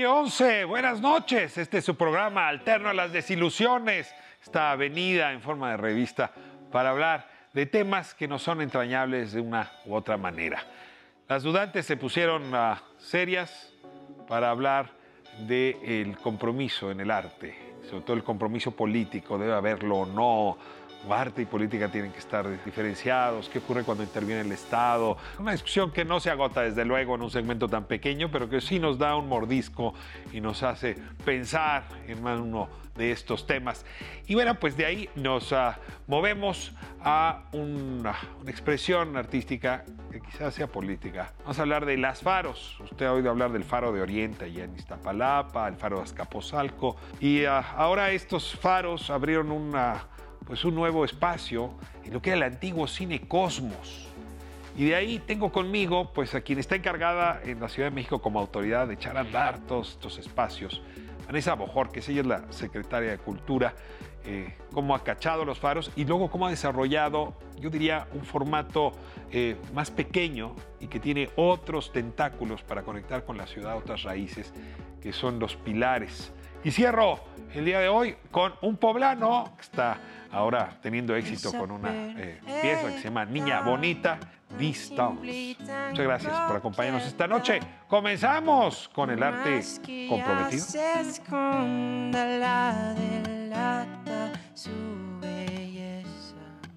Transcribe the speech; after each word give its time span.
Calle 0.00 0.08
11, 0.08 0.64
buenas 0.64 0.98
noches. 1.02 1.58
Este 1.58 1.76
es 1.76 1.84
su 1.84 1.94
programa 1.94 2.48
Alterno 2.48 2.88
a 2.88 2.94
las 2.94 3.12
Desilusiones, 3.12 4.10
esta 4.42 4.70
avenida 4.70 5.30
en 5.30 5.42
forma 5.42 5.72
de 5.72 5.76
revista 5.76 6.32
para 6.72 6.88
hablar 6.88 7.28
de 7.52 7.66
temas 7.66 8.14
que 8.14 8.26
no 8.26 8.38
son 8.38 8.62
entrañables 8.62 9.34
de 9.34 9.42
una 9.42 9.70
u 9.84 9.94
otra 9.94 10.16
manera. 10.16 10.64
Las 11.28 11.42
dudantes 11.42 11.84
se 11.84 11.98
pusieron 11.98 12.54
uh, 12.54 12.76
serias 12.96 13.74
para 14.26 14.48
hablar 14.48 14.88
del 15.40 16.16
compromiso 16.16 16.90
en 16.90 17.00
el 17.00 17.10
arte, 17.10 17.74
sobre 17.90 18.02
todo 18.02 18.16
el 18.16 18.24
compromiso 18.24 18.70
político, 18.70 19.36
debe 19.36 19.52
haberlo 19.52 19.96
o 19.98 20.06
no, 20.06 20.56
arte 21.08 21.42
y 21.42 21.46
política 21.46 21.90
tienen 21.90 22.12
que 22.12 22.18
estar 22.18 22.46
diferenciados, 22.64 23.48
qué 23.48 23.58
ocurre 23.58 23.84
cuando 23.84 24.04
interviene 24.04 24.42
el 24.42 24.52
Estado. 24.52 25.16
Una 25.38 25.52
discusión 25.52 25.90
que 25.90 26.04
no 26.04 26.20
se 26.20 26.30
agota 26.30 26.62
desde 26.62 26.84
luego 26.84 27.14
en 27.14 27.22
un 27.22 27.30
segmento 27.30 27.68
tan 27.68 27.84
pequeño, 27.84 28.30
pero 28.30 28.48
que 28.48 28.60
sí 28.60 28.78
nos 28.78 28.98
da 28.98 29.16
un 29.16 29.28
mordisco 29.28 29.94
y 30.32 30.40
nos 30.40 30.62
hace 30.62 30.96
pensar 31.24 31.84
en 32.06 32.24
uno 32.26 32.68
de 32.96 33.12
estos 33.12 33.46
temas. 33.46 33.84
Y 34.26 34.34
bueno, 34.34 34.56
pues 34.56 34.76
de 34.76 34.84
ahí 34.84 35.08
nos 35.14 35.52
uh, 35.52 35.72
movemos 36.06 36.72
a 37.02 37.44
una, 37.52 38.14
expresión 38.46 39.16
artística 39.16 39.84
que 40.10 40.20
quizás 40.20 40.54
sea 40.54 40.66
política. 40.66 41.32
Vamos 41.40 41.58
a 41.58 41.62
hablar 41.62 41.86
de 41.86 41.96
las 41.96 42.20
faros. 42.20 42.78
Usted 42.80 43.06
ha 43.06 43.12
oído 43.12 43.30
hablar 43.30 43.52
del 43.52 43.64
faro 43.64 43.92
de 43.92 44.02
Oriente 44.02 44.44
allá 44.44 44.64
en 44.64 44.74
Iztapalapa, 44.74 45.68
el 45.68 45.76
faro 45.76 45.96
de 45.96 46.02
Azcapotzalco. 46.02 46.96
Y 47.20 47.44
uh, 47.44 47.62
ahora 47.76 48.10
estos 48.10 48.54
faros 48.54 49.08
abrieron 49.08 49.50
una 49.50 50.04
pues 50.50 50.64
un 50.64 50.74
nuevo 50.74 51.04
espacio 51.04 51.70
en 52.04 52.12
lo 52.12 52.20
que 52.20 52.30
era 52.30 52.38
el 52.38 52.42
antiguo 52.42 52.88
cine 52.88 53.20
Cosmos. 53.20 54.08
Y 54.76 54.86
de 54.86 54.96
ahí 54.96 55.20
tengo 55.20 55.52
conmigo 55.52 56.10
pues 56.12 56.34
a 56.34 56.40
quien 56.40 56.58
está 56.58 56.74
encargada 56.74 57.40
en 57.44 57.60
la 57.60 57.68
Ciudad 57.68 57.88
de 57.88 57.94
México 57.94 58.20
como 58.20 58.40
autoridad 58.40 58.88
de 58.88 58.94
echar 58.94 59.16
a 59.16 59.20
andar 59.20 59.60
todos 59.60 59.90
estos 59.90 60.18
espacios. 60.18 60.82
Vanessa 61.24 61.54
Bojor, 61.54 61.92
que 61.92 62.00
ella 62.00 62.22
es 62.22 62.26
la 62.26 62.52
secretaria 62.52 63.12
de 63.12 63.18
Cultura, 63.18 63.76
eh, 64.24 64.52
cómo 64.72 64.96
ha 64.96 65.04
cachado 65.04 65.44
los 65.44 65.60
faros 65.60 65.92
y 65.94 66.04
luego 66.04 66.28
cómo 66.28 66.48
ha 66.48 66.50
desarrollado, 66.50 67.34
yo 67.60 67.70
diría, 67.70 68.08
un 68.12 68.24
formato 68.24 68.90
eh, 69.30 69.54
más 69.72 69.92
pequeño 69.92 70.56
y 70.80 70.88
que 70.88 70.98
tiene 70.98 71.30
otros 71.36 71.92
tentáculos 71.92 72.64
para 72.64 72.82
conectar 72.82 73.24
con 73.24 73.36
la 73.36 73.46
ciudad, 73.46 73.76
otras 73.76 74.02
raíces, 74.02 74.52
que 75.00 75.12
son 75.12 75.38
los 75.38 75.54
pilares. 75.54 76.32
Y 76.64 76.72
cierro 76.72 77.20
el 77.54 77.64
día 77.64 77.78
de 77.78 77.88
hoy 77.88 78.16
con 78.32 78.52
un 78.62 78.76
poblano 78.76 79.52
que 79.56 79.62
está 79.62 79.98
ahora 80.32 80.78
teniendo 80.80 81.14
éxito 81.14 81.52
con 81.52 81.70
una 81.70 81.90
eh, 81.92 82.40
pieza 82.44 82.88
que 82.88 82.98
se 82.98 83.04
llama 83.04 83.24
Niña 83.24 83.62
Bonita, 83.62 84.18
Distance. 84.58 85.56
Muchas 85.58 85.98
gracias 85.98 86.32
por 86.46 86.56
acompañarnos 86.56 87.04
esta 87.04 87.26
noche. 87.26 87.60
Comenzamos 87.88 88.88
con 88.88 89.10
el 89.10 89.22
arte 89.22 89.62
comprometido. 90.08 90.64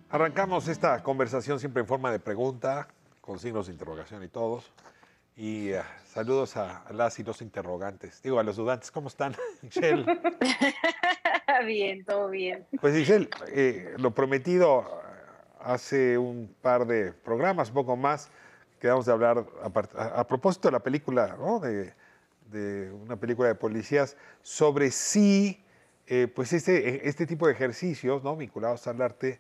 Arrancamos 0.09 0.67
esta 0.67 1.01
conversación 1.01 1.59
siempre 1.59 1.81
en 1.81 1.87
forma 1.87 2.11
de 2.11 2.19
pregunta, 2.19 2.87
con 3.19 3.39
signos 3.39 3.65
de 3.67 3.73
interrogación 3.73 4.23
y 4.23 4.27
todos. 4.27 4.71
Y 5.35 5.73
uh, 5.73 5.81
saludos 6.05 6.55
a, 6.57 6.83
a, 6.83 6.93
las 6.93 7.17
y 7.17 7.23
los 7.23 7.41
interrogantes. 7.41 8.21
Digo, 8.21 8.39
a 8.39 8.43
los 8.43 8.57
dudantes, 8.57 8.91
¿cómo 8.91 9.07
están, 9.07 9.35
Michelle? 9.63 10.05
bien, 11.61 12.03
todo 12.05 12.29
bien. 12.29 12.65
Pues 12.79 12.93
Michelle, 12.93 13.29
eh, 13.49 13.93
lo 13.97 14.11
prometido 14.11 14.85
hace 15.59 16.17
un 16.17 16.53
par 16.61 16.85
de 16.85 17.13
programas, 17.13 17.69
un 17.69 17.75
poco 17.75 17.95
más, 17.95 18.29
quedamos 18.79 19.05
de 19.05 19.11
hablar 19.13 19.45
a, 19.61 20.27
propósito 20.27 20.67
de 20.67 20.73
la 20.73 20.79
película, 20.79 21.35
¿no? 21.39 21.59
de, 21.59 21.93
de, 22.51 22.91
una 22.91 23.15
película 23.15 23.47
de 23.47 23.55
policías, 23.55 24.17
sobre 24.41 24.91
si, 24.91 25.63
eh, 26.07 26.27
pues 26.33 26.51
este, 26.53 27.07
este 27.07 27.25
tipo 27.25 27.47
de 27.47 27.53
ejercicios, 27.53 28.23
¿no? 28.23 28.35
Vinculados 28.35 28.85
al 28.87 29.01
arte, 29.01 29.39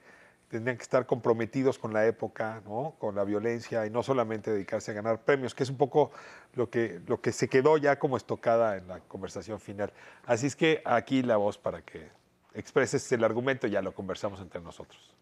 tendrían 0.53 0.77
que 0.77 0.83
estar 0.83 1.07
comprometidos 1.07 1.79
con 1.79 1.93
la 1.93 2.05
época, 2.05 2.61
¿no? 2.63 2.95
con 2.99 3.15
la 3.15 3.23
violencia 3.23 3.87
y 3.87 3.89
no 3.89 4.03
solamente 4.03 4.51
dedicarse 4.51 4.91
a 4.91 4.93
ganar 4.93 5.23
premios, 5.23 5.55
que 5.55 5.63
es 5.63 5.69
un 5.71 5.77
poco 5.77 6.11
lo 6.53 6.69
que, 6.69 7.01
lo 7.07 7.19
que 7.21 7.31
se 7.31 7.49
quedó 7.49 7.77
ya 7.77 7.97
como 7.97 8.17
estocada 8.17 8.77
en 8.77 8.87
la 8.87 8.99
conversación 8.99 9.59
final. 9.59 9.91
Así 10.27 10.45
es 10.45 10.55
que 10.55 10.83
aquí 10.85 11.23
la 11.23 11.37
voz 11.37 11.57
para 11.57 11.81
que 11.81 12.07
expreses 12.53 13.11
el 13.13 13.23
argumento, 13.23 13.65
ya 13.65 13.81
lo 13.81 13.95
conversamos 13.95 14.39
entre 14.41 14.61
nosotros. 14.61 15.15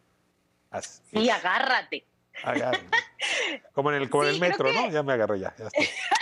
Así 0.70 1.02
sí, 1.10 1.30
agárrate. 1.30 2.06
Agárrate. 2.44 2.90
Como 3.74 3.90
en 3.92 4.02
el, 4.02 4.10
como 4.10 4.24
sí, 4.24 4.30
en 4.30 4.36
el 4.36 4.42
metro, 4.42 4.66
que... 4.66 4.74
¿no? 4.74 4.90
Ya 4.90 5.02
me 5.02 5.14
agarró 5.14 5.38
ya. 5.38 5.56
ya 5.58 5.68
estoy. 5.68 5.86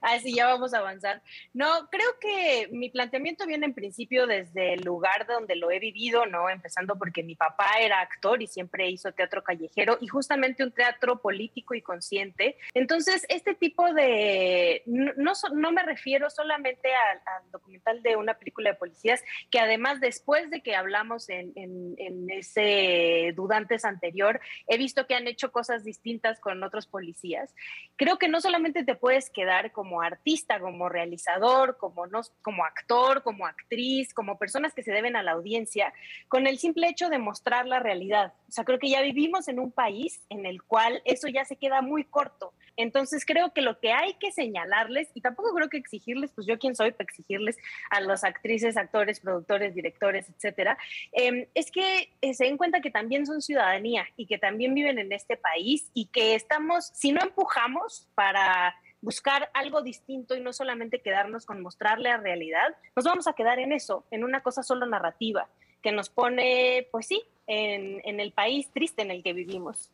Así 0.20 0.34
ya 0.34 0.46
vamos 0.46 0.72
a 0.74 0.78
avanzar. 0.78 1.22
No, 1.52 1.88
creo 1.90 2.18
que 2.20 2.68
mi 2.72 2.90
planteamiento 2.90 3.46
viene 3.46 3.66
en 3.66 3.74
principio 3.74 4.26
desde 4.26 4.74
el 4.74 4.80
lugar 4.80 5.26
donde 5.26 5.56
lo 5.56 5.70
he 5.70 5.78
vivido, 5.78 6.26
¿no? 6.26 6.48
Empezando 6.48 6.96
porque 6.96 7.22
mi 7.22 7.34
papá 7.34 7.66
era 7.80 8.00
actor 8.00 8.42
y 8.42 8.46
siempre 8.46 8.88
hizo 8.88 9.12
teatro 9.12 9.42
callejero 9.42 9.98
y 10.00 10.06
justamente 10.06 10.64
un 10.64 10.72
teatro 10.72 11.20
político 11.20 11.74
y 11.74 11.82
consciente. 11.82 12.56
Entonces, 12.74 13.26
este 13.28 13.54
tipo 13.54 13.92
de... 13.92 14.82
No, 14.86 15.32
no 15.52 15.72
me 15.72 15.82
refiero 15.82 16.30
solamente 16.30 16.88
al, 16.94 17.18
al, 17.18 17.50
documental 17.50 18.02
de 18.02 18.16
una 18.16 18.34
película 18.34 18.70
de 18.70 18.76
policías, 18.76 19.22
que 19.50 19.60
además 19.60 20.00
después 20.00 20.50
de 20.50 20.62
que 20.62 20.74
hablamos 20.74 21.28
en, 21.28 21.52
en, 21.56 21.94
en 21.98 22.30
ese 22.30 23.32
Dudantes 23.34 23.84
anterior, 23.84 24.40
he 24.66 24.78
visto 24.78 25.06
que 25.06 25.14
han 25.14 25.26
hecho 25.26 25.52
cosas 25.52 25.84
distintas 25.84 26.40
con 26.40 26.62
otros 26.62 26.86
policías. 26.86 27.54
Creo 27.96 28.18
que 28.18 28.28
no 28.28 28.40
solamente 28.40 28.84
te 28.84 28.94
puedes 28.94 29.30
quedar 29.30 29.72
como 29.72 29.89
artista, 30.02 30.60
como 30.60 30.90
realizador, 30.90 31.78
como, 31.78 32.06
no, 32.06 32.20
como 32.42 32.66
actor, 32.66 33.22
como 33.22 33.46
actriz, 33.46 34.12
como 34.12 34.36
personas 34.36 34.74
que 34.74 34.82
se 34.82 34.92
deben 34.92 35.16
a 35.16 35.22
la 35.22 35.32
audiencia, 35.32 35.94
con 36.28 36.46
el 36.46 36.58
simple 36.58 36.88
hecho 36.88 37.08
de 37.08 37.18
mostrar 37.18 37.66
la 37.66 37.80
realidad. 37.80 38.34
O 38.46 38.52
sea, 38.52 38.64
creo 38.64 38.78
que 38.78 38.90
ya 38.90 39.00
vivimos 39.00 39.48
en 39.48 39.58
un 39.58 39.72
país 39.72 40.20
en 40.28 40.44
el 40.44 40.62
cual 40.62 41.00
eso 41.06 41.28
ya 41.28 41.46
se 41.46 41.56
queda 41.56 41.80
muy 41.80 42.04
corto. 42.04 42.52
Entonces 42.76 43.24
creo 43.24 43.52
que 43.52 43.62
lo 43.62 43.78
que 43.78 43.92
hay 43.92 44.14
que 44.14 44.32
señalarles, 44.32 45.10
y 45.14 45.20
tampoco 45.20 45.54
creo 45.54 45.68
que 45.68 45.76
exigirles, 45.76 46.32
pues 46.34 46.46
yo 46.46 46.58
quién 46.58 46.74
soy 46.74 46.92
para 46.92 47.04
exigirles 47.04 47.56
a 47.90 48.00
las 48.00 48.24
actrices, 48.24 48.76
actores, 48.76 49.20
productores, 49.20 49.74
directores, 49.74 50.28
etcétera, 50.28 50.78
eh, 51.12 51.48
es 51.54 51.70
que 51.70 52.10
eh, 52.20 52.34
se 52.34 52.44
den 52.44 52.56
cuenta 52.56 52.80
que 52.80 52.90
también 52.90 53.26
son 53.26 53.42
ciudadanía 53.42 54.06
y 54.16 54.26
que 54.26 54.38
también 54.38 54.74
viven 54.74 54.98
en 54.98 55.12
este 55.12 55.36
país 55.36 55.90
y 55.94 56.06
que 56.06 56.34
estamos, 56.34 56.90
si 56.94 57.12
no 57.12 57.20
empujamos 57.22 58.08
para 58.14 58.74
buscar 59.02 59.50
algo 59.54 59.82
distinto 59.82 60.36
y 60.36 60.40
no 60.40 60.52
solamente 60.52 61.00
quedarnos 61.00 61.46
con 61.46 61.60
mostrarle 61.62 62.10
la 62.10 62.18
realidad, 62.18 62.74
nos 62.94 63.04
vamos 63.04 63.26
a 63.26 63.32
quedar 63.32 63.58
en 63.58 63.72
eso, 63.72 64.04
en 64.10 64.24
una 64.24 64.42
cosa 64.42 64.62
solo 64.62 64.86
narrativa, 64.86 65.48
que 65.82 65.92
nos 65.92 66.10
pone, 66.10 66.88
pues 66.90 67.06
sí, 67.06 67.22
en, 67.46 68.00
en 68.04 68.20
el 68.20 68.32
país 68.32 68.70
triste 68.72 69.02
en 69.02 69.10
el 69.10 69.22
que 69.22 69.32
vivimos. 69.32 69.90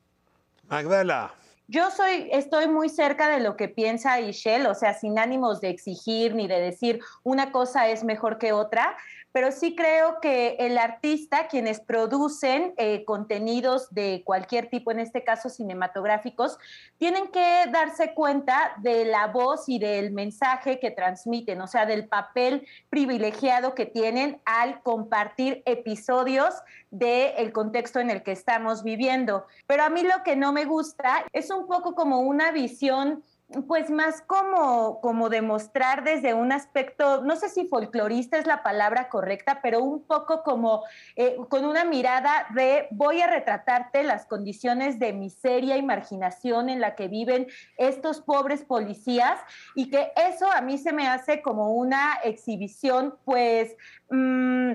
Magdala. 0.69 1.33
Yo 1.69 1.91
soy, 1.91 2.29
estoy 2.31 2.69
muy 2.69 2.89
cerca 2.89 3.29
de 3.29 3.41
lo 3.41 3.57
que 3.57 3.69
piensa 3.69 4.21
Ishel, 4.21 4.67
o 4.67 4.75
sea, 4.75 4.95
sin 4.95 5.19
ánimos 5.19 5.61
de 5.61 5.71
exigir 5.71 6.35
ni 6.37 6.47
de 6.47 6.61
decir 6.61 7.01
una 7.25 7.51
cosa 7.51 7.89
es 7.89 8.05
mejor 8.05 8.39
que 8.39 8.53
otra, 8.53 8.97
pero 9.37 9.53
sí 9.53 9.77
creo 9.77 10.19
que 10.23 10.57
el 10.61 10.79
artista, 10.79 11.47
quienes 11.47 11.81
producen 11.81 12.73
eh, 12.79 13.05
contenidos 13.05 13.93
de 13.93 14.23
cualquier 14.25 14.71
tipo, 14.71 14.91
en 14.93 14.99
este 14.99 15.25
caso 15.25 15.51
cinematográficos, 15.51 16.57
tienen 16.97 17.29
que 17.29 17.65
darse 17.71 18.15
cuenta 18.15 18.73
de 18.79 19.05
la 19.05 19.27
voz 19.27 19.69
y 19.69 19.79
del 19.79 20.11
mensaje 20.13 20.81
que 20.81 20.91
transmiten, 20.91 21.61
o 21.61 21.67
sea, 21.67 21.85
del 21.85 22.09
papel 22.09 22.67
privilegiado 22.89 23.75
que 23.75 23.85
tienen 23.85 24.41
al 24.47 24.81
compartir 24.83 25.63
episodios 25.67 26.55
del 26.91 27.53
contexto 27.53 28.01
en 28.01 28.09
el 28.09 28.23
que 28.23 28.33
estamos 28.33 28.85
viviendo. 28.85 29.45
Pero 29.67 29.83
a 29.83 29.91
mí 29.91 30.03
lo 30.03 30.23
que 30.25 30.35
no 30.35 30.55
me 30.55 30.65
gusta 30.65 31.27
es 31.35 31.51
un 31.51 31.67
poco 31.67 31.95
como 31.95 32.21
una 32.21 32.53
visión 32.53 33.23
pues 33.69 33.91
más 33.91 34.23
como, 34.23 35.01
como 35.01 35.29
demostrar 35.29 36.03
desde 36.03 36.35
un 36.35 36.51
aspecto, 36.51 37.23
no 37.23 37.37
sé 37.37 37.49
si 37.49 37.67
folclorista 37.67 38.39
es 38.39 38.47
la 38.47 38.63
palabra 38.63 39.09
correcta, 39.09 39.61
pero 39.63 39.83
un 39.83 40.03
poco 40.03 40.43
como 40.43 40.83
eh, 41.15 41.37
con 41.49 41.65
una 41.65 41.85
mirada 41.85 42.47
de 42.55 42.89
voy 42.91 43.21
a 43.21 43.29
retratarte 43.29 44.03
las 44.03 44.27
condiciones 44.27 44.99
de 44.99 45.13
miseria 45.13 45.77
y 45.77 45.83
marginación 45.83 46.69
en 46.69 46.81
la 46.81 46.97
que 46.97 47.07
viven 47.07 47.47
estos 47.77 48.21
pobres 48.21 48.65
policías 48.65 49.39
y 49.77 49.91
que 49.91 50.13
eso 50.17 50.51
a 50.51 50.61
mí 50.61 50.77
se 50.77 50.93
me 50.93 51.07
hace 51.07 51.41
como 51.43 51.75
una 51.75 52.15
exhibición 52.25 53.17
pues... 53.25 53.77
Mmm, 54.11 54.73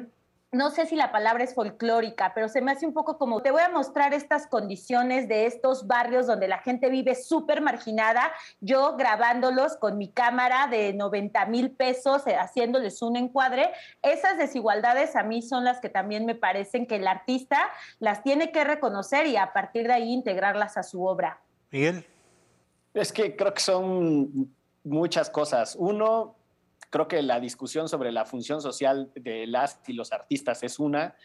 no 0.51 0.69
sé 0.69 0.85
si 0.85 0.97
la 0.97 1.13
palabra 1.13 1.45
es 1.45 1.53
folclórica, 1.53 2.33
pero 2.35 2.49
se 2.49 2.61
me 2.61 2.71
hace 2.71 2.85
un 2.85 2.93
poco 2.93 3.17
como, 3.17 3.41
te 3.41 3.51
voy 3.51 3.61
a 3.61 3.69
mostrar 3.69 4.13
estas 4.13 4.47
condiciones 4.47 5.29
de 5.29 5.45
estos 5.45 5.87
barrios 5.87 6.27
donde 6.27 6.49
la 6.49 6.57
gente 6.57 6.89
vive 6.89 7.15
súper 7.15 7.61
marginada, 7.61 8.33
yo 8.59 8.97
grabándolos 8.97 9.77
con 9.77 9.97
mi 9.97 10.09
cámara 10.09 10.67
de 10.67 10.93
90 10.93 11.45
mil 11.45 11.71
pesos, 11.71 12.27
eh, 12.27 12.35
haciéndoles 12.35 13.01
un 13.01 13.15
encuadre, 13.15 13.71
esas 14.01 14.37
desigualdades 14.37 15.15
a 15.15 15.23
mí 15.23 15.41
son 15.41 15.63
las 15.63 15.79
que 15.79 15.87
también 15.87 16.25
me 16.25 16.35
parecen 16.35 16.85
que 16.85 16.97
el 16.97 17.07
artista 17.07 17.69
las 17.99 18.21
tiene 18.21 18.51
que 18.51 18.65
reconocer 18.65 19.27
y 19.27 19.37
a 19.37 19.53
partir 19.53 19.87
de 19.87 19.93
ahí 19.93 20.11
integrarlas 20.11 20.75
a 20.75 20.83
su 20.83 21.05
obra. 21.05 21.39
Miguel. 21.71 22.05
Es 22.93 23.13
que 23.13 23.37
creo 23.37 23.53
que 23.53 23.61
son 23.61 24.53
muchas 24.83 25.29
cosas. 25.29 25.77
Uno, 25.79 26.35
creo 26.91 27.07
que 27.07 27.23
la 27.23 27.39
discusión 27.39 27.89
sobre 27.89 28.11
la 28.11 28.25
función 28.25 28.61
social 28.61 29.11
de 29.15 29.47
las 29.47 29.79
y 29.87 29.93
los 29.93 30.11
artistas 30.11 30.61
es 30.61 30.77
una. 30.77 31.15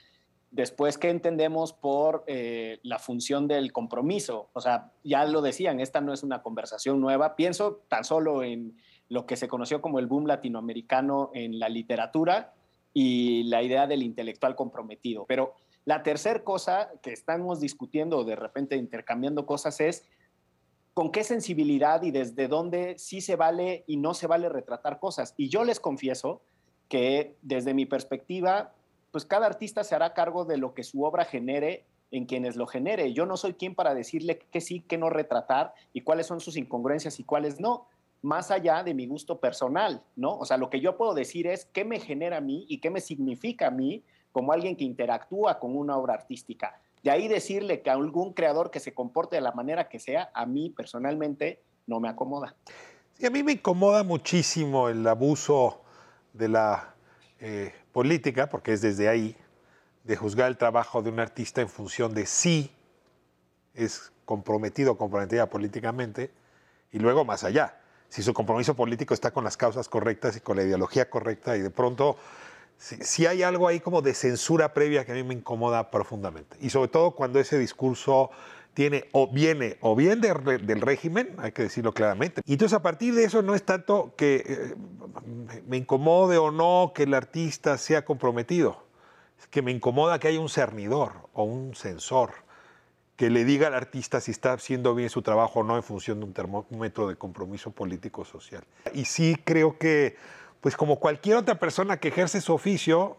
Después, 0.50 0.96
¿qué 0.96 1.10
entendemos 1.10 1.72
por 1.74 2.24
eh, 2.28 2.78
la 2.82 2.98
función 2.98 3.48
del 3.48 3.72
compromiso? 3.72 4.48
O 4.54 4.60
sea, 4.60 4.92
ya 5.04 5.26
lo 5.26 5.42
decían, 5.42 5.80
esta 5.80 6.00
no 6.00 6.14
es 6.14 6.22
una 6.22 6.40
conversación 6.40 7.00
nueva. 7.00 7.36
Pienso 7.36 7.82
tan 7.88 8.04
solo 8.04 8.44
en 8.44 8.78
lo 9.08 9.26
que 9.26 9.36
se 9.36 9.48
conoció 9.48 9.82
como 9.82 9.98
el 9.98 10.06
boom 10.06 10.26
latinoamericano 10.26 11.30
en 11.34 11.58
la 11.58 11.68
literatura 11.68 12.54
y 12.94 13.42
la 13.42 13.62
idea 13.62 13.88
del 13.88 14.02
intelectual 14.02 14.54
comprometido. 14.54 15.26
Pero 15.26 15.54
la 15.84 16.02
tercera 16.02 16.42
cosa 16.44 16.90
que 17.02 17.12
estamos 17.12 17.60
discutiendo, 17.60 18.24
de 18.24 18.36
repente 18.36 18.76
intercambiando 18.76 19.46
cosas, 19.46 19.80
es 19.80 20.08
con 20.96 21.12
qué 21.12 21.25
sensibilidad 21.25 22.02
y 22.04 22.10
desde 22.10 22.48
dónde 22.48 22.94
sí 22.96 23.20
se 23.20 23.37
vale 23.37 23.84
y 23.87 23.98
no 23.98 24.14
se 24.14 24.26
vale 24.26 24.48
retratar 24.48 24.98
cosas. 24.98 25.34
Y 25.37 25.50
yo 25.50 25.62
les 25.62 25.78
confieso 25.78 26.40
que 26.88 27.37
desde 27.43 27.75
mi 27.75 27.84
perspectiva, 27.84 28.72
pues 29.10 29.26
cada 29.26 29.44
artista 29.44 29.84
se 29.84 29.94
hará 29.94 30.14
cargo 30.14 30.46
de 30.46 30.56
lo 30.56 30.72
que 30.72 30.84
su 30.84 31.04
obra 31.04 31.26
genere 31.26 31.84
en 32.12 32.25
quienes 32.25 32.56
lo 32.56 32.66
genere. 32.66 33.12
Yo 33.12 33.26
no 33.26 33.37
soy 33.37 33.52
quien 33.52 33.75
para 33.75 33.94
decirle 33.94 34.38
qué 34.50 34.62
sí, 34.62 34.81
qué 34.88 34.96
no 34.96 35.10
retratar 35.10 35.75
y 35.93 36.00
cuáles 36.00 36.28
son 36.28 36.40
sus 36.40 36.56
incongruencias 36.56 37.20
y 37.20 37.25
cuáles 37.25 37.60
no 37.60 37.88
más 38.22 38.50
allá 38.50 38.82
de 38.82 38.94
mi 38.94 39.06
gusto 39.06 39.38
personal, 39.38 40.02
¿no? 40.16 40.38
O 40.38 40.46
sea, 40.46 40.56
lo 40.56 40.70
que 40.70 40.81
yo 40.81 40.96
puedo 40.96 41.12
decir 41.12 41.46
es 41.46 41.66
qué 41.66 41.84
me 41.84 42.00
genera 42.00 42.38
a 42.38 42.40
mí 42.40 42.64
y 42.70 42.78
qué 42.78 42.88
me 42.88 43.02
significa 43.02 43.66
a 43.66 43.70
mí 43.70 44.02
como 44.32 44.50
alguien 44.50 44.76
que 44.76 44.84
interactúa 44.84 45.58
con 45.58 45.76
una 45.76 45.99
obra 45.99 46.14
artística. 46.14 46.81
De 47.06 47.12
ahí 47.12 47.29
decirle 47.29 47.82
que 47.82 47.91
a 47.91 47.93
algún 47.93 48.32
creador 48.32 48.73
que 48.73 48.81
se 48.81 48.93
comporte 48.93 49.37
de 49.37 49.41
la 49.41 49.53
manera 49.53 49.88
que 49.88 50.00
sea, 50.00 50.29
a 50.35 50.44
mí 50.44 50.70
personalmente 50.70 51.62
no 51.87 52.00
me 52.00 52.08
acomoda. 52.08 52.56
Sí, 53.14 53.25
a 53.25 53.31
mí 53.31 53.44
me 53.44 53.53
incomoda 53.53 54.03
muchísimo 54.03 54.88
el 54.88 55.06
abuso 55.06 55.85
de 56.32 56.49
la 56.49 56.97
eh, 57.38 57.73
política, 57.93 58.49
porque 58.49 58.73
es 58.73 58.81
desde 58.81 59.08
ahí, 59.08 59.37
de 60.03 60.17
juzgar 60.17 60.49
el 60.49 60.56
trabajo 60.56 61.00
de 61.00 61.11
un 61.11 61.20
artista 61.20 61.61
en 61.61 61.69
función 61.69 62.12
de 62.12 62.26
si 62.26 62.73
es 63.73 64.11
comprometido 64.25 64.91
o 64.91 64.99
comprometida 64.99 65.49
políticamente, 65.49 66.32
y 66.91 66.99
luego 66.99 67.25
más 67.25 67.44
allá 67.44 67.76
si 68.09 68.23
su 68.23 68.35
compromiso 68.35 68.75
político 68.75 69.14
está 69.14 69.31
con 69.31 69.44
las 69.44 69.56
causas 69.56 69.88
correctas 69.88 70.37
y 70.37 70.41
con 70.41 70.56
la 70.56 70.64
ideología 70.64 71.11
correcta 71.11 71.56
y 71.56 71.61
de 71.61 71.70
pronto 71.70 72.17
si, 72.78 73.26
hay 73.26 73.43
algo 73.43 73.69
ahí 73.69 73.81
como 73.81 74.02
de 74.02 74.14
censura 74.14 74.75
previa 74.75 75.05
que 75.05 75.12
a 75.12 75.14
mí 75.14 75.23
me 75.23 75.34
incomoda 75.34 75.90
profundamente. 75.90 76.56
Y 76.61 76.70
sobre 76.70 76.88
todo 76.88 77.12
cuando 77.12 77.40
ese 77.40 77.58
discurso 77.58 78.31
tiene 78.75 79.08
o 79.12 79.32
viene 79.32 79.78
o 79.81 79.96
bien 79.96 80.20
del 80.20 80.81
régimen, 80.81 81.34
hay 81.38 81.52
que 81.52 81.62
decirlo 81.62 81.93
claramente. 81.93 82.43
Y 82.44 82.52
entonces 82.52 82.76
a 82.76 82.82
partir 82.82 83.14
de 83.14 83.25
eso 83.25 83.40
no 83.40 83.55
es 83.55 83.62
tanto 83.62 84.14
que 84.17 84.44
eh, 84.46 84.75
me 85.67 85.78
incomode 85.78 86.37
o 86.37 86.50
no 86.50 86.93
que 86.94 87.05
el 87.05 87.14
artista 87.14 87.78
sea 87.78 88.05
comprometido, 88.05 88.84
es 89.40 89.46
que 89.46 89.62
me 89.62 89.70
incomoda 89.70 90.19
que 90.19 90.28
haya 90.28 90.40
un 90.40 90.50
cernidor 90.50 91.12
o 91.32 91.44
un 91.44 91.75
censor 91.75 92.46
que 93.17 93.31
le 93.31 93.44
diga 93.44 93.69
al 93.69 93.75
artista 93.75 94.20
si 94.20 94.31
está 94.31 94.52
haciendo 94.52 94.94
bien 94.94 95.08
su 95.08 95.23
trabajo 95.23 95.61
o 95.61 95.62
no 95.62 95.76
en 95.76 95.82
función 95.82 96.20
de 96.20 96.26
un 96.26 96.34
termómetro 96.34 97.08
de 97.08 97.17
compromiso 97.17 97.70
político 97.70 98.25
social. 98.26 98.62
Y 98.93 99.06
sí 99.06 99.37
creo 99.43 99.78
que, 99.78 100.17
pues 100.66 100.76
como 100.76 100.98
cualquier 100.98 101.36
otra 101.36 101.60
persona 101.60 101.98
que 101.98 102.08
ejerce 102.08 102.40
su 102.40 102.52
oficio, 102.52 103.16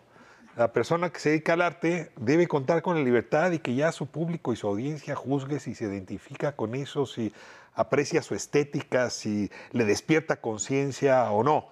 la 0.58 0.74
persona 0.74 1.14
que 1.14 1.22
se 1.22 1.30
dedica 1.30 1.54
al 1.54 1.62
arte 1.62 2.12
debe 2.18 2.46
contar 2.46 2.82
con 2.82 2.98
la 2.98 3.04
libertad 3.04 3.54
y 3.54 3.60
que 3.60 3.74
ya 3.74 3.94
su 3.94 4.08
público 4.08 4.52
y 4.52 4.58
su 4.58 4.68
audiencia 4.68 5.16
juzgue 5.16 5.62
si 5.62 5.74
se 5.74 5.86
identifica 5.86 6.58
con 6.58 6.76
eso, 6.76 7.06
si 7.06 7.32
aprecia 7.74 8.22
su 8.22 8.36
estética, 8.36 9.10
si 9.10 9.50
le 9.72 9.86
despierta 9.86 10.42
conciencia 10.42 11.32
o 11.32 11.42
no. 11.42 11.70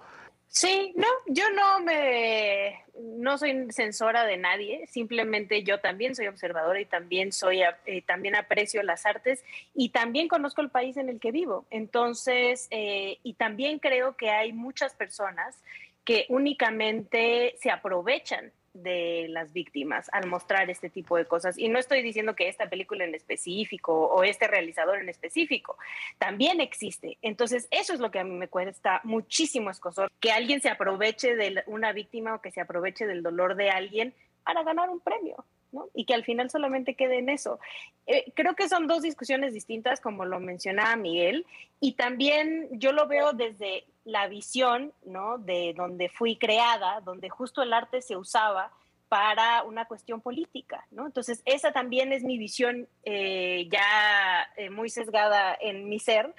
Sí, 0.48 0.92
no, 0.96 1.06
yo 1.26 1.50
no 1.50 1.80
me, 1.80 2.82
no 2.98 3.36
soy 3.36 3.70
censora 3.72 4.24
de 4.24 4.36
nadie, 4.36 4.86
simplemente 4.86 5.62
yo 5.62 5.80
también 5.80 6.14
soy 6.14 6.28
observadora 6.28 6.80
y 6.80 6.86
también 6.86 7.32
soy, 7.32 7.60
también 8.06 8.36
aprecio 8.36 8.82
las 8.82 9.04
artes 9.04 9.44
y 9.74 9.90
también 9.90 10.28
conozco 10.28 10.62
el 10.62 10.70
país 10.70 10.96
en 10.96 11.08
el 11.08 11.20
que 11.20 11.30
vivo. 11.30 11.66
Entonces, 11.70 12.68
eh, 12.70 13.18
y 13.22 13.34
también 13.34 13.78
creo 13.78 14.16
que 14.16 14.30
hay 14.30 14.52
muchas 14.52 14.94
personas 14.94 15.56
que 16.04 16.24
únicamente 16.28 17.56
se 17.60 17.70
aprovechan 17.70 18.52
de 18.82 19.26
las 19.28 19.52
víctimas 19.52 20.08
al 20.12 20.26
mostrar 20.26 20.70
este 20.70 20.90
tipo 20.90 21.16
de 21.16 21.26
cosas. 21.26 21.58
Y 21.58 21.68
no 21.68 21.78
estoy 21.78 22.02
diciendo 22.02 22.34
que 22.34 22.48
esta 22.48 22.68
película 22.68 23.04
en 23.04 23.14
específico 23.14 23.92
o 23.92 24.22
este 24.22 24.46
realizador 24.46 24.98
en 24.98 25.08
específico 25.08 25.76
también 26.18 26.60
existe. 26.60 27.18
Entonces, 27.22 27.68
eso 27.70 27.92
es 27.92 28.00
lo 28.00 28.10
que 28.10 28.18
a 28.18 28.24
mí 28.24 28.34
me 28.34 28.48
cuesta 28.48 29.00
muchísimo 29.04 29.70
escosor, 29.70 30.10
que 30.20 30.32
alguien 30.32 30.60
se 30.60 30.68
aproveche 30.68 31.36
de 31.36 31.62
una 31.66 31.92
víctima 31.92 32.34
o 32.34 32.40
que 32.40 32.50
se 32.50 32.60
aproveche 32.60 33.06
del 33.06 33.22
dolor 33.22 33.56
de 33.56 33.70
alguien 33.70 34.14
para 34.44 34.62
ganar 34.62 34.90
un 34.90 35.00
premio. 35.00 35.44
¿no? 35.72 35.88
Y 35.94 36.04
que 36.04 36.14
al 36.14 36.24
final 36.24 36.48
solamente 36.48 36.94
quede 36.94 37.18
en 37.18 37.28
eso. 37.28 37.58
Eh, 38.06 38.32
creo 38.34 38.54
que 38.54 38.68
son 38.68 38.86
dos 38.86 39.02
discusiones 39.02 39.52
distintas, 39.52 40.00
como 40.00 40.24
lo 40.24 40.38
mencionaba 40.38 40.94
Miguel, 40.96 41.44
y 41.80 41.92
también 41.92 42.68
yo 42.70 42.92
lo 42.92 43.08
veo 43.08 43.32
desde 43.32 43.84
la 44.06 44.28
visión, 44.28 44.92
¿no? 45.04 45.36
De 45.36 45.74
donde 45.76 46.08
fui 46.08 46.36
creada, 46.36 47.00
donde 47.00 47.28
justo 47.28 47.60
el 47.60 47.72
arte 47.72 48.00
se 48.00 48.16
usaba 48.16 48.72
para 49.08 49.64
una 49.64 49.84
cuestión 49.86 50.20
política, 50.20 50.86
¿no? 50.90 51.06
Entonces, 51.06 51.42
esa 51.44 51.72
también 51.72 52.12
es 52.12 52.22
mi 52.22 52.38
visión 52.38 52.88
eh, 53.04 53.68
ya 53.70 54.48
eh, 54.56 54.70
muy 54.70 54.88
sesgada 54.88 55.56
en 55.60 55.88
mi 55.88 55.98
ser 55.98 56.34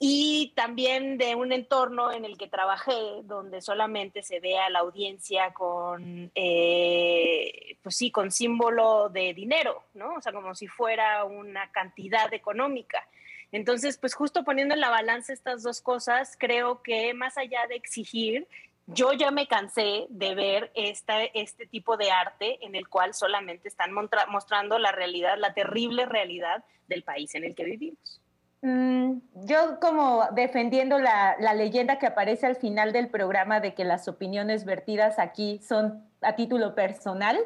y 0.00 0.52
también 0.56 1.16
de 1.16 1.36
un 1.36 1.52
entorno 1.52 2.12
en 2.12 2.24
el 2.24 2.36
que 2.36 2.48
trabajé, 2.48 3.22
donde 3.22 3.60
solamente 3.60 4.22
se 4.22 4.40
ve 4.40 4.58
a 4.58 4.68
la 4.68 4.80
audiencia 4.80 5.54
con, 5.54 6.32
eh, 6.34 7.76
pues 7.82 7.96
sí, 7.96 8.10
con 8.10 8.32
símbolo 8.32 9.08
de 9.10 9.32
dinero, 9.32 9.84
¿no? 9.94 10.14
O 10.14 10.20
sea, 10.20 10.32
como 10.32 10.56
si 10.56 10.66
fuera 10.66 11.24
una 11.24 11.70
cantidad 11.70 12.32
económica. 12.34 13.06
Entonces, 13.54 13.98
pues 13.98 14.14
justo 14.14 14.42
poniendo 14.42 14.74
en 14.74 14.80
la 14.80 14.90
balanza 14.90 15.32
estas 15.32 15.62
dos 15.62 15.80
cosas, 15.80 16.36
creo 16.36 16.82
que 16.82 17.14
más 17.14 17.38
allá 17.38 17.60
de 17.68 17.76
exigir, 17.76 18.48
yo 18.88 19.12
ya 19.12 19.30
me 19.30 19.46
cansé 19.46 20.06
de 20.08 20.34
ver 20.34 20.72
esta, 20.74 21.22
este 21.22 21.64
tipo 21.64 21.96
de 21.96 22.10
arte 22.10 22.58
en 22.66 22.74
el 22.74 22.88
cual 22.88 23.14
solamente 23.14 23.68
están 23.68 23.92
mostrando 23.92 24.80
la 24.80 24.90
realidad, 24.90 25.36
la 25.38 25.54
terrible 25.54 26.04
realidad 26.04 26.64
del 26.88 27.04
país 27.04 27.32
en 27.36 27.44
el 27.44 27.54
que 27.54 27.62
vivimos. 27.62 28.20
Mm, 28.62 29.18
yo 29.46 29.78
como 29.80 30.24
defendiendo 30.32 30.98
la, 30.98 31.36
leyenda 31.54 32.00
que 32.00 32.06
aparece 32.06 32.46
al 32.46 32.56
final 32.56 32.92
del 32.92 33.08
programa 33.08 33.60
de 33.60 33.72
que 33.74 33.84
las 33.84 34.08
opiniones 34.08 34.64
vertidas 34.64 35.20
aquí 35.20 35.60
son 35.62 36.02
a 36.22 36.34
título 36.34 36.74
personal, 36.74 37.38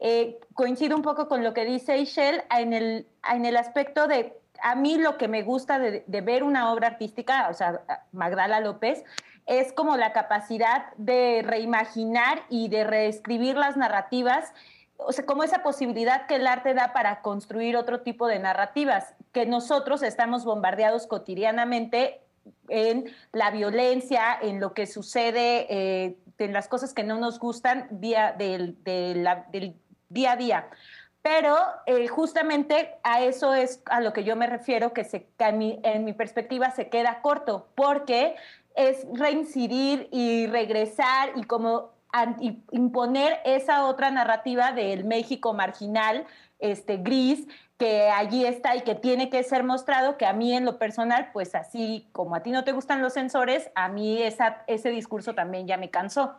eh, 0.00 0.40
coincido 0.54 0.96
un 0.96 1.02
poco 1.02 1.28
con 1.28 1.44
lo 1.44 1.54
que 1.54 1.64
dice 1.64 1.98
Ishel 1.98 2.42
en 2.50 2.72
el, 2.72 3.06
en 3.32 3.44
el 3.44 3.56
aspecto 3.56 4.08
de 4.08 4.41
a 4.62 4.74
mí 4.76 4.96
lo 4.96 5.18
que 5.18 5.28
me 5.28 5.42
gusta 5.42 5.78
de, 5.78 6.04
ver 6.06 6.44
una 6.44 6.72
obra 6.72 6.88
artística, 6.88 7.48
o 7.50 7.54
sea, 7.54 7.82
Magdala 8.12 8.60
López, 8.60 9.04
es 9.46 9.72
como 9.72 9.96
la 9.96 10.12
capacidad 10.12 10.92
de 10.96 11.42
reimaginar 11.44 12.42
y 12.48 12.68
de 12.68 12.84
reescribir 12.84 13.56
las 13.56 13.76
narrativas, 13.76 14.52
o 14.96 15.10
sea, 15.12 15.26
como 15.26 15.42
esa 15.42 15.64
posibilidad 15.64 16.26
que 16.26 16.36
el 16.36 16.46
arte 16.46 16.74
da 16.74 16.92
para 16.92 17.22
construir 17.22 17.76
otro 17.76 18.02
tipo 18.02 18.28
de 18.28 18.38
narrativas, 18.38 19.14
que 19.32 19.46
nosotros 19.46 20.02
estamos 20.04 20.44
bombardeados 20.44 21.08
cotidianamente 21.08 22.20
en 22.68 23.10
la 23.32 23.50
violencia, 23.50 24.38
en 24.40 24.60
lo 24.60 24.74
que 24.74 24.86
sucede, 24.86 25.66
eh, 25.70 26.18
en 26.38 26.52
las 26.52 26.68
cosas 26.68 26.94
que 26.94 27.02
no 27.02 27.18
nos 27.18 27.40
gustan 27.40 27.88
día 27.90 28.32
del 28.32 28.76
día 30.08 30.32
a 30.32 30.36
día. 30.36 30.68
Pero 31.22 31.56
eh, 31.86 32.08
justamente 32.08 32.96
a 33.04 33.22
eso 33.22 33.54
es 33.54 33.80
a 33.86 34.00
lo 34.00 34.12
que 34.12 34.24
yo 34.24 34.34
me 34.34 34.48
refiero, 34.48 34.92
que, 34.92 35.04
se, 35.04 35.28
en, 35.38 36.04
mi, 36.04 36.12
perspectiva 36.12 36.70
se 36.72 36.88
queda 36.88 37.22
corto, 37.22 37.68
porque 37.76 38.34
es 38.74 39.06
reincidir 39.12 40.08
y 40.10 40.46
regresar 40.48 41.30
y 41.36 41.44
como 41.44 41.92
imponer 42.72 43.38
esa 43.44 43.86
otra 43.86 44.10
narrativa 44.10 44.72
del 44.72 45.04
México 45.04 45.54
marginal, 45.54 46.26
este 46.58 46.98
gris, 46.98 47.46
que 47.78 48.10
allí 48.10 48.44
está 48.44 48.76
y 48.76 48.82
que 48.82 48.94
tiene 48.94 49.30
que 49.30 49.42
ser 49.44 49.64
mostrado, 49.64 50.18
que 50.18 50.26
a 50.26 50.32
mí 50.32 50.52
en 50.52 50.64
lo 50.64 50.78
personal, 50.78 51.30
pues 51.32 51.54
así 51.54 52.08
como 52.12 52.34
a 52.34 52.42
ti 52.42 52.50
no 52.50 52.64
te 52.64 52.72
gustan 52.72 53.00
los 53.00 53.12
sensores, 53.12 53.70
a 53.74 53.88
mí 53.88 54.20
ese 54.22 54.90
discurso 54.90 55.34
también 55.34 55.66
ya 55.66 55.76
me 55.76 55.90
cansó. 55.90 56.34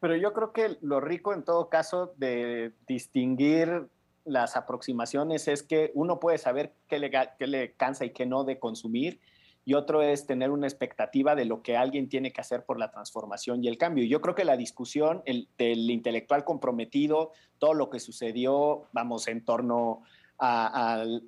Pero 0.00 0.16
yo 0.16 0.32
creo 0.32 0.52
que 0.52 0.78
lo 0.80 1.00
rico 1.00 1.32
en 1.32 1.44
todo 1.44 1.68
caso 1.68 2.14
de 2.16 2.72
distinguir 2.86 3.88
las 4.24 4.56
aproximaciones 4.56 5.48
es 5.48 5.62
que 5.62 5.90
uno 5.94 6.20
puede 6.20 6.38
saber 6.38 6.74
qué 6.86 6.98
le, 6.98 7.10
le 7.40 7.72
cansa 7.72 8.04
y 8.04 8.10
qué 8.10 8.26
no 8.26 8.44
de 8.44 8.58
consumir 8.58 9.20
y 9.68 9.74
otro 9.74 10.00
es 10.00 10.24
tener 10.24 10.50
una 10.50 10.66
expectativa 10.66 11.34
de 11.34 11.44
lo 11.44 11.60
que 11.60 11.76
alguien 11.76 12.08
tiene 12.08 12.32
que 12.32 12.40
hacer 12.40 12.64
por 12.64 12.78
la 12.78 12.90
transformación 12.90 13.62
y 13.62 13.68
el 13.68 13.76
cambio. 13.76 14.06
Yo 14.06 14.22
creo 14.22 14.34
que 14.34 14.46
la 14.46 14.56
discusión 14.56 15.20
el, 15.26 15.46
del 15.58 15.90
intelectual 15.90 16.42
comprometido, 16.42 17.32
todo 17.58 17.74
lo 17.74 17.90
que 17.90 18.00
sucedió, 18.00 18.86
vamos, 18.92 19.28
en 19.28 19.44
torno 19.44 20.04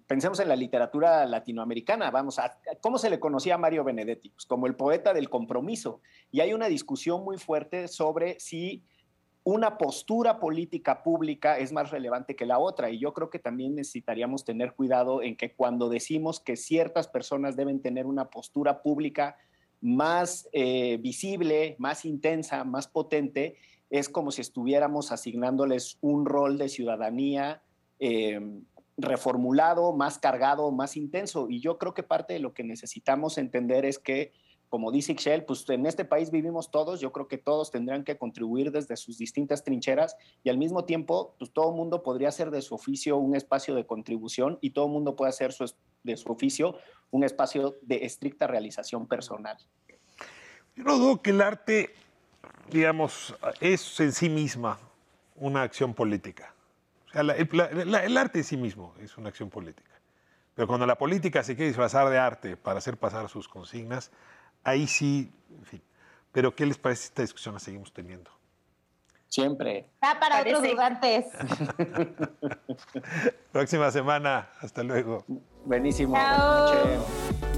pensemos 0.06 0.38
en 0.38 0.48
la 0.48 0.56
literatura 0.56 1.26
latinoamericana, 1.26 2.10
vamos, 2.10 2.38
a, 2.38 2.58
¿cómo 2.80 2.98
se 2.98 3.10
le 3.10 3.18
conocía 3.18 3.56
a 3.56 3.58
Mario 3.58 3.82
Benedetti? 3.82 4.30
Pues 4.30 4.46
como 4.46 4.66
el 4.66 4.76
poeta 4.76 5.12
del 5.12 5.28
compromiso. 5.28 6.00
Y 6.30 6.40
hay 6.40 6.52
una 6.52 6.68
discusión 6.68 7.24
muy 7.24 7.38
fuerte 7.38 7.88
sobre 7.88 8.38
si 8.38 8.84
una 9.42 9.78
postura 9.78 10.38
política 10.38 11.02
pública 11.02 11.58
es 11.58 11.72
más 11.72 11.90
relevante 11.90 12.36
que 12.36 12.46
la 12.46 12.58
otra. 12.58 12.90
Y 12.90 12.98
yo 12.98 13.12
creo 13.12 13.30
que 13.30 13.38
también 13.38 13.74
necesitaríamos 13.74 14.44
tener 14.44 14.74
cuidado 14.74 15.22
en 15.22 15.36
que 15.36 15.54
cuando 15.54 15.88
decimos 15.88 16.40
que 16.40 16.56
ciertas 16.56 17.08
personas 17.08 17.56
deben 17.56 17.80
tener 17.80 18.06
una 18.06 18.26
postura 18.28 18.82
pública 18.82 19.36
más 19.80 20.48
eh, 20.52 20.98
visible, 20.98 21.74
más 21.78 22.04
intensa, 22.04 22.64
más 22.64 22.86
potente, 22.86 23.56
es 23.88 24.08
como 24.08 24.30
si 24.30 24.42
estuviéramos 24.42 25.10
asignándoles 25.10 25.98
un 26.00 26.26
rol 26.26 26.58
de 26.58 26.68
ciudadanía 26.68 27.62
eh, 27.98 28.40
reformulado, 29.02 29.92
más 29.92 30.18
cargado, 30.18 30.70
más 30.70 30.96
intenso. 30.96 31.48
Y 31.48 31.60
yo 31.60 31.78
creo 31.78 31.94
que 31.94 32.02
parte 32.02 32.34
de 32.34 32.40
lo 32.40 32.54
que 32.54 32.64
necesitamos 32.64 33.38
entender 33.38 33.84
es 33.84 33.98
que 33.98 34.32
como 34.70 34.92
dice 34.92 35.12
Ixchel, 35.12 35.44
pues 35.44 35.68
en 35.68 35.84
este 35.84 36.04
país 36.04 36.30
vivimos 36.30 36.70
todos, 36.70 37.00
yo 37.00 37.10
creo 37.10 37.26
que 37.26 37.38
todos 37.38 37.72
tendrían 37.72 38.04
que 38.04 38.16
contribuir 38.16 38.70
desde 38.70 38.96
sus 38.96 39.18
distintas 39.18 39.64
trincheras 39.64 40.16
y 40.44 40.48
al 40.48 40.58
mismo 40.58 40.84
tiempo, 40.84 41.34
pues 41.40 41.52
todo 41.52 41.72
mundo 41.72 42.04
podría 42.04 42.28
hacer 42.28 42.52
de 42.52 42.62
su 42.62 42.76
oficio 42.76 43.16
un 43.16 43.34
espacio 43.34 43.74
de 43.74 43.84
contribución 43.84 44.58
y 44.60 44.70
todo 44.70 44.86
mundo 44.86 45.16
puede 45.16 45.30
hacer 45.30 45.52
de 46.04 46.16
su 46.16 46.30
oficio 46.30 46.78
un 47.10 47.24
espacio 47.24 47.78
de 47.82 48.04
estricta 48.04 48.46
realización 48.46 49.08
personal. 49.08 49.58
Yo 50.76 50.84
no 50.84 50.96
dudo 50.96 51.20
que 51.20 51.30
el 51.30 51.40
arte, 51.40 51.92
digamos, 52.70 53.34
es 53.60 53.98
en 53.98 54.12
sí 54.12 54.28
misma 54.28 54.78
una 55.34 55.62
acción 55.62 55.94
política. 55.94 56.54
O 57.10 57.12
sea, 57.12 57.22
el 57.22 58.16
arte 58.16 58.38
en 58.38 58.44
sí 58.44 58.56
mismo 58.56 58.94
es 59.00 59.18
una 59.18 59.28
acción 59.28 59.50
política. 59.50 59.90
Pero 60.54 60.68
cuando 60.68 60.86
la 60.86 60.96
política 60.96 61.42
se 61.42 61.54
quiere 61.56 61.68
disfrazar 61.68 62.08
de 62.08 62.18
arte 62.18 62.56
para 62.56 62.78
hacer 62.78 62.96
pasar 62.96 63.28
sus 63.28 63.48
consignas, 63.48 64.10
ahí 64.62 64.86
sí, 64.86 65.32
en 65.56 65.64
fin. 65.64 65.82
Pero 66.32 66.54
¿qué 66.54 66.66
les 66.66 66.78
parece 66.78 67.04
esta 67.04 67.22
discusión 67.22 67.54
la 67.54 67.60
seguimos 67.60 67.92
teniendo? 67.92 68.30
Siempre. 69.28 69.86
Ah, 70.00 70.16
para 70.18 70.40
otros 70.40 70.62
dudantes. 70.62 71.26
Próxima 73.52 73.90
semana. 73.90 74.50
Hasta 74.60 74.82
luego. 74.82 75.24
Buenísimo. 75.64 76.14
Chao. 76.16 77.49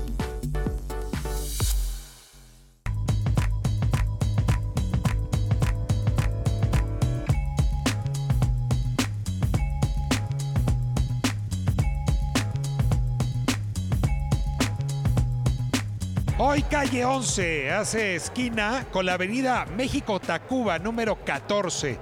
Hoy 16.52 16.64
calle 16.64 17.02
11 17.02 17.70
hace 17.70 18.14
esquina 18.14 18.86
con 18.92 19.06
la 19.06 19.14
avenida 19.14 19.64
México-Tacuba 19.74 20.78
número 20.78 21.16
14. 21.24 21.98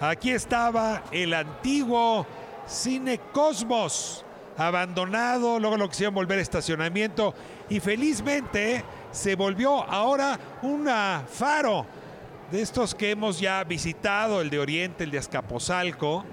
Aquí 0.00 0.30
estaba 0.30 1.02
el 1.10 1.34
antiguo 1.34 2.24
Cine 2.64 3.18
Cosmos, 3.32 4.24
abandonado, 4.56 5.58
luego 5.58 5.76
lo 5.76 5.88
quisieron 5.88 6.14
volver 6.14 6.38
a 6.38 6.42
estacionamiento 6.42 7.34
y 7.68 7.80
felizmente 7.80 8.84
se 9.10 9.34
volvió 9.34 9.82
ahora 9.82 10.38
un 10.62 10.88
faro 11.26 11.84
de 12.52 12.62
estos 12.62 12.94
que 12.94 13.10
hemos 13.10 13.40
ya 13.40 13.64
visitado, 13.64 14.40
el 14.40 14.48
de 14.48 14.60
Oriente, 14.60 15.02
el 15.02 15.10
de 15.10 15.18
Azcapotzalco, 15.18 16.24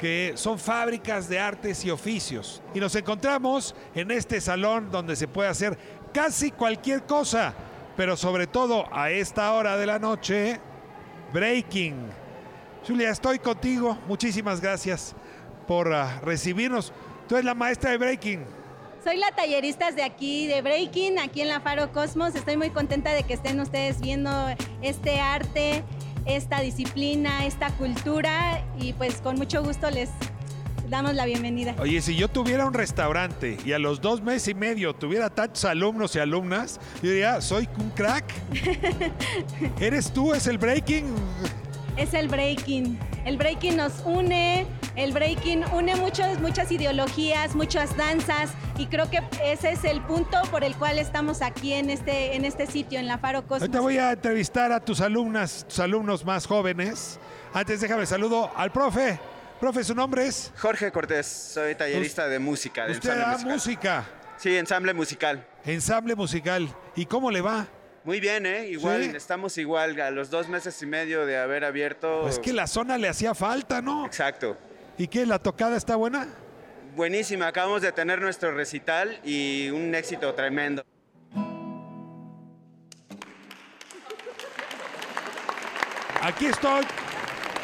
que 0.00 0.32
son 0.36 0.58
fábricas 0.58 1.28
de 1.28 1.38
artes 1.38 1.84
y 1.84 1.90
oficios. 1.90 2.62
Y 2.72 2.80
nos 2.80 2.94
encontramos 2.94 3.74
en 3.94 4.10
este 4.10 4.40
salón 4.40 4.90
donde 4.90 5.14
se 5.14 5.28
puede 5.28 5.50
hacer 5.50 5.76
casi 6.12 6.50
cualquier 6.50 7.04
cosa, 7.04 7.54
pero 7.96 8.16
sobre 8.16 8.46
todo 8.46 8.86
a 8.92 9.10
esta 9.10 9.52
hora 9.52 9.76
de 9.76 9.86
la 9.86 9.98
noche, 9.98 10.60
breaking. 11.32 11.96
Julia, 12.86 13.10
estoy 13.10 13.38
contigo. 13.38 13.98
Muchísimas 14.06 14.60
gracias 14.60 15.14
por 15.66 15.92
ah, 15.92 16.20
recibirnos. 16.22 16.92
Tú 17.28 17.36
eres 17.36 17.44
la 17.44 17.54
maestra 17.54 17.90
de 17.90 17.98
breaking. 17.98 18.44
Soy 19.04 19.16
la 19.16 19.30
tallerista 19.30 19.90
de 19.92 20.02
aquí 20.02 20.46
de 20.46 20.60
Breaking, 20.60 21.18
aquí 21.18 21.40
en 21.40 21.48
la 21.48 21.60
Faro 21.60 21.90
Cosmos. 21.90 22.34
Estoy 22.34 22.58
muy 22.58 22.68
contenta 22.68 23.14
de 23.14 23.22
que 23.22 23.32
estén 23.32 23.58
ustedes 23.58 23.98
viendo 23.98 24.30
este 24.82 25.20
arte, 25.20 25.82
esta 26.26 26.60
disciplina, 26.60 27.46
esta 27.46 27.70
cultura 27.70 28.62
y 28.78 28.92
pues 28.92 29.22
con 29.22 29.36
mucho 29.36 29.62
gusto 29.62 29.90
les 29.90 30.10
damos 30.90 31.14
la 31.14 31.24
bienvenida. 31.24 31.74
Oye, 31.78 32.02
si 32.02 32.16
yo 32.16 32.28
tuviera 32.28 32.66
un 32.66 32.74
restaurante 32.74 33.56
y 33.64 33.72
a 33.72 33.78
los 33.78 34.00
dos 34.00 34.20
meses 34.20 34.48
y 34.48 34.54
medio 34.54 34.92
tuviera 34.92 35.30
tantos 35.30 35.64
alumnos 35.64 36.16
y 36.16 36.18
alumnas, 36.18 36.80
yo 37.02 37.10
diría, 37.10 37.40
soy 37.40 37.68
un 37.78 37.90
crack. 37.90 38.24
¿Eres 39.80 40.12
tú? 40.12 40.34
¿Es 40.34 40.46
el 40.48 40.58
breaking? 40.58 41.06
Es 41.96 42.12
el 42.12 42.28
breaking. 42.28 42.98
El 43.24 43.36
breaking 43.36 43.76
nos 43.76 43.92
une, 44.04 44.66
el 44.96 45.12
breaking 45.12 45.64
une 45.72 45.94
muchas, 45.96 46.40
muchas 46.40 46.72
ideologías, 46.72 47.54
muchas 47.54 47.96
danzas 47.96 48.50
y 48.78 48.86
creo 48.86 49.10
que 49.10 49.20
ese 49.44 49.72
es 49.72 49.84
el 49.84 50.00
punto 50.00 50.38
por 50.50 50.64
el 50.64 50.74
cual 50.74 50.98
estamos 50.98 51.42
aquí 51.42 51.74
en 51.74 51.90
este, 51.90 52.34
en 52.34 52.44
este 52.44 52.66
sitio, 52.66 52.98
en 52.98 53.06
la 53.06 53.18
Faro 53.18 53.42
Cosmos. 53.42 53.62
Ahorita 53.62 53.80
voy 53.80 53.98
a 53.98 54.12
entrevistar 54.12 54.72
a 54.72 54.80
tus 54.80 55.00
alumnas, 55.00 55.66
tus 55.68 55.78
alumnos 55.78 56.24
más 56.24 56.46
jóvenes. 56.46 57.20
Antes 57.52 57.80
déjame 57.80 58.06
saludo 58.06 58.50
al 58.56 58.72
profe. 58.72 59.20
Profe, 59.60 59.84
¿su 59.84 59.94
nombre 59.94 60.26
es? 60.26 60.50
Jorge 60.56 60.90
Cortés, 60.90 61.26
soy 61.26 61.74
tallerista 61.74 62.26
de 62.26 62.38
música. 62.38 62.86
De 62.86 62.92
¿Usted 62.92 63.14
da 63.14 63.36
música? 63.36 64.06
Sí, 64.38 64.56
ensamble 64.56 64.94
musical. 64.94 65.46
Ensamble 65.66 66.14
musical. 66.14 66.74
¿Y 66.96 67.04
cómo 67.04 67.30
le 67.30 67.42
va? 67.42 67.66
Muy 68.04 68.20
bien, 68.20 68.46
¿eh? 68.46 68.68
Igual, 68.68 69.14
estamos 69.14 69.58
igual 69.58 70.00
a 70.00 70.10
los 70.10 70.30
dos 70.30 70.48
meses 70.48 70.80
y 70.80 70.86
medio 70.86 71.26
de 71.26 71.36
haber 71.36 71.66
abierto. 71.66 72.26
Es 72.26 72.38
que 72.38 72.54
la 72.54 72.66
zona 72.66 72.96
le 72.96 73.06
hacía 73.06 73.34
falta, 73.34 73.82
¿no? 73.82 74.06
Exacto. 74.06 74.56
¿Y 74.96 75.08
qué? 75.08 75.26
¿La 75.26 75.38
tocada 75.38 75.76
está 75.76 75.94
buena? 75.94 76.26
Buenísima, 76.96 77.46
acabamos 77.46 77.82
de 77.82 77.92
tener 77.92 78.18
nuestro 78.22 78.52
recital 78.54 79.20
y 79.22 79.68
un 79.68 79.94
éxito 79.94 80.32
tremendo. 80.32 80.82
Aquí 86.22 86.46
estoy 86.46 86.82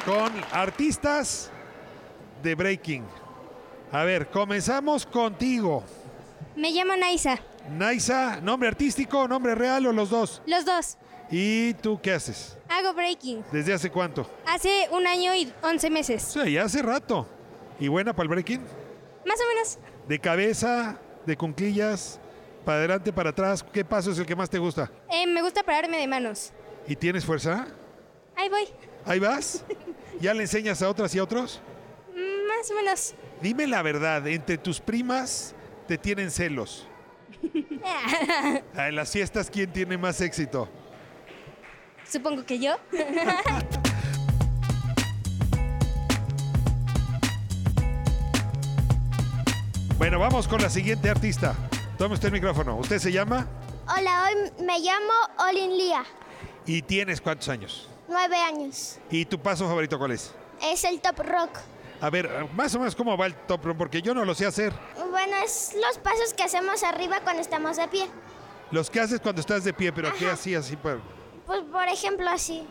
con 0.04 0.30
artistas 0.52 1.50
de 2.42 2.54
breaking. 2.54 3.04
A 3.92 4.04
ver, 4.04 4.28
comenzamos 4.28 5.06
contigo. 5.06 5.84
Me 6.56 6.70
llamo 6.70 6.96
Naisa. 6.96 7.38
Naisa, 7.70 8.40
¿nombre 8.40 8.68
artístico, 8.68 9.26
nombre 9.28 9.54
real 9.54 9.86
o 9.86 9.92
los 9.92 10.10
dos? 10.10 10.42
Los 10.46 10.64
dos. 10.64 10.96
¿Y 11.30 11.74
tú 11.74 12.00
qué 12.00 12.12
haces? 12.12 12.56
Hago 12.68 12.94
breaking. 12.94 13.44
¿Desde 13.50 13.74
hace 13.74 13.90
cuánto? 13.90 14.28
Hace 14.46 14.88
un 14.92 15.06
año 15.06 15.34
y 15.34 15.52
once 15.62 15.90
meses. 15.90 16.22
Sí, 16.22 16.52
ya 16.52 16.64
hace 16.64 16.82
rato. 16.82 17.26
¿Y 17.80 17.88
buena 17.88 18.14
para 18.14 18.24
el 18.24 18.28
breaking? 18.28 18.60
Más 19.26 19.40
o 19.40 19.48
menos. 19.54 19.78
¿De 20.08 20.20
cabeza, 20.20 20.98
de 21.26 21.36
conquillas, 21.36 22.20
para 22.64 22.78
adelante, 22.78 23.12
para 23.12 23.30
atrás? 23.30 23.64
¿Qué 23.72 23.84
paso 23.84 24.12
es 24.12 24.18
el 24.18 24.26
que 24.26 24.36
más 24.36 24.48
te 24.48 24.58
gusta? 24.58 24.90
Eh, 25.10 25.26
me 25.26 25.42
gusta 25.42 25.62
pararme 25.64 25.98
de 25.98 26.06
manos. 26.06 26.52
¿Y 26.86 26.94
tienes 26.94 27.24
fuerza? 27.24 27.66
Ahí 28.36 28.48
voy. 28.48 28.68
¿Ahí 29.04 29.18
vas? 29.18 29.64
¿Ya 30.20 30.32
le 30.32 30.42
enseñas 30.42 30.80
a 30.82 30.88
otras 30.88 31.14
y 31.14 31.18
a 31.18 31.24
otros? 31.24 31.60
Más 32.56 32.70
o 32.70 32.74
menos. 32.74 33.14
Dime 33.42 33.66
la 33.66 33.82
verdad, 33.82 34.26
entre 34.26 34.56
tus 34.56 34.80
primas 34.80 35.54
te 35.86 35.98
tienen 35.98 36.30
celos. 36.30 36.88
en 38.74 38.96
las 38.96 39.10
fiestas, 39.10 39.50
¿quién 39.50 39.70
tiene 39.72 39.98
más 39.98 40.22
éxito? 40.22 40.66
Supongo 42.08 42.46
que 42.46 42.58
yo. 42.58 42.76
bueno, 49.98 50.18
vamos 50.18 50.48
con 50.48 50.62
la 50.62 50.70
siguiente 50.70 51.10
artista. 51.10 51.54
Tome 51.98 52.14
usted 52.14 52.28
el 52.28 52.34
micrófono. 52.34 52.76
¿Usted 52.76 52.98
se 52.98 53.12
llama? 53.12 53.46
Hola, 53.86 54.24
hoy 54.24 54.34
me 54.64 54.78
llamo 54.78 55.12
Olin 55.48 55.76
Lía. 55.76 56.06
¿Y 56.64 56.80
tienes 56.82 57.20
cuántos 57.20 57.50
años? 57.50 57.90
Nueve 58.08 58.36
años. 58.36 58.98
¿Y 59.10 59.26
tu 59.26 59.38
paso 59.38 59.66
favorito 59.66 59.98
cuál 59.98 60.12
es? 60.12 60.32
Es 60.62 60.84
el 60.84 61.02
top 61.02 61.18
rock. 61.18 61.58
A 62.00 62.10
ver, 62.10 62.28
más 62.52 62.74
o 62.74 62.78
menos 62.78 62.94
cómo 62.94 63.16
va 63.16 63.26
el 63.26 63.34
top 63.34 63.64
rock, 63.64 63.76
porque 63.78 64.02
yo 64.02 64.14
no 64.14 64.24
lo 64.24 64.34
sé 64.34 64.46
hacer. 64.46 64.72
Bueno, 65.10 65.36
es 65.44 65.74
los 65.74 65.98
pasos 65.98 66.34
que 66.34 66.42
hacemos 66.42 66.82
arriba 66.82 67.20
cuando 67.22 67.40
estamos 67.42 67.76
de 67.76 67.88
pie. 67.88 68.06
Los 68.70 68.90
que 68.90 69.00
haces 69.00 69.20
cuando 69.20 69.40
estás 69.40 69.64
de 69.64 69.72
pie, 69.72 69.92
pero 69.92 70.12
¿qué 70.14 70.28
así, 70.28 70.54
así? 70.54 70.76
Pues 70.76 70.98
por 71.72 71.88
ejemplo 71.88 72.28
así. 72.28 72.66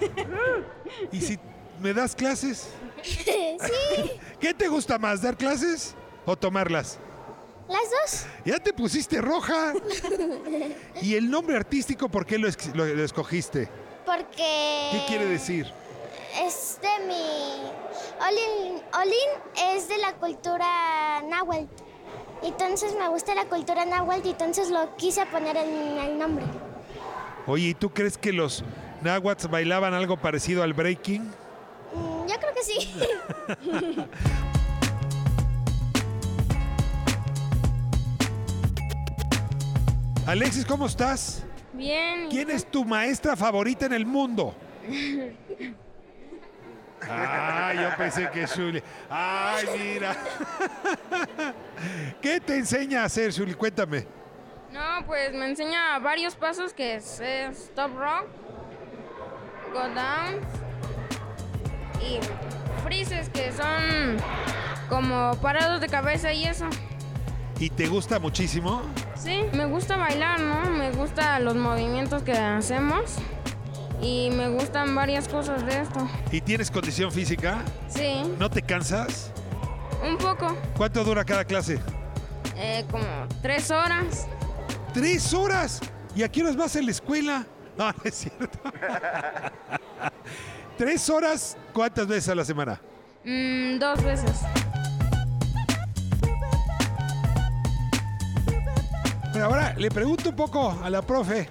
¿Y 1.12 1.20
si 1.20 1.38
me 1.80 1.92
das 1.94 2.14
clases? 2.14 2.68
sí. 3.02 3.56
¿Qué 4.40 4.54
te 4.54 4.68
gusta 4.68 4.98
más, 4.98 5.22
dar 5.22 5.36
clases 5.36 5.94
o 6.24 6.36
tomarlas? 6.36 6.98
Las 7.68 7.82
dos. 7.90 8.26
Ya 8.44 8.58
te 8.58 8.72
pusiste 8.72 9.20
roja. 9.20 9.74
¿Y 11.02 11.14
el 11.14 11.30
nombre 11.30 11.56
artístico 11.56 12.08
por 12.08 12.24
qué 12.24 12.38
lo, 12.38 12.48
escogiste? 12.48 13.68
porque... 14.06 14.88
¿Qué 14.90 15.04
quiere 15.06 15.26
decir? 15.26 15.70
Es 16.42 16.78
de 16.80 17.06
mi... 17.06 17.68
Olin, 18.26 18.82
Olin 18.94 19.74
es 19.74 19.88
de 19.88 19.98
la 19.98 20.14
cultura 20.14 21.22
náhuatl. 21.28 21.66
Entonces 22.42 22.94
me 22.98 23.06
gusta 23.08 23.34
la 23.34 23.44
cultura 23.44 23.84
náhuatl 23.84 24.26
y 24.26 24.30
entonces 24.30 24.70
lo 24.70 24.96
quise 24.96 25.26
poner 25.26 25.58
en 25.58 25.98
el 25.98 26.18
nombre. 26.18 26.46
Oye, 27.46 27.68
¿y 27.68 27.74
tú 27.74 27.90
crees 27.90 28.16
que 28.16 28.32
los 28.32 28.64
náhuatl 29.02 29.48
bailaban 29.48 29.92
algo 29.92 30.16
parecido 30.16 30.62
al 30.62 30.72
breaking? 30.72 31.24
Mm, 31.24 32.26
yo 32.28 32.36
creo 32.38 32.54
que 32.54 32.62
sí. 32.62 32.94
Alexis, 40.28 40.66
¿cómo 40.66 40.84
estás? 40.84 41.42
Bien. 41.72 42.28
¿Quién 42.28 42.50
es 42.50 42.70
tu 42.70 42.84
maestra 42.84 43.34
favorita 43.34 43.86
en 43.86 43.94
el 43.94 44.04
mundo? 44.04 44.54
Ah, 47.10 47.72
yo 47.74 47.96
pensé 47.96 48.28
que 48.30 48.44
Shuli. 48.44 48.82
Ay, 49.08 49.64
mira. 49.78 50.16
¿Qué 52.20 52.40
te 52.40 52.56
enseña 52.56 53.02
a 53.02 53.04
hacer, 53.04 53.30
Shuli? 53.30 53.54
Cuéntame. 53.54 54.04
No, 54.72 55.06
pues 55.06 55.32
me 55.32 55.48
enseña 55.48 55.98
varios 56.00 56.34
pasos 56.34 56.74
que 56.74 56.96
es, 56.96 57.20
es 57.20 57.56
stop 57.66 57.96
rock, 57.96 58.26
go 59.72 59.88
down 59.94 60.40
y 62.02 62.18
freezes 62.82 63.30
que 63.30 63.52
son 63.52 64.16
como 64.88 65.34
parados 65.40 65.80
de 65.80 65.86
cabeza 65.86 66.32
y 66.32 66.44
eso. 66.44 66.68
¿Y 67.60 67.70
te 67.70 67.88
gusta 67.88 68.18
muchísimo? 68.18 68.82
Sí, 69.16 69.40
me 69.52 69.66
gusta 69.66 69.96
bailar, 69.96 70.40
¿no? 70.40 70.70
Me 70.70 70.92
gustan 70.92 71.44
los 71.44 71.56
movimientos 71.56 72.22
que 72.22 72.32
hacemos 72.32 73.16
y 74.00 74.30
me 74.30 74.48
gustan 74.48 74.94
varias 74.94 75.26
cosas 75.28 75.66
de 75.66 75.80
esto. 75.80 76.08
¿Y 76.30 76.40
tienes 76.40 76.70
condición 76.70 77.10
física? 77.10 77.62
Sí, 77.88 78.22
¿No 78.38 78.48
te 78.48 78.62
cansas? 78.62 79.32
un 80.08 80.16
poco, 80.16 80.56
¿Cuánto 80.76 81.02
dura 81.02 81.24
cada 81.24 81.44
clase? 81.44 81.80
eh, 82.56 82.84
como 82.90 83.04
tres 83.42 83.70
horas. 83.72 84.28
¡Tres 84.94 85.34
horas! 85.34 85.80
¿Y 86.14 86.22
a 86.22 86.28
qué 86.30 86.42
horas 86.42 86.56
vas 86.56 86.76
a 86.76 86.82
la 86.82 86.90
escuela? 86.92 87.44
No, 87.76 87.86
no 87.90 87.94
es 88.04 88.14
cierto. 88.14 88.58
¿Tres 90.78 91.10
horas? 91.10 91.56
¿Cuántas 91.72 92.06
veces 92.06 92.28
a 92.28 92.34
la 92.36 92.44
semana? 92.44 92.80
Mm, 93.24 93.78
dos 93.78 94.02
veces. 94.04 94.32
Pero 99.38 99.50
ahora 99.50 99.72
le 99.78 99.88
pregunto 99.88 100.30
un 100.30 100.34
poco 100.34 100.76
a 100.82 100.90
la 100.90 101.00
profe. 101.00 101.48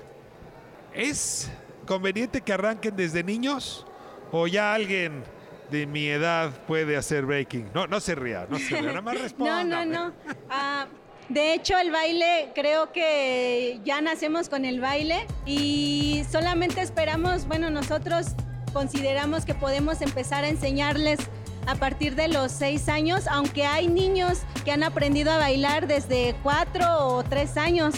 ¿Es 0.93 1.49
conveniente 1.85 2.41
que 2.41 2.51
arranquen 2.51 2.97
desde 2.97 3.23
niños? 3.23 3.85
¿O 4.33 4.45
ya 4.45 4.73
alguien 4.73 5.23
de 5.71 5.85
mi 5.87 6.05
edad 6.07 6.51
puede 6.67 6.97
hacer 6.97 7.25
breaking? 7.25 7.69
No, 7.73 7.87
no 7.87 8.01
se 8.01 8.13
ría, 8.13 8.45
no 8.49 8.59
se 8.59 8.71
ría, 8.75 8.81
nada 8.89 9.01
más 9.01 9.13
No, 9.15 9.21
responda. 9.23 9.63
no, 9.63 9.85
no. 9.85 10.13
Ah, 10.49 10.87
de 11.29 11.53
hecho, 11.53 11.77
el 11.77 11.89
baile, 11.89 12.51
creo 12.53 12.91
que 12.91 13.79
ya 13.85 14.01
nacemos 14.01 14.49
con 14.49 14.65
el 14.65 14.81
baile 14.81 15.25
y 15.45 16.25
solamente 16.29 16.81
esperamos, 16.81 17.47
bueno, 17.47 17.69
nosotros 17.69 18.33
consideramos 18.73 19.45
que 19.45 19.55
podemos 19.55 20.01
empezar 20.01 20.43
a 20.43 20.49
enseñarles 20.49 21.19
a 21.67 21.75
partir 21.75 22.15
de 22.15 22.29
los 22.29 22.51
seis 22.51 22.87
años, 22.87 23.27
aunque 23.29 23.65
hay 23.65 23.87
niños 23.87 24.39
que 24.63 24.71
han 24.71 24.83
aprendido 24.83 25.31
a 25.31 25.37
bailar 25.37 25.85
desde 25.85 26.33
cuatro 26.41 26.85
o 27.07 27.23
tres 27.23 27.57
años. 27.57 27.93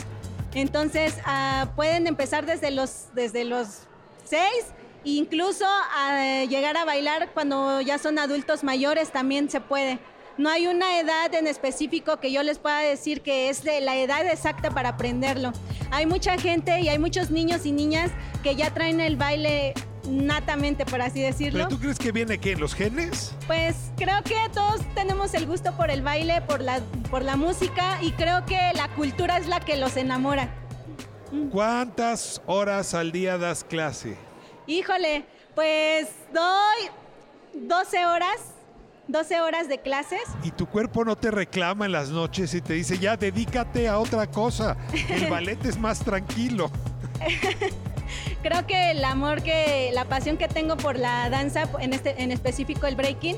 Entonces, 0.55 1.15
ah, 1.25 1.69
pueden 1.75 2.08
empezar 2.08 2.47
desde 2.47 2.71
los, 2.71 3.10
desde 3.13 3.45
los 3.45 3.84
seis, 4.23 4.65
incluso 5.03 5.65
a 5.65 6.45
llegar 6.45 6.77
a 6.77 6.84
bailar 6.84 7.29
cuando 7.34 7.79
ya 7.82 7.99
son 7.99 8.17
adultos 8.17 8.63
mayores 8.63 9.12
también 9.12 9.49
se 9.49 9.62
puede. 9.62 9.99
No 10.39 10.49
hay 10.49 10.67
una 10.67 10.99
edad 10.99 11.34
en 11.36 11.47
específico 11.47 12.17
que 12.17 12.32
yo 12.32 12.41
les 12.43 12.58
pueda 12.58 12.79
decir 12.79 13.21
que 13.21 13.49
es 13.49 13.63
de 13.63 13.82
la 13.82 13.97
edad 13.97 14.25
exacta 14.25 14.71
para 14.71 14.89
aprenderlo. 14.89 15.51
Hay 15.91 16.05
mucha 16.05 16.38
gente 16.38 16.79
y 16.79 16.89
hay 16.89 16.97
muchos 16.97 17.29
niños 17.29 17.65
y 17.65 17.71
niñas 17.71 18.10
que 18.41 18.55
ya 18.55 18.73
traen 18.73 18.99
el 18.99 19.17
baile 19.17 19.73
natamente, 20.10 20.86
por 20.86 21.02
así 21.02 21.22
decirlo. 21.22 21.65
¿Pero 21.65 21.69
tú 21.69 21.80
crees 21.80 22.00
que 22.00 22.12
viene 22.12 22.38
qué? 22.38 22.54
¿En 22.54 22.60
los 22.60 22.74
genes? 22.74 23.34
Pues 23.48 23.76
creo 23.95 24.22
que 24.24 24.36
todos 24.54 24.82
tenemos 24.95 25.34
el 25.34 25.45
gusto 25.45 25.76
por 25.76 25.89
el 25.89 26.02
baile, 26.02 26.41
por 26.41 26.62
la, 26.62 26.82
por 27.10 27.24
la 27.24 27.36
música 27.36 28.00
y 28.02 28.12
creo 28.13 28.45
que 28.45 28.58
la 28.76 28.89
cultura 28.95 29.38
es 29.38 29.48
la 29.48 29.60
que 29.60 29.78
los 29.78 29.98
enamora. 29.98 30.50
¿Cuántas 31.52 32.41
horas 32.48 32.93
al 32.93 33.12
día 33.12 33.38
das 33.38 33.63
clase? 33.63 34.17
Híjole, 34.65 35.26
pues 35.54 36.10
doy 36.34 36.89
12 37.54 38.06
horas, 38.06 38.38
12 39.08 39.41
horas 39.41 39.67
de 39.67 39.80
clases. 39.80 40.22
Y 40.43 40.52
tu 40.52 40.65
cuerpo 40.65 41.06
no 41.06 41.15
te 41.15 41.30
reclama 41.30 41.86
en 41.86 41.91
las 41.91 42.10
noches 42.10 42.54
y 42.54 42.62
te 42.62 42.74
dice, 42.74 42.98
ya 42.98 43.15
dedícate 43.15 43.88
a 43.88 44.00
otra 44.00 44.28
cosa. 44.28 44.76
El 45.10 45.28
ballet 45.30 45.63
es 45.65 45.78
más 45.78 46.00
tranquilo. 46.00 46.72
Creo 48.43 48.65
que 48.67 48.91
el 48.91 49.04
amor 49.04 49.41
que, 49.43 49.91
la 49.93 50.06
pasión 50.06 50.38
que 50.38 50.48
tengo 50.48 50.78
por 50.78 50.98
la 50.98 51.30
danza, 51.30 51.69
en, 51.80 51.93
este, 51.93 52.22
en 52.22 52.32
específico 52.32 52.88
el 52.88 52.95
breaking, 52.95 53.38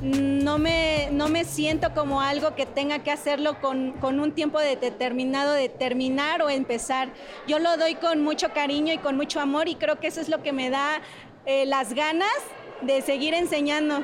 no 0.00 0.58
me, 0.58 1.08
no 1.10 1.28
me 1.28 1.44
siento 1.44 1.94
como 1.94 2.20
algo 2.20 2.54
que 2.54 2.66
tenga 2.66 2.98
que 2.98 3.10
hacerlo 3.10 3.60
con, 3.60 3.92
con 3.92 4.20
un 4.20 4.32
tiempo 4.32 4.60
de- 4.60 4.76
determinado 4.76 5.54
de 5.54 5.70
terminar 5.70 6.42
o 6.42 6.50
empezar. 6.50 7.08
Yo 7.48 7.58
lo 7.58 7.76
doy 7.78 7.94
con 7.94 8.22
mucho 8.22 8.52
cariño 8.52 8.92
y 8.92 8.98
con 8.98 9.16
mucho 9.16 9.40
amor 9.40 9.68
y 9.68 9.76
creo 9.76 9.98
que 9.98 10.08
eso 10.08 10.20
es 10.20 10.28
lo 10.28 10.42
que 10.42 10.52
me 10.52 10.68
da 10.68 11.00
eh, 11.46 11.64
las 11.64 11.94
ganas 11.94 12.28
de 12.82 13.00
seguir 13.00 13.32
enseñando. 13.32 14.00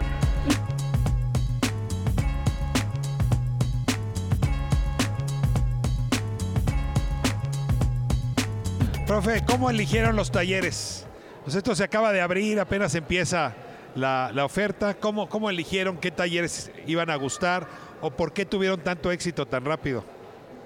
Profe, 9.13 9.43
¿cómo 9.47 9.69
eligieron 9.69 10.17
los 10.17 10.33
talleres? 10.33 11.05
Pues 11.45 11.55
esto 11.55 11.75
se 11.75 11.85
acaba 11.85 12.15
de 12.15 12.23
abrir, 12.23 12.59
apenas 12.59 12.95
empieza 12.95 13.55
la, 13.95 14.31
la 14.33 14.47
oferta. 14.47 14.95
¿Cómo, 14.95 15.29
¿Cómo 15.29 15.51
eligieron 15.51 15.99
qué 15.99 16.11
talleres 16.11 16.71
iban 16.87 17.11
a 17.11 17.17
gustar 17.17 17.67
o 18.01 18.11
por 18.11 18.33
qué 18.33 18.47
tuvieron 18.47 18.81
tanto 18.81 19.13
éxito 19.13 19.45
tan 19.45 19.67
rápido? 19.67 20.03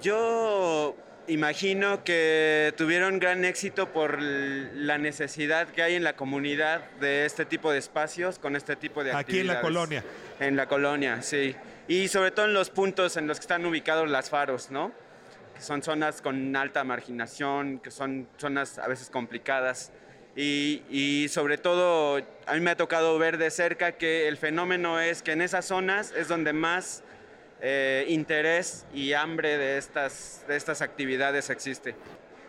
Yo 0.00 0.94
imagino 1.26 2.04
que 2.04 2.72
tuvieron 2.76 3.18
gran 3.18 3.44
éxito 3.44 3.92
por 3.92 4.22
la 4.22 4.96
necesidad 4.96 5.66
que 5.66 5.82
hay 5.82 5.96
en 5.96 6.04
la 6.04 6.14
comunidad 6.14 6.88
de 7.00 7.26
este 7.26 7.46
tipo 7.46 7.72
de 7.72 7.78
espacios 7.78 8.38
con 8.38 8.54
este 8.54 8.76
tipo 8.76 9.02
de 9.02 9.10
Aquí 9.10 9.40
en 9.40 9.48
la 9.48 9.54
actividades. 9.54 9.62
colonia. 9.62 10.04
En 10.38 10.54
la 10.54 10.68
colonia, 10.68 11.20
sí. 11.20 11.56
Y 11.88 12.06
sobre 12.06 12.30
todo 12.30 12.46
en 12.46 12.54
los 12.54 12.70
puntos 12.70 13.16
en 13.16 13.26
los 13.26 13.38
que 13.38 13.42
están 13.42 13.66
ubicados 13.66 14.08
las 14.08 14.30
faros, 14.30 14.70
¿no? 14.70 14.92
Son 15.58 15.82
zonas 15.82 16.20
con 16.22 16.54
alta 16.56 16.84
marginación, 16.84 17.78
que 17.78 17.90
son 17.90 18.28
zonas 18.36 18.78
a 18.78 18.88
veces 18.88 19.10
complicadas. 19.10 19.90
Y, 20.36 20.82
y 20.90 21.28
sobre 21.30 21.56
todo, 21.56 22.20
a 22.46 22.54
mí 22.54 22.60
me 22.60 22.70
ha 22.70 22.76
tocado 22.76 23.18
ver 23.18 23.38
de 23.38 23.50
cerca 23.50 23.92
que 23.92 24.28
el 24.28 24.36
fenómeno 24.36 25.00
es 25.00 25.22
que 25.22 25.32
en 25.32 25.40
esas 25.40 25.64
zonas 25.64 26.12
es 26.14 26.28
donde 26.28 26.52
más 26.52 27.02
eh, 27.62 28.04
interés 28.08 28.84
y 28.92 29.14
hambre 29.14 29.56
de 29.56 29.78
estas, 29.78 30.44
de 30.46 30.56
estas 30.56 30.82
actividades 30.82 31.48
existe. 31.48 31.94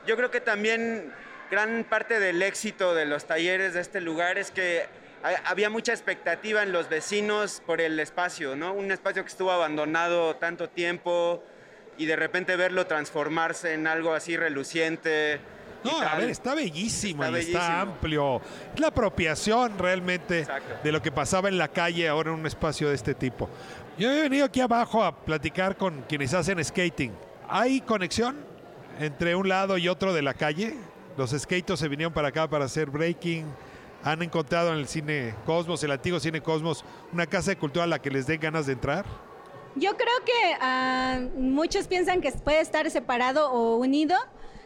Yo 0.05 0.17
creo 0.17 0.29
que 0.31 0.41
también 0.41 1.13
gran 1.49 1.85
parte 1.85 2.19
del 2.19 2.41
éxito 2.43 2.93
de 2.93 3.05
los 3.05 3.25
talleres 3.25 3.73
de 3.73 3.79
este 3.79 4.01
lugar 4.01 4.37
es 4.37 4.51
que 4.51 4.85
ha- 5.23 5.49
había 5.49 5.69
mucha 5.69 5.93
expectativa 5.93 6.63
en 6.63 6.73
los 6.73 6.89
vecinos 6.89 7.61
por 7.65 7.79
el 7.79 7.97
espacio, 8.01 8.57
¿no? 8.57 8.73
Un 8.73 8.91
espacio 8.91 9.23
que 9.23 9.29
estuvo 9.29 9.51
abandonado 9.51 10.35
tanto 10.35 10.67
tiempo 10.69 11.41
y 11.97 12.05
de 12.05 12.15
repente 12.15 12.55
verlo 12.55 12.85
transformarse 12.87 13.73
en 13.73 13.87
algo 13.87 14.13
así 14.13 14.37
reluciente. 14.37 15.39
No, 15.83 16.01
a 16.01 16.15
ver, 16.15 16.29
está 16.29 16.53
bellísimo 16.55 17.23
Está 17.23 17.37
y 17.37 17.41
está 17.41 17.59
bellísimo. 17.59 17.81
amplio. 17.81 18.41
Es 18.73 18.79
la 18.79 18.87
apropiación 18.87 19.77
realmente 19.77 20.39
Exacto. 20.39 20.75
de 20.83 20.91
lo 20.91 21.01
que 21.01 21.11
pasaba 21.11 21.49
en 21.49 21.57
la 21.57 21.67
calle 21.67 22.07
ahora 22.07 22.31
en 22.31 22.39
un 22.39 22.45
espacio 22.47 22.89
de 22.89 22.95
este 22.95 23.13
tipo. 23.13 23.47
Yo 23.97 24.11
he 24.11 24.21
venido 24.21 24.45
aquí 24.45 24.59
abajo 24.59 25.03
a 25.03 25.15
platicar 25.15 25.77
con 25.77 26.01
quienes 26.03 26.33
hacen 26.33 26.63
skating. 26.63 27.13
¿Hay 27.47 27.81
conexión 27.81 28.35
entre 28.99 29.35
un 29.35 29.47
lado 29.47 29.77
y 29.77 29.87
otro 29.87 30.13
de 30.13 30.21
la 30.23 30.33
calle? 30.33 30.75
Los 31.15 31.31
skatos 31.31 31.79
se 31.79 31.87
vinieron 31.87 32.13
para 32.13 32.27
acá 32.29 32.49
para 32.49 32.65
hacer 32.65 32.89
breaking. 32.89 33.45
¿Han 34.03 34.21
encontrado 34.21 34.71
en 34.73 34.79
el 34.79 34.87
cine 34.87 35.33
Cosmos, 35.45 35.83
el 35.83 35.91
antiguo 35.91 36.19
cine 36.19 36.41
Cosmos, 36.41 36.83
una 37.13 37.25
casa 37.25 37.51
de 37.51 37.57
cultura 37.57 37.85
a 37.85 37.87
la 37.87 37.99
que 37.99 38.11
les 38.11 38.27
den 38.27 38.39
ganas 38.39 38.65
de 38.67 38.73
entrar? 38.73 39.05
Yo 39.79 39.95
creo 39.95 40.25
que 40.25 40.57
ah, 40.59 41.19
muchos 41.35 41.87
piensan 41.87 42.21
que 42.21 42.31
puede 42.31 42.61
estar 42.61 42.89
separado 42.89 43.51
o 43.51 43.77
unido. 43.77 44.15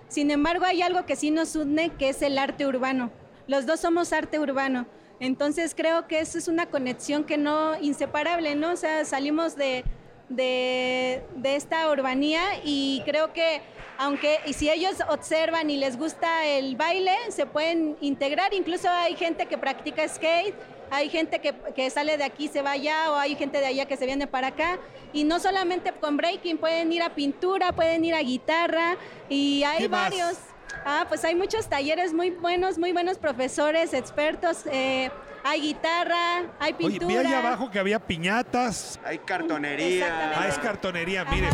Sin 0.07 0.31
embargo, 0.31 0.65
hay 0.65 0.81
algo 0.81 1.05
que 1.05 1.15
sí 1.15 1.31
nos 1.31 1.55
une, 1.55 1.89
que 1.89 2.09
es 2.09 2.21
el 2.21 2.37
arte 2.37 2.65
urbano. 2.65 3.11
Los 3.47 3.65
dos 3.65 3.81
somos 3.81 4.13
arte 4.13 4.39
urbano. 4.39 4.87
Entonces 5.19 5.75
creo 5.75 6.07
que 6.07 6.19
eso 6.19 6.37
es 6.37 6.47
una 6.47 6.67
conexión 6.67 7.25
que 7.25 7.37
no 7.37 7.79
inseparable, 7.81 8.55
¿no? 8.55 8.71
O 8.71 8.75
sea, 8.75 9.03
salimos 9.05 9.55
de, 9.55 9.83
de, 10.29 11.23
de 11.35 11.55
esta 11.55 11.89
urbanía 11.91 12.41
y 12.63 13.01
creo 13.05 13.33
que 13.33 13.61
aunque 13.97 14.39
y 14.45 14.53
si 14.53 14.69
ellos 14.69 14.95
observan 15.09 15.69
y 15.69 15.77
les 15.77 15.97
gusta 15.97 16.47
el 16.47 16.75
baile, 16.75 17.15
se 17.29 17.45
pueden 17.45 17.97
integrar. 18.01 18.53
Incluso 18.53 18.89
hay 18.89 19.15
gente 19.15 19.45
que 19.45 19.57
practica 19.57 20.07
skate, 20.07 20.55
hay 20.91 21.09
gente 21.09 21.39
que, 21.39 21.55
que 21.75 21.89
sale 21.89 22.17
de 22.17 22.23
aquí, 22.23 22.47
se 22.47 22.61
va 22.61 22.71
allá, 22.71 23.11
o 23.11 23.15
hay 23.15 23.35
gente 23.35 23.59
de 23.59 23.65
allá 23.65 23.85
que 23.87 23.97
se 23.97 24.05
viene 24.05 24.27
para 24.27 24.47
acá. 24.47 24.77
Y 25.13 25.23
no 25.23 25.39
solamente 25.39 25.91
con 25.93 26.17
breaking, 26.17 26.57
pueden 26.59 26.93
ir 26.93 27.01
a 27.01 27.15
pintura, 27.15 27.71
pueden 27.71 28.05
ir 28.05 28.13
a 28.13 28.21
guitarra, 28.21 28.97
y 29.29 29.63
hay 29.63 29.79
¿Qué 29.79 29.89
más? 29.89 30.09
varios. 30.11 30.37
Ah, 30.85 31.05
pues 31.09 31.25
hay 31.25 31.35
muchos 31.35 31.67
talleres 31.67 32.13
muy 32.13 32.29
buenos, 32.29 32.77
muy 32.77 32.91
buenos 32.91 33.17
profesores, 33.17 33.93
expertos. 33.93 34.59
eh, 34.71 35.09
hay 35.43 35.59
guitarra, 35.59 36.43
hay 36.59 36.73
Oye, 36.73 36.99
pintura. 36.99 37.07
vi 37.07 37.27
allá 37.27 37.39
abajo 37.39 37.71
que 37.71 37.79
había 37.79 37.99
piñatas. 37.99 38.99
Hay 39.03 39.17
cartonería. 39.17 40.33
Ah, 40.35 40.47
es 40.47 40.59
cartonería, 40.59 41.25
mire. 41.25 41.49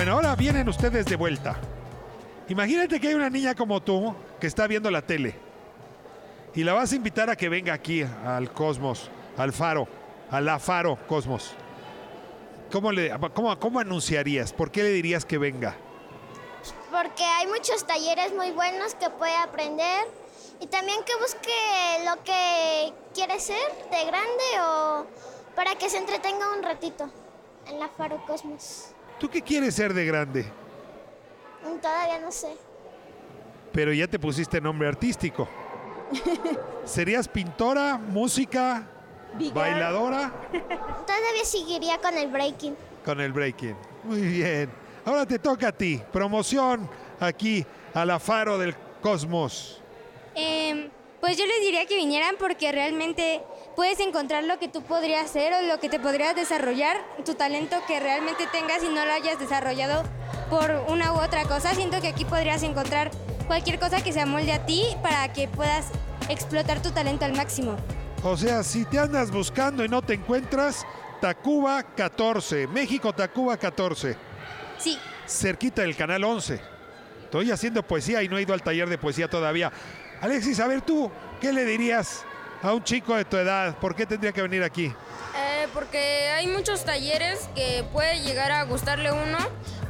Bueno, 0.00 0.14
ahora 0.14 0.34
vienen 0.34 0.66
ustedes 0.66 1.04
de 1.04 1.14
vuelta. 1.14 1.60
Imagínate 2.48 2.98
que 2.98 3.08
hay 3.08 3.14
una 3.14 3.28
niña 3.28 3.54
como 3.54 3.82
tú 3.82 4.14
que 4.40 4.46
está 4.46 4.66
viendo 4.66 4.90
la 4.90 5.02
tele 5.02 5.34
y 6.54 6.64
la 6.64 6.72
vas 6.72 6.90
a 6.92 6.96
invitar 6.96 7.28
a 7.28 7.36
que 7.36 7.50
venga 7.50 7.74
aquí 7.74 8.02
al 8.24 8.50
Cosmos, 8.50 9.10
al 9.36 9.52
Faro, 9.52 9.86
a 10.30 10.40
la 10.40 10.58
Faro 10.58 10.98
Cosmos. 11.06 11.52
¿Cómo, 12.72 12.92
le, 12.92 13.12
cómo, 13.34 13.60
¿Cómo 13.60 13.78
anunciarías? 13.78 14.54
¿Por 14.54 14.70
qué 14.70 14.84
le 14.84 14.88
dirías 14.88 15.26
que 15.26 15.36
venga? 15.36 15.76
Porque 16.90 17.22
hay 17.22 17.46
muchos 17.48 17.86
talleres 17.86 18.34
muy 18.34 18.52
buenos 18.52 18.94
que 18.94 19.10
puede 19.10 19.36
aprender 19.36 20.06
y 20.60 20.66
también 20.68 21.04
que 21.04 21.12
busque 21.16 22.06
lo 22.06 22.24
que 22.24 22.94
quiere 23.12 23.38
ser 23.38 23.68
de 23.90 24.06
grande 24.06 24.44
o 24.66 25.06
para 25.54 25.74
que 25.74 25.90
se 25.90 25.98
entretenga 25.98 26.56
un 26.56 26.62
ratito 26.62 27.10
en 27.66 27.78
la 27.78 27.88
Faro 27.90 28.24
Cosmos. 28.26 28.94
¿Tú 29.20 29.28
qué 29.28 29.42
quieres 29.42 29.74
ser 29.74 29.92
de 29.94 30.04
grande? 30.06 30.44
Mm, 31.62 31.78
Todavía 31.78 32.18
no 32.18 32.32
sé. 32.32 32.56
Pero 33.72 33.92
ya 33.92 34.08
te 34.08 34.18
pusiste 34.18 34.60
nombre 34.60 34.88
artístico. 34.88 35.46
¿Serías 36.84 37.28
pintora, 37.28 37.96
música, 37.98 38.82
Big 39.34 39.52
bailadora 39.54 40.32
Todavía 40.52 41.44
seguiría 41.44 41.98
con 41.98 42.16
el 42.16 42.28
breaking. 42.32 42.74
con 43.04 43.20
el 43.20 43.32
breaking? 43.32 43.76
Muy 44.04 44.22
bien. 44.22 44.70
Ahora 45.04 45.24
te 45.26 45.38
toca 45.38 45.68
a 45.68 45.72
ti. 45.72 46.02
Promoción 46.12 46.88
aquí 47.20 47.64
a 47.94 48.04
la 48.04 48.18
Faro 48.18 48.58
del 48.58 48.74
Cosmos. 49.00 49.80
Em, 50.34 50.88
pues 51.20 51.36
yo 51.36 51.46
les 51.46 51.60
diría 51.60 51.86
que 51.86 51.96
vinieran 51.96 52.36
porque 52.38 52.72
realmente 52.72 53.42
puedes 53.76 54.00
encontrar 54.00 54.44
lo 54.44 54.58
que 54.58 54.68
tú 54.68 54.82
podrías 54.82 55.24
hacer 55.24 55.52
o 55.54 55.62
lo 55.62 55.78
que 55.78 55.88
te 55.88 56.00
podrías 56.00 56.34
desarrollar, 56.34 56.96
tu 57.24 57.34
talento 57.34 57.76
que 57.86 58.00
realmente 58.00 58.46
tengas 58.50 58.82
y 58.82 58.88
no 58.88 59.04
lo 59.04 59.12
hayas 59.12 59.38
desarrollado 59.38 60.02
por 60.48 60.84
una 60.88 61.12
u 61.12 61.16
otra 61.20 61.44
cosa. 61.44 61.74
Siento 61.74 62.00
que 62.00 62.08
aquí 62.08 62.24
podrías 62.24 62.62
encontrar 62.62 63.10
cualquier 63.46 63.78
cosa 63.78 64.02
que 64.02 64.12
se 64.12 64.20
amolde 64.20 64.52
a 64.52 64.64
ti 64.64 64.84
para 65.02 65.32
que 65.32 65.46
puedas 65.48 65.88
explotar 66.28 66.82
tu 66.82 66.90
talento 66.90 67.24
al 67.24 67.34
máximo. 67.34 67.76
O 68.22 68.36
sea, 68.36 68.62
si 68.62 68.84
te 68.84 68.98
andas 68.98 69.30
buscando 69.30 69.84
y 69.84 69.88
no 69.88 70.02
te 70.02 70.14
encuentras, 70.14 70.86
Tacuba 71.20 71.82
14, 71.82 72.66
México 72.66 73.12
Tacuba 73.12 73.56
14, 73.56 74.16
Sí, 74.78 74.98
cerquita 75.26 75.82
del 75.82 75.94
canal 75.94 76.24
11. 76.24 76.60
Estoy 77.24 77.50
haciendo 77.50 77.82
poesía 77.82 78.22
y 78.22 78.28
no 78.28 78.38
he 78.38 78.42
ido 78.42 78.54
al 78.54 78.62
taller 78.62 78.88
de 78.88 78.98
poesía 78.98 79.28
todavía. 79.28 79.70
Alexis, 80.20 80.60
a 80.60 80.66
ver 80.66 80.82
tú, 80.82 81.10
¿qué 81.40 81.50
le 81.50 81.64
dirías 81.64 82.24
a 82.62 82.74
un 82.74 82.84
chico 82.84 83.16
de 83.16 83.24
tu 83.24 83.38
edad? 83.38 83.74
¿Por 83.78 83.96
qué 83.96 84.04
tendría 84.04 84.32
que 84.32 84.42
venir 84.42 84.62
aquí? 84.62 84.92
Eh, 85.34 85.66
porque 85.72 86.28
hay 86.36 86.46
muchos 86.46 86.84
talleres 86.84 87.48
que 87.54 87.84
puede 87.90 88.20
llegar 88.20 88.52
a 88.52 88.64
gustarle 88.64 89.12
uno, 89.12 89.38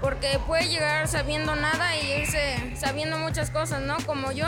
porque 0.00 0.38
puede 0.46 0.68
llegar 0.68 1.08
sabiendo 1.08 1.56
nada 1.56 1.96
y 1.96 2.12
irse 2.12 2.76
sabiendo 2.76 3.18
muchas 3.18 3.50
cosas, 3.50 3.80
¿no? 3.82 3.96
Como 4.06 4.30
yo, 4.30 4.46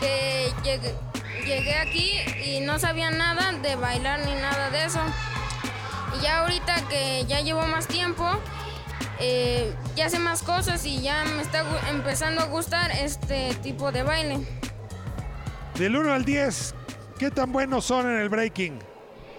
que 0.00 0.52
llegué, 1.44 1.76
aquí 1.78 2.18
y 2.44 2.60
no 2.60 2.80
sabía 2.80 3.12
nada 3.12 3.52
de 3.52 3.76
bailar 3.76 4.20
ni 4.26 4.34
nada 4.34 4.70
de 4.70 4.86
eso. 4.86 5.00
Y 6.18 6.22
ya 6.22 6.40
ahorita 6.40 6.88
que 6.88 7.24
ya 7.28 7.40
llevo 7.42 7.62
más 7.68 7.86
tiempo, 7.86 8.28
eh, 9.20 9.72
ya 9.94 10.10
sé 10.10 10.18
más 10.18 10.42
cosas 10.42 10.84
y 10.84 11.00
ya 11.00 11.22
me 11.36 11.42
está 11.42 11.64
empezando 11.90 12.40
a 12.42 12.46
gustar 12.46 12.90
este 12.90 13.54
tipo 13.62 13.92
de 13.92 14.02
baile. 14.02 14.40
Del 15.78 15.96
1 15.96 16.12
al 16.12 16.24
10, 16.24 16.74
¿qué 17.18 17.30
tan 17.30 17.50
buenos 17.50 17.84
son 17.84 18.06
en 18.06 18.20
el 18.20 18.28
breaking? 18.28 18.78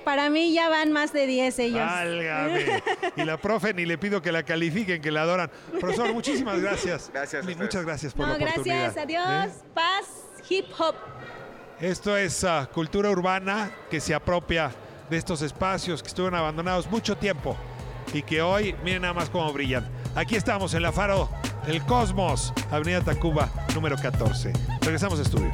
Para 0.04 0.30
mí 0.30 0.54
ya 0.54 0.68
van 0.68 0.92
más 0.92 1.14
de 1.14 1.28
10 1.28 1.60
ellos. 1.60 1.80
Válgame. 1.80 2.84
Y 3.16 3.24
la 3.24 3.38
profe 3.38 3.74
ni 3.74 3.86
le 3.86 3.98
pido 3.98 4.22
que 4.22 4.32
la 4.32 4.44
califiquen, 4.44 5.02
que 5.02 5.12
la 5.12 5.22
adoran. 5.22 5.52
Profesor, 5.80 6.12
muchísimas 6.14 6.60
gracias. 6.60 7.10
Gracias 7.14 7.46
a. 7.46 7.56
Muchas 7.56 7.86
gracias 7.86 8.14
por 8.14 8.28
no, 8.28 8.38
la 8.38 8.44
oportunidad. 8.44 8.94
gracias, 8.94 9.04
adiós. 9.04 9.54
¿Eh? 9.54 9.66
Paz, 9.74 10.06
hip 10.50 10.66
hop. 10.78 10.96
Esto 11.80 12.18
es 12.18 12.44
ah, 12.44 12.70
cultura 12.74 13.10
urbana 13.10 13.72
que 13.90 14.00
se 14.00 14.14
apropia 14.14 14.72
de 15.10 15.18
estos 15.18 15.42
espacios 15.42 16.02
que 16.02 16.08
estuvieron 16.08 16.38
abandonados 16.40 16.90
mucho 16.90 17.16
tiempo 17.16 17.56
y 18.14 18.24
que 18.24 18.42
hoy, 18.42 18.76
miren 18.84 19.04
nada 19.04 19.14
más 19.14 19.30
cómo 19.30 19.52
brillan. 19.54 19.88
Aquí 20.16 20.36
estamos 20.36 20.74
en 20.74 20.82
la 20.82 20.92
Faro 20.92 21.30
del 21.66 21.82
Cosmos, 21.84 22.54
Avenida 22.72 23.02
Tacuba, 23.02 23.50
número 23.74 23.96
14. 23.96 24.54
Regresamos 24.82 25.20
a 25.20 25.22
estudio. 25.22 25.52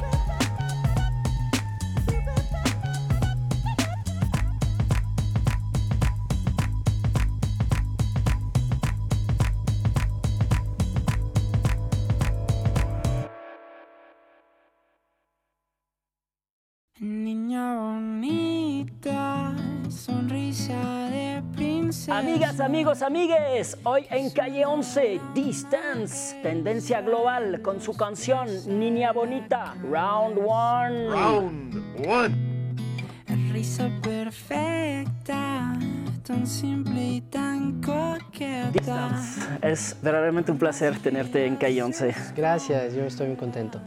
Amigas, 22.10 22.58
amigos, 22.58 23.02
amigues, 23.02 23.78
hoy 23.84 24.04
en 24.10 24.30
Calle 24.30 24.66
11, 24.66 25.20
Distance, 25.32 26.36
tendencia 26.42 27.02
global 27.02 27.62
con 27.62 27.80
su 27.80 27.96
canción 27.96 28.48
Niña 28.66 29.12
Bonita, 29.12 29.74
Round 29.80 30.38
One. 30.44 31.08
Round 31.08 32.06
one. 32.08 33.52
Risa 33.52 33.88
perfecta, 34.02 35.78
tan 36.24 36.46
simple 36.48 37.00
y 37.00 37.20
tan 37.20 37.80
coqueta. 37.80 38.70
Distance. 38.72 39.40
Es 39.62 39.96
verdaderamente 40.02 40.50
un 40.50 40.58
placer 40.58 40.98
tenerte 40.98 41.46
en 41.46 41.54
Calle 41.54 41.80
11. 41.80 42.12
Gracias, 42.36 42.92
yo 42.92 43.04
estoy 43.04 43.28
muy 43.28 43.36
contento. 43.36 43.80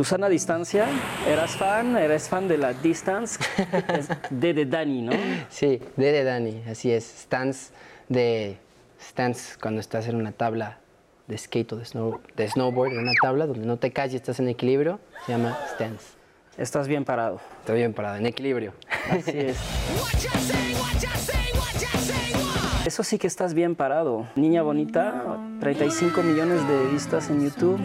Susana 0.00 0.30
Distancia, 0.30 0.86
¿eras 1.28 1.50
fan? 1.58 1.94
¿Eres 1.98 2.26
fan 2.26 2.48
de 2.48 2.56
la 2.56 2.72
Distance? 2.72 3.38
De, 4.30 4.54
de 4.54 4.64
Dani, 4.64 5.02
¿no? 5.02 5.12
Sí, 5.50 5.78
de, 5.94 6.12
de 6.12 6.24
Dani, 6.24 6.62
así 6.70 6.90
es. 6.90 7.04
Stance 7.04 7.70
de 8.08 8.56
stance 8.98 9.58
cuando 9.60 9.78
estás 9.82 10.08
en 10.08 10.16
una 10.16 10.32
tabla 10.32 10.78
de 11.26 11.36
skate 11.36 11.74
o 11.74 11.76
de, 11.76 11.84
snow- 11.84 12.18
de 12.34 12.48
snowboard, 12.48 12.92
en 12.92 13.00
una 13.00 13.12
tabla 13.20 13.46
donde 13.46 13.66
no 13.66 13.76
te 13.76 13.92
caes 13.92 14.14
y 14.14 14.16
estás 14.16 14.40
en 14.40 14.48
equilibrio, 14.48 15.00
se 15.26 15.32
llama 15.32 15.58
stance. 15.74 16.06
Estás 16.56 16.88
bien 16.88 17.04
parado. 17.04 17.38
Estoy 17.60 17.76
bien 17.80 17.92
parado, 17.92 18.16
en 18.16 18.24
equilibrio. 18.24 18.72
Así 19.10 19.32
es. 19.34 19.58
Eso 22.86 23.02
sí 23.04 23.18
que 23.18 23.26
estás 23.26 23.52
bien 23.52 23.76
parado. 23.76 24.26
Niña 24.34 24.62
bonita, 24.62 25.36
35 25.60 26.22
millones 26.22 26.66
de 26.66 26.86
vistas 26.88 27.28
en 27.28 27.44
YouTube. 27.44 27.78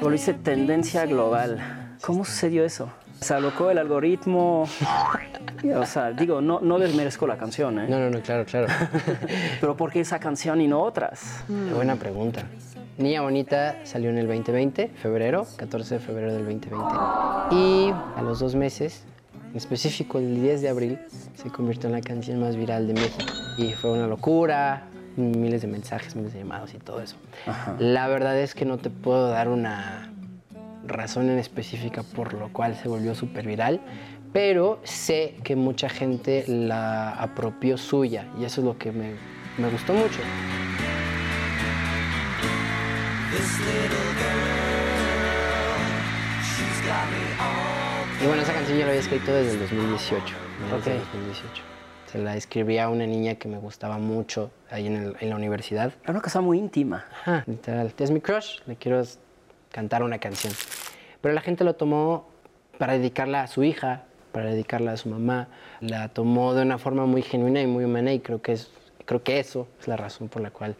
Lo 0.00 0.14
hice 0.14 0.34
tendencia 0.34 1.06
global. 1.06 1.96
¿Cómo 2.02 2.24
sucedió 2.24 2.64
eso? 2.64 2.90
Se 3.20 3.34
alocó 3.34 3.70
el 3.70 3.78
algoritmo. 3.78 4.68
O 5.76 5.86
sea, 5.86 6.12
digo, 6.12 6.40
no, 6.40 6.60
no 6.60 6.78
desmerezco 6.78 7.26
la 7.26 7.36
canción, 7.36 7.80
¿eh? 7.80 7.86
No, 7.88 7.98
no, 7.98 8.10
no, 8.10 8.20
claro, 8.20 8.44
claro. 8.44 8.68
Pero 9.60 9.76
¿por 9.76 9.90
qué 9.90 10.00
esa 10.00 10.20
canción 10.20 10.60
y 10.60 10.68
no 10.68 10.80
otras? 10.80 11.42
Buena 11.74 11.96
pregunta. 11.96 12.44
Niña 12.96 13.22
Bonita 13.22 13.76
salió 13.84 14.10
en 14.10 14.18
el 14.18 14.26
2020, 14.26 14.88
febrero, 14.88 15.46
14 15.56 15.94
de 15.94 16.00
febrero 16.00 16.32
del 16.32 16.44
2020. 16.44 16.94
Y 17.52 17.92
a 18.16 18.22
los 18.22 18.38
dos 18.38 18.54
meses, 18.54 19.04
en 19.50 19.56
específico 19.56 20.18
el 20.18 20.40
10 20.40 20.62
de 20.62 20.68
abril, 20.68 20.98
se 21.34 21.50
convirtió 21.50 21.88
en 21.88 21.96
la 21.96 22.00
canción 22.00 22.40
más 22.40 22.56
viral 22.56 22.86
de 22.86 22.94
México. 22.94 23.32
Y 23.56 23.72
fue 23.72 23.92
una 23.92 24.06
locura, 24.06 24.88
miles 25.18 25.62
de 25.62 25.68
mensajes, 25.68 26.16
miles 26.16 26.32
de 26.32 26.38
llamados 26.40 26.72
y 26.74 26.78
todo 26.78 27.00
eso. 27.00 27.16
La 27.78 28.08
verdad 28.08 28.38
es 28.38 28.54
que 28.54 28.64
no 28.64 28.78
te 28.78 28.90
puedo 28.90 29.28
dar 29.28 29.48
una 29.48 30.10
razón 30.86 31.28
en 31.28 31.38
específica 31.38 32.02
por 32.02 32.32
lo 32.34 32.52
cual 32.52 32.74
se 32.76 32.88
volvió 32.88 33.14
súper 33.14 33.46
viral, 33.46 33.80
pero 34.32 34.80
sé 34.84 35.36
que 35.44 35.56
mucha 35.56 35.88
gente 35.88 36.44
la 36.48 37.10
apropió 37.10 37.76
suya 37.76 38.26
y 38.38 38.44
eso 38.44 38.60
es 38.60 38.64
lo 38.66 38.78
que 38.78 38.92
me, 38.92 39.12
me 39.58 39.68
gustó 39.68 39.92
mucho. 39.92 40.20
Y 48.22 48.26
bueno, 48.26 48.42
esa 48.42 48.52
canción 48.52 48.78
yo 48.78 48.84
la 48.84 48.90
había 48.90 49.00
escrito 49.00 49.32
desde 49.32 49.52
el 49.52 49.60
2018. 49.60 50.24
mediados 50.60 50.84
del 50.84 50.96
Ok. 50.96 51.02
2018. 51.12 51.62
Se 52.10 52.18
la 52.18 52.36
escribí 52.36 52.78
a 52.78 52.88
una 52.88 53.06
niña 53.06 53.34
que 53.34 53.48
me 53.48 53.58
gustaba 53.58 53.98
mucho 53.98 54.50
ahí 54.70 54.86
en, 54.86 54.96
el- 54.96 55.16
en 55.20 55.30
la 55.30 55.36
universidad. 55.36 55.92
Era 56.02 56.12
una 56.12 56.20
cosa 56.22 56.40
muy 56.40 56.58
íntima. 56.58 57.04
Ajá, 57.20 57.44
literal. 57.46 57.92
Es 57.98 58.10
mi 58.10 58.20
crush, 58.20 58.60
le 58.66 58.76
quiero 58.76 59.02
cantar 59.70 60.02
una 60.02 60.18
canción. 60.18 60.52
Pero 61.20 61.34
la 61.34 61.40
gente 61.42 61.64
lo 61.64 61.74
tomó 61.74 62.28
para 62.78 62.94
dedicarla 62.94 63.42
a 63.42 63.46
su 63.46 63.62
hija, 63.62 64.04
para 64.32 64.50
dedicarla 64.50 64.92
a 64.92 64.96
su 64.96 65.08
mamá. 65.10 65.48
La 65.80 66.08
tomó 66.08 66.54
de 66.54 66.62
una 66.62 66.78
forma 66.78 67.04
muy 67.06 67.22
genuina 67.22 67.60
y 67.60 67.66
muy 67.66 67.84
humana 67.84 68.12
y 68.12 68.20
creo 68.20 68.40
que, 68.40 68.52
es, 68.52 68.70
creo 69.04 69.22
que 69.22 69.38
eso 69.38 69.68
es 69.80 69.88
la 69.88 69.96
razón 69.96 70.28
por 70.28 70.40
la 70.42 70.50
cual 70.50 70.76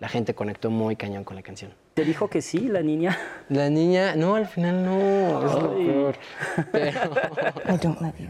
la 0.00 0.08
gente 0.08 0.34
conectó 0.34 0.70
muy 0.70 0.96
cañón 0.96 1.24
con 1.24 1.36
la 1.36 1.42
canción. 1.42 1.72
¿Te 1.94 2.04
dijo 2.04 2.28
que 2.28 2.42
sí, 2.42 2.68
la 2.68 2.82
niña? 2.82 3.16
La 3.48 3.70
niña, 3.70 4.14
no, 4.14 4.34
al 4.34 4.46
final 4.46 4.84
no, 4.84 5.46
es 5.46 5.52
lo 5.54 5.74
peor. 5.74 6.16
Pero... 6.72 7.00
I 7.64 7.78
don't 7.78 8.00
love 8.02 8.18
you. 8.18 8.28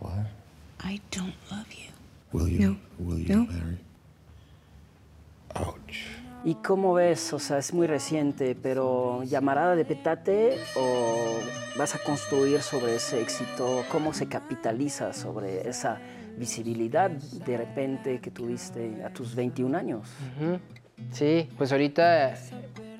What? 0.00 0.26
I 0.84 1.00
don't 1.14 1.34
love 1.50 1.66
you. 1.72 1.90
Will 2.32 2.48
you? 2.48 2.70
No. 2.70 2.76
Will 2.98 3.18
you 3.20 3.36
No. 3.36 3.44
marry? 3.46 3.78
Ouch. 5.54 5.96
¿Y 6.44 6.54
cómo 6.54 6.94
ves? 6.94 7.32
O 7.34 7.38
sea, 7.38 7.58
es 7.58 7.74
muy 7.74 7.86
reciente, 7.86 8.54
pero 8.54 9.22
¿llamará 9.24 9.74
de 9.76 9.84
petate 9.84 10.56
o 10.76 11.38
vas 11.76 11.94
a 11.94 11.98
construir 11.98 12.62
sobre 12.62 12.96
ese 12.96 13.20
éxito? 13.20 13.84
¿Cómo 13.90 14.14
se 14.14 14.26
capitaliza 14.26 15.12
sobre 15.12 15.68
esa 15.68 16.00
visibilidad 16.38 17.10
de 17.10 17.56
repente 17.58 18.20
que 18.20 18.30
tuviste 18.30 19.04
a 19.04 19.10
tus 19.12 19.34
21 19.34 19.76
años? 19.76 20.08
Sí, 21.12 21.46
pues 21.58 21.72
ahorita 21.72 22.34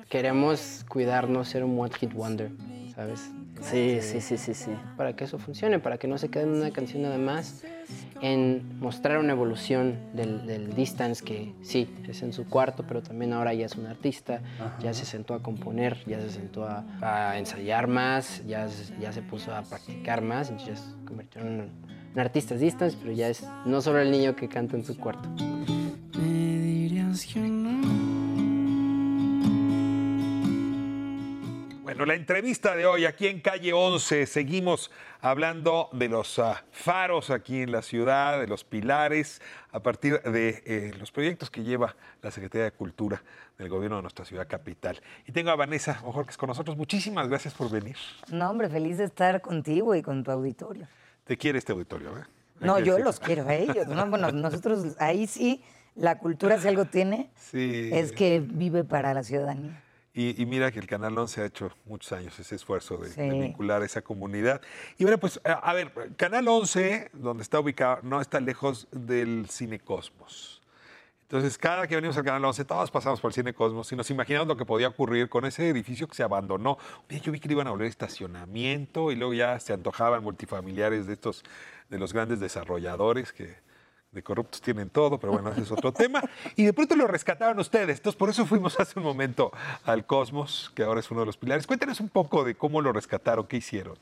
queremos 0.09 0.85
cuidarnos, 0.87 1.47
ser 1.47 1.63
un 1.63 1.79
one 1.79 1.91
hit 1.95 2.13
wonder, 2.13 2.51
¿sabes? 2.95 3.29
Sí, 3.61 3.99
sí, 4.01 4.21
sí, 4.21 4.37
sí, 4.37 4.53
sí. 4.53 4.71
Para 4.97 5.15
que 5.15 5.23
eso 5.25 5.37
funcione, 5.37 5.79
para 5.79 5.97
que 5.97 6.07
no 6.07 6.17
se 6.17 6.29
quede 6.29 6.43
en 6.43 6.49
una 6.49 6.71
canción 6.71 7.03
nada 7.03 7.17
más, 7.17 7.63
en 8.21 8.63
mostrar 8.79 9.17
una 9.19 9.33
evolución 9.33 9.95
del, 10.13 10.45
del 10.45 10.73
distance 10.75 11.23
que 11.23 11.53
sí, 11.61 11.87
es 12.07 12.21
en 12.21 12.33
su 12.33 12.45
cuarto, 12.45 12.83
pero 12.87 13.01
también 13.01 13.33
ahora 13.33 13.53
ya 13.53 13.65
es 13.65 13.75
un 13.75 13.85
artista, 13.87 14.41
ya 14.79 14.93
se 14.93 15.05
sentó 15.05 15.33
a 15.33 15.41
componer, 15.41 15.97
ya 16.07 16.19
se 16.19 16.29
sentó 16.29 16.65
a, 16.65 16.83
a 17.01 17.37
ensayar 17.37 17.87
más, 17.87 18.43
ya, 18.47 18.67
se- 18.67 18.93
ya 18.99 19.11
se 19.11 19.21
puso 19.21 19.53
a 19.55 19.61
practicar 19.63 20.21
más, 20.21 20.49
entonces 20.49 20.75
ya 20.79 20.83
se 20.83 21.05
convirtió 21.05 21.41
en 21.41 21.47
un, 21.47 21.69
un 22.13 22.19
artista 22.19 22.55
distance, 22.55 22.97
pero 23.01 23.11
ya 23.13 23.27
es 23.29 23.43
no 23.65 23.81
solo 23.81 23.99
el 23.99 24.11
niño 24.11 24.35
que 24.35 24.47
canta 24.49 24.75
en 24.75 24.83
su 24.85 24.97
cuarto. 24.97 25.27
Me 26.17 26.59
dirías 26.59 27.25
que 27.25 27.39
no. 27.39 27.80
Bueno, 32.01 32.13
la 32.13 32.19
entrevista 32.19 32.75
de 32.75 32.87
hoy 32.87 33.05
aquí 33.05 33.27
en 33.27 33.41
Calle 33.41 33.73
11, 33.73 34.25
seguimos 34.25 34.89
hablando 35.21 35.87
de 35.91 36.09
los 36.09 36.39
ah, 36.39 36.63
faros 36.71 37.29
aquí 37.29 37.61
en 37.61 37.71
la 37.71 37.83
ciudad, 37.83 38.39
de 38.39 38.47
los 38.47 38.63
pilares, 38.63 39.39
a 39.71 39.83
partir 39.83 40.19
de 40.23 40.63
eh, 40.65 40.93
los 40.97 41.11
proyectos 41.11 41.51
que 41.51 41.61
lleva 41.61 41.95
la 42.23 42.31
Secretaría 42.31 42.63
de 42.63 42.71
Cultura 42.71 43.21
del 43.59 43.69
gobierno 43.69 43.97
de 43.97 44.01
nuestra 44.01 44.25
ciudad 44.25 44.47
capital. 44.47 44.99
Y 45.27 45.31
tengo 45.31 45.51
a 45.51 45.55
Vanessa 45.55 46.01
Ojorques 46.03 46.37
con 46.37 46.47
nosotros. 46.47 46.75
Muchísimas 46.75 47.27
gracias 47.27 47.53
por 47.53 47.69
venir. 47.69 47.97
No, 48.31 48.49
hombre, 48.49 48.67
feliz 48.67 48.97
de 48.97 49.03
estar 49.03 49.39
contigo 49.39 49.93
y 49.93 50.01
con 50.01 50.23
tu 50.23 50.31
auditorio. 50.31 50.87
Te 51.23 51.37
quiere 51.37 51.59
este 51.59 51.71
auditorio, 51.71 52.17
¿eh? 52.17 52.23
No, 52.61 52.79
yo 52.79 52.93
decir. 52.93 53.05
los 53.05 53.19
quiero 53.19 53.47
a 53.47 53.53
ellos. 53.53 53.87
No, 53.87 54.07
bueno, 54.07 54.31
nosotros 54.31 54.95
ahí 54.97 55.27
sí, 55.27 55.63
la 55.93 56.17
cultura 56.17 56.59
si 56.59 56.67
algo 56.67 56.85
tiene, 56.85 57.29
Sí. 57.35 57.91
es 57.93 58.11
que 58.11 58.39
vive 58.39 58.83
para 58.83 59.13
la 59.13 59.21
ciudadanía. 59.21 59.83
Y, 60.13 60.41
y 60.41 60.45
mira 60.45 60.71
que 60.71 60.79
el 60.79 60.87
Canal 60.87 61.17
11 61.17 61.41
ha 61.41 61.45
hecho 61.45 61.71
muchos 61.85 62.11
años 62.11 62.37
ese 62.37 62.55
esfuerzo 62.55 62.97
de, 62.97 63.07
de 63.09 63.13
Sí. 63.13 63.29
vincular 63.39 63.81
a 63.81 63.85
esa 63.85 64.01
comunidad. 64.01 64.61
Y 64.97 65.03
bueno, 65.05 65.17
pues, 65.17 65.39
a, 65.45 65.53
a 65.53 65.73
ver, 65.73 65.93
Canal 66.17 66.47
11, 66.47 67.11
donde 67.13 67.43
está 67.43 67.59
ubicado, 67.61 67.99
no 68.03 68.19
está 68.19 68.39
lejos 68.41 68.87
del 68.91 69.47
Cine 69.49 69.79
Cosmos. 69.79 70.61
Entonces, 71.21 71.57
cada 71.57 71.87
que 71.87 71.95
venimos 71.95 72.17
al 72.17 72.25
Canal 72.25 72.43
11, 72.43 72.65
todos 72.65 72.91
pasamos 72.91 73.21
por 73.21 73.29
el 73.29 73.33
Cine 73.35 73.53
Cosmos 73.53 73.89
y 73.93 73.95
nos 73.95 74.09
imaginamos 74.11 74.49
lo 74.49 74.57
que 74.57 74.65
podía 74.65 74.89
ocurrir 74.89 75.29
con 75.29 75.45
ese 75.45 75.69
edificio 75.69 76.05
que 76.09 76.15
se 76.15 76.23
abandonó. 76.23 76.77
Día 77.07 77.19
yo 77.19 77.31
vi 77.31 77.39
que 77.39 77.47
le 77.47 77.53
iban 77.53 77.67
a 77.67 77.71
volver 77.71 77.87
estacionamiento 77.87 79.13
y 79.13 79.15
luego 79.15 79.33
ya 79.33 79.57
se 79.61 79.71
antojaban 79.71 80.23
multifamiliares 80.23 81.07
de 81.07 81.13
estos, 81.13 81.43
de 81.89 81.99
los 81.99 82.11
grandes 82.11 82.41
desarrolladores 82.41 83.31
que 83.31 83.55
de 84.11 84.21
corruptos 84.23 84.61
tienen 84.61 84.89
todo, 84.89 85.17
pero 85.17 85.31
bueno, 85.31 85.51
ese 85.51 85.61
es 85.61 85.71
otro 85.71 85.93
tema. 85.93 86.21
Y 86.57 86.65
de 86.65 86.73
pronto 86.73 86.97
lo 86.97 87.07
rescataron 87.07 87.57
ustedes. 87.59 87.97
Entonces, 87.97 88.17
por 88.17 88.29
eso 88.29 88.45
fuimos 88.45 88.77
hace 88.79 88.99
un 88.99 89.05
momento 89.05 89.51
al 89.85 90.05
Cosmos, 90.05 90.71
que 90.75 90.83
ahora 90.83 90.99
es 90.99 91.09
uno 91.11 91.21
de 91.21 91.27
los 91.27 91.37
pilares. 91.37 91.65
Cuéntanos 91.65 92.01
un 92.01 92.09
poco 92.09 92.43
de 92.43 92.55
cómo 92.55 92.81
lo 92.81 92.91
rescataron, 92.91 93.47
qué 93.47 93.57
hicieron. 93.57 93.97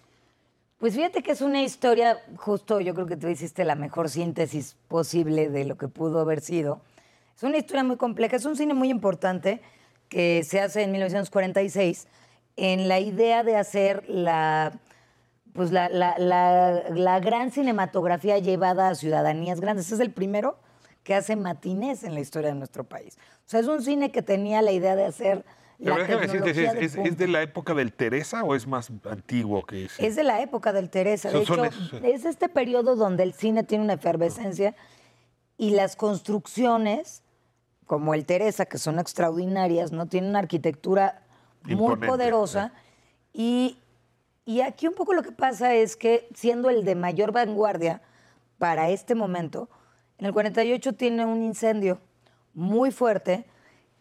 Pues 0.79 0.95
fíjate 0.95 1.21
que 1.21 1.31
es 1.31 1.41
una 1.41 1.61
historia, 1.61 2.17
justo 2.37 2.79
yo 2.79 2.95
creo 2.95 3.05
que 3.05 3.17
tú 3.17 3.27
hiciste 3.27 3.65
la 3.65 3.75
mejor 3.75 4.09
síntesis 4.09 4.77
posible 4.87 5.49
de 5.49 5.65
lo 5.65 5.77
que 5.77 5.89
pudo 5.89 6.19
haber 6.19 6.41
sido. 6.41 6.81
Es 7.35 7.43
una 7.43 7.57
historia 7.57 7.83
muy 7.83 7.97
compleja, 7.97 8.37
es 8.37 8.45
un 8.45 8.55
cine 8.55 8.73
muy 8.73 8.89
importante 8.89 9.61
que 10.07 10.43
se 10.43 10.59
hace 10.59 10.83
en 10.83 10.91
1946 10.91 12.07
en 12.55 12.87
la 12.87 12.99
idea 12.99 13.43
de 13.43 13.57
hacer 13.57 14.05
la, 14.07 14.71
pues 15.53 15.71
la, 15.71 15.89
la- 15.89 16.17
la- 16.17 16.83
la 16.89 17.19
gran 17.19 17.51
cinematografía 17.51 18.37
llevada 18.39 18.89
a 18.89 18.95
ciudadanías 18.95 19.59
grandes. 19.61 19.91
Es 19.91 19.99
el 19.99 20.11
primero 20.11 20.57
que 21.03 21.15
hace 21.15 21.35
matines 21.35 22.03
en 22.03 22.13
la 22.13 22.19
historia 22.19 22.49
de 22.49 22.55
nuestro 22.55 22.83
país. 22.83 23.17
O 23.45 23.49
sea, 23.49 23.59
es 23.59 23.67
un 23.67 23.81
cine 23.81 24.11
que 24.11 24.21
tenía 24.21 24.61
la 24.61 24.71
idea 24.71 24.95
de 24.95 25.05
hacer 25.05 25.43
Pero 25.79 25.97
la 25.97 26.03
déjame 26.03 26.27
decirte, 26.27 26.49
¿es, 26.85 26.93
de 26.93 27.03
es- 27.09 27.17
de 27.17 27.27
la 27.27 27.41
época 27.41 27.73
del 27.73 27.93
Teresa 27.93 28.43
o 28.43 28.53
es 28.53 28.67
más 28.67 28.91
antiguo 29.09 29.65
que 29.65 29.85
ese? 29.85 30.05
Es 30.05 30.15
de 30.15 30.23
la 30.23 30.41
época 30.41 30.71
del 30.73 30.89
Teresa. 30.89 31.29
De 31.31 31.45
Son- 31.45 31.65
hecho, 31.65 31.65
esos, 31.65 31.93
es 32.03 32.25
este 32.25 32.49
periodo 32.49 32.95
donde 32.95 33.23
el 33.23 33.33
cine 33.33 33.63
tiene 33.63 33.83
una 33.85 33.93
efervescencia 33.93 34.75
y 35.57 35.71
las 35.71 35.95
construcciones, 35.95 37.23
como 37.85 38.13
el 38.13 38.25
Teresa, 38.25 38.65
que 38.65 38.77
son 38.77 38.99
extraordinarias, 38.99 39.91
¿no? 39.91 40.05
Tienen 40.05 40.29
una 40.29 40.39
arquitectura 40.39 41.23
muy 41.63 41.95
poderosa. 41.97 42.71
Y, 43.33 43.79
y 44.49 44.61
aquí 44.61 44.87
un 44.87 44.95
poco 44.95 45.13
lo 45.13 45.21
que 45.21 45.31
pasa 45.31 45.75
es 45.75 45.95
que, 45.95 46.27
siendo 46.33 46.71
el 46.71 46.83
de 46.83 46.95
mayor 46.95 47.31
vanguardia 47.31 48.01
para 48.57 48.89
este 48.89 49.13
momento, 49.13 49.69
en 50.17 50.25
el 50.25 50.33
48 50.33 50.93
tiene 50.93 51.23
un 51.23 51.43
incendio 51.43 51.99
muy 52.55 52.89
fuerte 52.89 53.45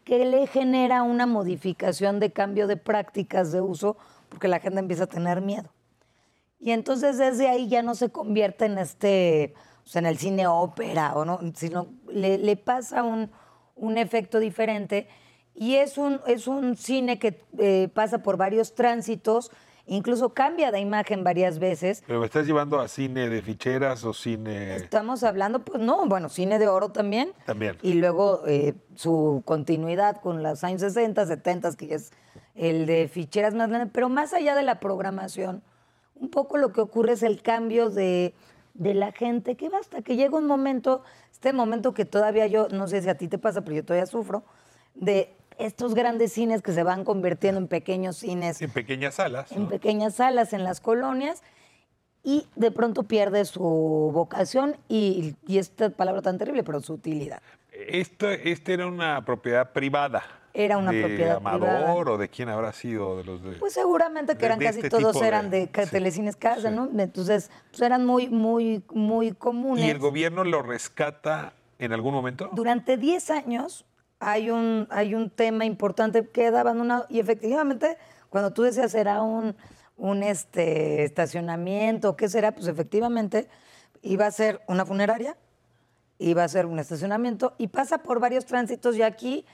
que 0.04 0.24
le 0.24 0.46
genera 0.46 1.02
una 1.02 1.26
modificación 1.26 2.18
de 2.18 2.32
cambio 2.32 2.66
de 2.66 2.78
prácticas 2.78 3.52
de 3.52 3.60
uso 3.60 3.98
porque 4.30 4.48
la 4.48 4.58
gente 4.58 4.78
empieza 4.78 5.04
a 5.04 5.08
tener 5.08 5.42
miedo. 5.42 5.68
Y 6.58 6.70
entonces 6.70 7.18
desde 7.18 7.50
ahí 7.50 7.68
ya 7.68 7.82
no 7.82 7.94
se 7.94 8.08
convierte 8.08 8.64
en 8.64 8.78
este, 8.78 9.52
sea, 9.84 10.00
en 10.00 10.06
el 10.06 10.16
cine 10.16 10.46
ópera, 10.46 11.12
o 11.14 11.26
no, 11.26 11.40
sino 11.56 11.88
le, 12.10 12.38
le 12.38 12.56
pasa 12.56 13.02
un, 13.02 13.30
un 13.76 13.98
efecto 13.98 14.40
diferente. 14.40 15.08
Y 15.54 15.74
es 15.74 15.98
un, 15.98 16.22
es 16.26 16.46
un 16.46 16.74
cine 16.78 17.18
que 17.18 17.38
eh, 17.58 17.90
pasa 17.92 18.22
por 18.22 18.38
varios 18.38 18.74
tránsitos, 18.74 19.50
incluso 19.88 20.34
cambia 20.34 20.70
de 20.70 20.80
imagen 20.80 21.24
varias 21.24 21.58
veces. 21.58 22.02
¿Pero 22.06 22.20
me 22.20 22.26
estás 22.26 22.46
llevando 22.46 22.78
a 22.78 22.88
cine 22.88 23.28
de 23.28 23.42
ficheras 23.42 24.04
o 24.04 24.12
cine...? 24.12 24.76
Estamos 24.76 25.24
hablando, 25.24 25.64
pues 25.64 25.82
no, 25.82 26.06
bueno, 26.06 26.28
cine 26.28 26.58
de 26.58 26.68
oro 26.68 26.90
también. 26.90 27.32
También. 27.46 27.76
Y 27.82 27.94
luego 27.94 28.42
eh, 28.46 28.74
su 28.94 29.42
continuidad 29.44 30.20
con 30.20 30.42
los 30.42 30.62
años 30.64 30.80
60, 30.82 31.26
70, 31.26 31.76
que 31.76 31.94
es 31.94 32.12
el 32.54 32.86
de 32.86 33.08
ficheras 33.08 33.54
más 33.54 33.68
grandes. 33.68 33.90
Pero 33.92 34.08
más 34.08 34.32
allá 34.34 34.54
de 34.54 34.62
la 34.62 34.78
programación, 34.80 35.62
un 36.14 36.30
poco 36.30 36.58
lo 36.58 36.72
que 36.72 36.80
ocurre 36.80 37.12
es 37.12 37.22
el 37.22 37.42
cambio 37.42 37.90
de, 37.90 38.34
de 38.74 38.94
la 38.94 39.12
gente, 39.12 39.56
que 39.56 39.68
basta, 39.68 40.02
que 40.02 40.16
llega 40.16 40.36
un 40.36 40.46
momento, 40.46 41.02
este 41.32 41.52
momento 41.52 41.94
que 41.94 42.04
todavía 42.04 42.46
yo, 42.46 42.68
no 42.68 42.88
sé 42.88 43.02
si 43.02 43.08
a 43.08 43.16
ti 43.16 43.28
te 43.28 43.38
pasa, 43.38 43.62
pero 43.62 43.76
yo 43.76 43.84
todavía 43.84 44.06
sufro, 44.06 44.44
de 44.94 45.37
estos 45.58 45.94
grandes 45.94 46.32
cines 46.32 46.62
que 46.62 46.72
se 46.72 46.82
van 46.82 47.04
convirtiendo 47.04 47.60
en 47.60 47.68
pequeños 47.68 48.16
cines 48.16 48.60
En 48.62 48.70
pequeñas 48.70 49.16
salas. 49.16 49.50
en 49.52 49.68
pequeñas 49.68 50.14
salas 50.16 50.52
en 50.52 50.64
las 50.64 50.80
colonias 50.80 51.42
y 52.24 52.46
de 52.56 52.70
pronto 52.70 53.04
pierde 53.04 53.44
su 53.44 53.62
vocación 53.62 54.76
y, 54.88 55.34
y 55.46 55.58
esta 55.58 55.90
palabra 55.90 56.20
tan 56.22 56.36
terrible, 56.38 56.62
pero 56.64 56.80
su 56.80 56.94
utilidad. 56.94 57.40
Este, 57.72 58.50
este 58.50 58.74
era 58.74 58.86
una 58.86 59.24
propiedad 59.24 59.72
privada. 59.72 60.22
Era 60.54 60.78
una 60.78 60.90
de 60.90 61.00
propiedad 61.00 61.36
Amador 61.36 61.60
privada. 61.60 61.94
o 61.94 62.18
de 62.18 62.28
quién 62.28 62.48
habrá 62.48 62.72
sido 62.72 63.18
de 63.18 63.24
los 63.24 63.42
de. 63.44 63.52
Pues 63.52 63.72
seguramente 63.74 64.36
que 64.36 64.46
eran 64.46 64.58
casi 64.58 64.78
este 64.78 64.90
todos 64.90 65.12
tipo 65.12 65.20
de- 65.20 65.28
eran 65.28 65.50
de, 65.50 65.68
ca- 65.68 65.86
telecines 65.86 66.34
casa, 66.36 66.70
¿no? 66.70 66.88
Entonces, 66.98 67.50
pues 67.70 67.80
eran 67.82 68.04
muy, 68.04 68.28
muy, 68.28 68.82
muy 68.92 69.32
comunes. 69.32 69.84
¿Y 69.84 69.90
el 69.90 69.98
gobierno 70.00 70.42
lo 70.42 70.62
rescata 70.62 71.52
en 71.78 71.92
algún 71.92 72.12
momento? 72.14 72.50
Durante 72.52 72.96
10 72.96 73.30
años 73.30 73.84
hay 74.20 74.50
un, 74.50 74.86
hay 74.90 75.14
un 75.14 75.30
tema 75.30 75.64
importante 75.64 76.28
que 76.28 76.50
daban 76.50 76.80
una... 76.80 77.06
Y 77.08 77.20
efectivamente, 77.20 77.98
cuando 78.30 78.52
tú 78.52 78.62
decías 78.62 78.94
era 78.94 79.22
un, 79.22 79.56
un 79.96 80.22
este, 80.22 81.04
estacionamiento, 81.04 82.16
¿qué 82.16 82.28
será? 82.28 82.52
Pues 82.52 82.66
efectivamente 82.66 83.48
iba 84.02 84.26
a 84.26 84.30
ser 84.30 84.60
una 84.66 84.84
funeraria, 84.84 85.36
iba 86.18 86.44
a 86.44 86.48
ser 86.48 86.66
un 86.66 86.78
estacionamiento 86.78 87.54
y 87.58 87.68
pasa 87.68 87.98
por 87.98 88.20
varios 88.20 88.44
tránsitos 88.44 88.96
y 88.96 89.02
aquí 89.02 89.44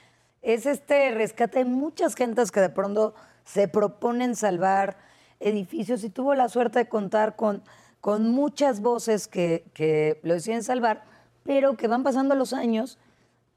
es 0.43 0.67
este 0.67 1.11
rescate 1.13 1.61
de 1.61 1.65
muchas 1.65 2.15
gentes 2.15 2.51
que 2.51 2.61
de 2.61 2.69
pronto 2.69 3.15
se 3.45 3.69
proponen 3.69 4.37
salvar 4.37 4.97
edificios 5.41 6.05
y 6.05 6.11
tuvo 6.11 6.35
la 6.35 6.49
suerte 6.49 6.81
de 6.81 6.89
contar 6.89 7.37
con, 7.37 7.63
con 8.01 8.31
muchas 8.31 8.81
voces 8.81 9.29
que, 9.29 9.65
que 9.75 10.21
lo 10.23 10.35
deciden 10.35 10.63
salvar, 10.63 11.05
pero 11.43 11.77
que 11.77 11.89
van 11.89 12.03
pasando 12.03 12.35
los 12.35 12.53
años 12.53 12.99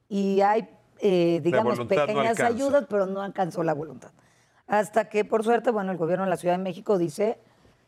y 0.10 0.42
hay, 0.42 0.70
eh, 1.00 1.40
digamos, 1.44 1.78
no 1.78 1.88
pequeñas 1.88 2.40
ayudas, 2.40 2.86
pero 2.90 3.06
no 3.06 3.22
alcanzó 3.22 3.64
la 3.64 3.74
voluntad. 3.74 4.12
Hasta 4.68 5.10
que, 5.10 5.24
por 5.26 5.44
suerte, 5.44 5.72
bueno, 5.72 5.92
el 5.92 5.98
gobierno 5.98 6.26
de 6.26 6.30
la 6.30 6.38
Ciudad 6.38 6.56
de 6.58 6.64
México 6.64 6.98
dice, 6.98 7.40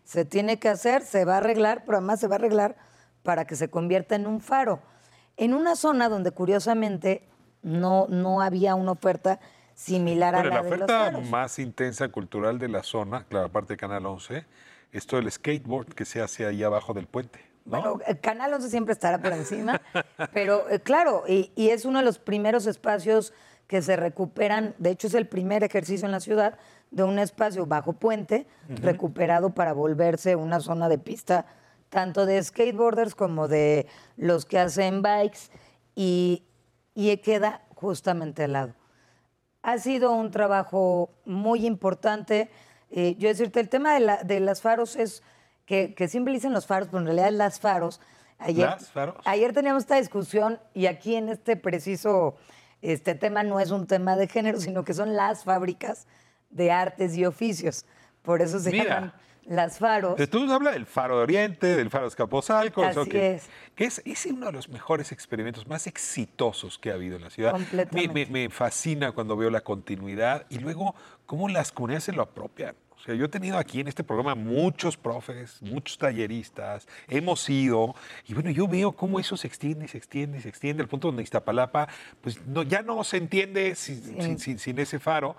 se 0.03 0.25
tiene 0.25 0.59
que 0.59 0.69
hacer, 0.69 1.01
se 1.01 1.25
va 1.25 1.35
a 1.35 1.37
arreglar, 1.37 1.83
pero 1.85 1.97
además 1.97 2.19
se 2.19 2.27
va 2.27 2.35
a 2.35 2.37
arreglar 2.37 2.77
para 3.23 3.45
que 3.45 3.55
se 3.55 3.69
convierta 3.69 4.15
en 4.15 4.27
un 4.27 4.39
faro. 4.41 4.79
En 5.37 5.53
una 5.53 5.75
zona 5.75 6.09
donde, 6.09 6.31
curiosamente, 6.31 7.27
no, 7.61 8.07
no 8.09 8.41
había 8.41 8.75
una 8.75 8.93
oferta 8.93 9.39
similar 9.73 10.35
a 10.35 10.41
Bueno, 10.41 10.49
la, 10.49 10.55
la 10.55 10.63
de 10.63 10.69
los 10.77 10.89
oferta 10.89 11.11
faros. 11.11 11.29
más 11.29 11.59
intensa 11.59 12.07
cultural 12.09 12.59
de 12.59 12.69
la 12.69 12.83
zona, 12.83 13.25
claro, 13.25 13.47
aparte 13.47 13.73
de 13.73 13.77
Canal 13.77 14.05
11, 14.05 14.45
es 14.91 15.05
todo 15.07 15.19
el 15.19 15.31
skateboard 15.31 15.93
que 15.93 16.05
se 16.05 16.21
hace 16.21 16.45
ahí 16.45 16.63
abajo 16.63 16.93
del 16.93 17.07
puente. 17.07 17.48
¿No? 17.69 17.81
Bueno, 17.81 17.99
el 18.07 18.19
Canal 18.19 18.53
11 18.53 18.69
siempre 18.69 18.93
estará 18.93 19.19
por 19.21 19.33
encima, 19.33 19.81
pero 20.33 20.69
eh, 20.69 20.79
claro, 20.79 21.23
y, 21.27 21.51
y 21.55 21.69
es 21.69 21.85
uno 21.85 21.99
de 21.99 22.05
los 22.05 22.19
primeros 22.19 22.65
espacios 22.67 23.33
que 23.67 23.81
se 23.81 23.95
recuperan, 23.95 24.73
de 24.79 24.89
hecho 24.91 25.07
es 25.07 25.13
el 25.13 25.27
primer 25.27 25.63
ejercicio 25.63 26.05
en 26.07 26.11
la 26.11 26.19
ciudad 26.19 26.57
de 26.91 27.03
un 27.03 27.19
espacio 27.19 27.67
bajo 27.67 27.93
puente 27.93 28.47
recuperado 28.67 29.53
para 29.53 29.73
volverse 29.73 30.35
una 30.35 30.59
zona 30.59 30.89
de 30.89 30.97
pista 30.97 31.45
tanto 31.89 32.25
de 32.25 32.41
skateboarders 32.43 33.13
como 33.15 33.47
de 33.47 33.85
los 34.17 34.45
que 34.45 34.57
hacen 34.59 35.01
bikes 35.03 35.39
y, 35.95 36.43
y 36.95 37.15
queda 37.17 37.61
justamente 37.75 38.43
al 38.45 38.53
lado. 38.53 38.73
Ha 39.61 39.77
sido 39.77 40.11
un 40.13 40.31
trabajo 40.31 41.11
muy 41.25 41.65
importante. 41.67 42.49
Eh, 42.91 43.15
yo 43.19 43.27
decirte, 43.27 43.59
el 43.59 43.69
tema 43.69 43.93
de, 43.93 43.99
la- 43.99 44.23
de 44.23 44.39
las 44.39 44.61
faros 44.61 44.95
es 44.95 45.21
que, 45.69 45.93
que 45.93 46.07
siempre 46.07 46.33
dicen 46.33 46.51
los 46.51 46.65
faros, 46.65 46.87
pero 46.87 46.97
en 46.97 47.05
realidad 47.05 47.27
es 47.27 47.33
las 47.35 47.59
faros. 47.59 48.01
Ayer, 48.39 48.65
¿Las 48.69 48.89
faros? 48.89 49.15
Ayer 49.23 49.53
teníamos 49.53 49.83
esta 49.83 49.97
discusión 49.97 50.59
y 50.73 50.87
aquí 50.87 51.13
en 51.15 51.29
este 51.29 51.55
preciso 51.55 52.37
este 52.81 53.13
tema 53.13 53.43
no 53.43 53.59
es 53.59 53.69
un 53.69 53.85
tema 53.85 54.15
de 54.15 54.27
género, 54.27 54.59
sino 54.59 54.83
que 54.83 54.95
son 54.95 55.15
las 55.15 55.43
fábricas 55.43 56.07
de 56.49 56.71
artes 56.71 57.15
y 57.15 57.23
oficios. 57.25 57.85
Por 58.23 58.41
eso 58.41 58.57
se 58.59 58.71
Mira. 58.71 58.83
llaman 58.95 59.13
las 59.45 59.77
faros. 59.77 60.15
Tú 60.31 60.51
hablas 60.51 60.73
del 60.73 60.87
Faro 60.87 61.17
de 61.17 61.23
Oriente, 61.23 61.67
del 61.75 61.91
Faro 61.91 62.05
de 62.05 62.09
Escaposalco, 62.09 62.81
Así 62.83 63.07
que, 63.07 63.35
es. 63.35 63.43
que 63.75 63.83
es, 63.85 64.01
es 64.05 64.25
uno 64.25 64.47
de 64.47 64.53
los 64.53 64.69
mejores 64.69 65.11
experimentos 65.11 65.67
más 65.67 65.85
exitosos 65.85 66.79
que 66.79 66.89
ha 66.89 66.95
habido 66.95 67.15
en 67.17 67.21
la 67.23 67.29
ciudad. 67.29 67.51
Me, 67.53 67.59
Completamente. 67.59 68.25
me- 68.25 68.25
me 68.43 68.49
fascina 68.49 69.11
cuando 69.11 69.37
veo 69.37 69.51
la 69.51 69.61
continuidad 69.61 70.47
y 70.49 70.57
luego 70.57 70.95
cómo 71.27 71.47
las 71.47 71.71
comunidades 71.71 72.05
se 72.05 72.11
lo 72.13 72.23
apropian. 72.23 72.75
O 72.99 73.01
sea, 73.01 73.15
yo 73.15 73.25
he 73.25 73.29
tenido 73.29 73.57
aquí 73.57 73.79
en 73.79 73.87
este 73.87 74.03
programa 74.03 74.35
muchos 74.35 74.97
profes, 74.97 75.61
muchos 75.61 75.97
talleristas, 75.97 76.85
hemos 77.07 77.49
ido, 77.49 77.95
y 78.27 78.33
bueno, 78.33 78.49
yo 78.49 78.67
veo 78.67 78.91
cómo 78.91 79.21
eso 79.21 79.37
se 79.37 79.47
extiende, 79.47 79.87
se 79.87 79.97
extiende, 79.97 80.41
se 80.41 80.49
extiende, 80.49 80.83
al 80.83 80.89
punto 80.89 81.07
donde 81.07 81.23
Iztapalapa, 81.23 81.87
pues 82.21 82.45
no, 82.45 82.63
ya 82.63 82.81
no 82.81 83.01
se 83.05 83.15
entiende 83.17 83.73
sin, 83.75 84.03
sin- 84.21 84.37
sin- 84.39 84.59
sin 84.59 84.79
ese 84.79 84.99
faro. 84.99 85.37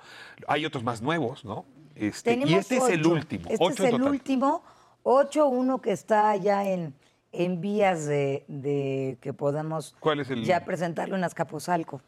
Hay 0.48 0.64
otros 0.64 0.82
más 0.82 1.02
nuevos, 1.02 1.44
¿no? 1.44 1.66
Este, 1.94 2.34
y 2.34 2.54
este 2.54 2.78
es 2.78 2.88
el 2.88 3.06
último. 3.06 3.44
Este 3.50 3.62
ocho 3.62 3.84
es 3.84 3.90
el 3.92 3.98
total. 3.98 4.10
último. 4.10 4.62
Ocho, 5.02 5.46
uno 5.46 5.82
que 5.82 5.92
está 5.92 6.34
ya 6.36 6.66
en, 6.66 6.94
en 7.32 7.60
vías 7.60 8.06
de, 8.06 8.44
de 8.48 9.18
que 9.20 9.34
podamos 9.34 9.94
¿Cuál 10.00 10.20
es 10.20 10.30
el 10.30 10.44
ya 10.44 10.64
presentarlo 10.64 11.16
en 11.16 11.24
Azcapotzalco. 11.24 12.00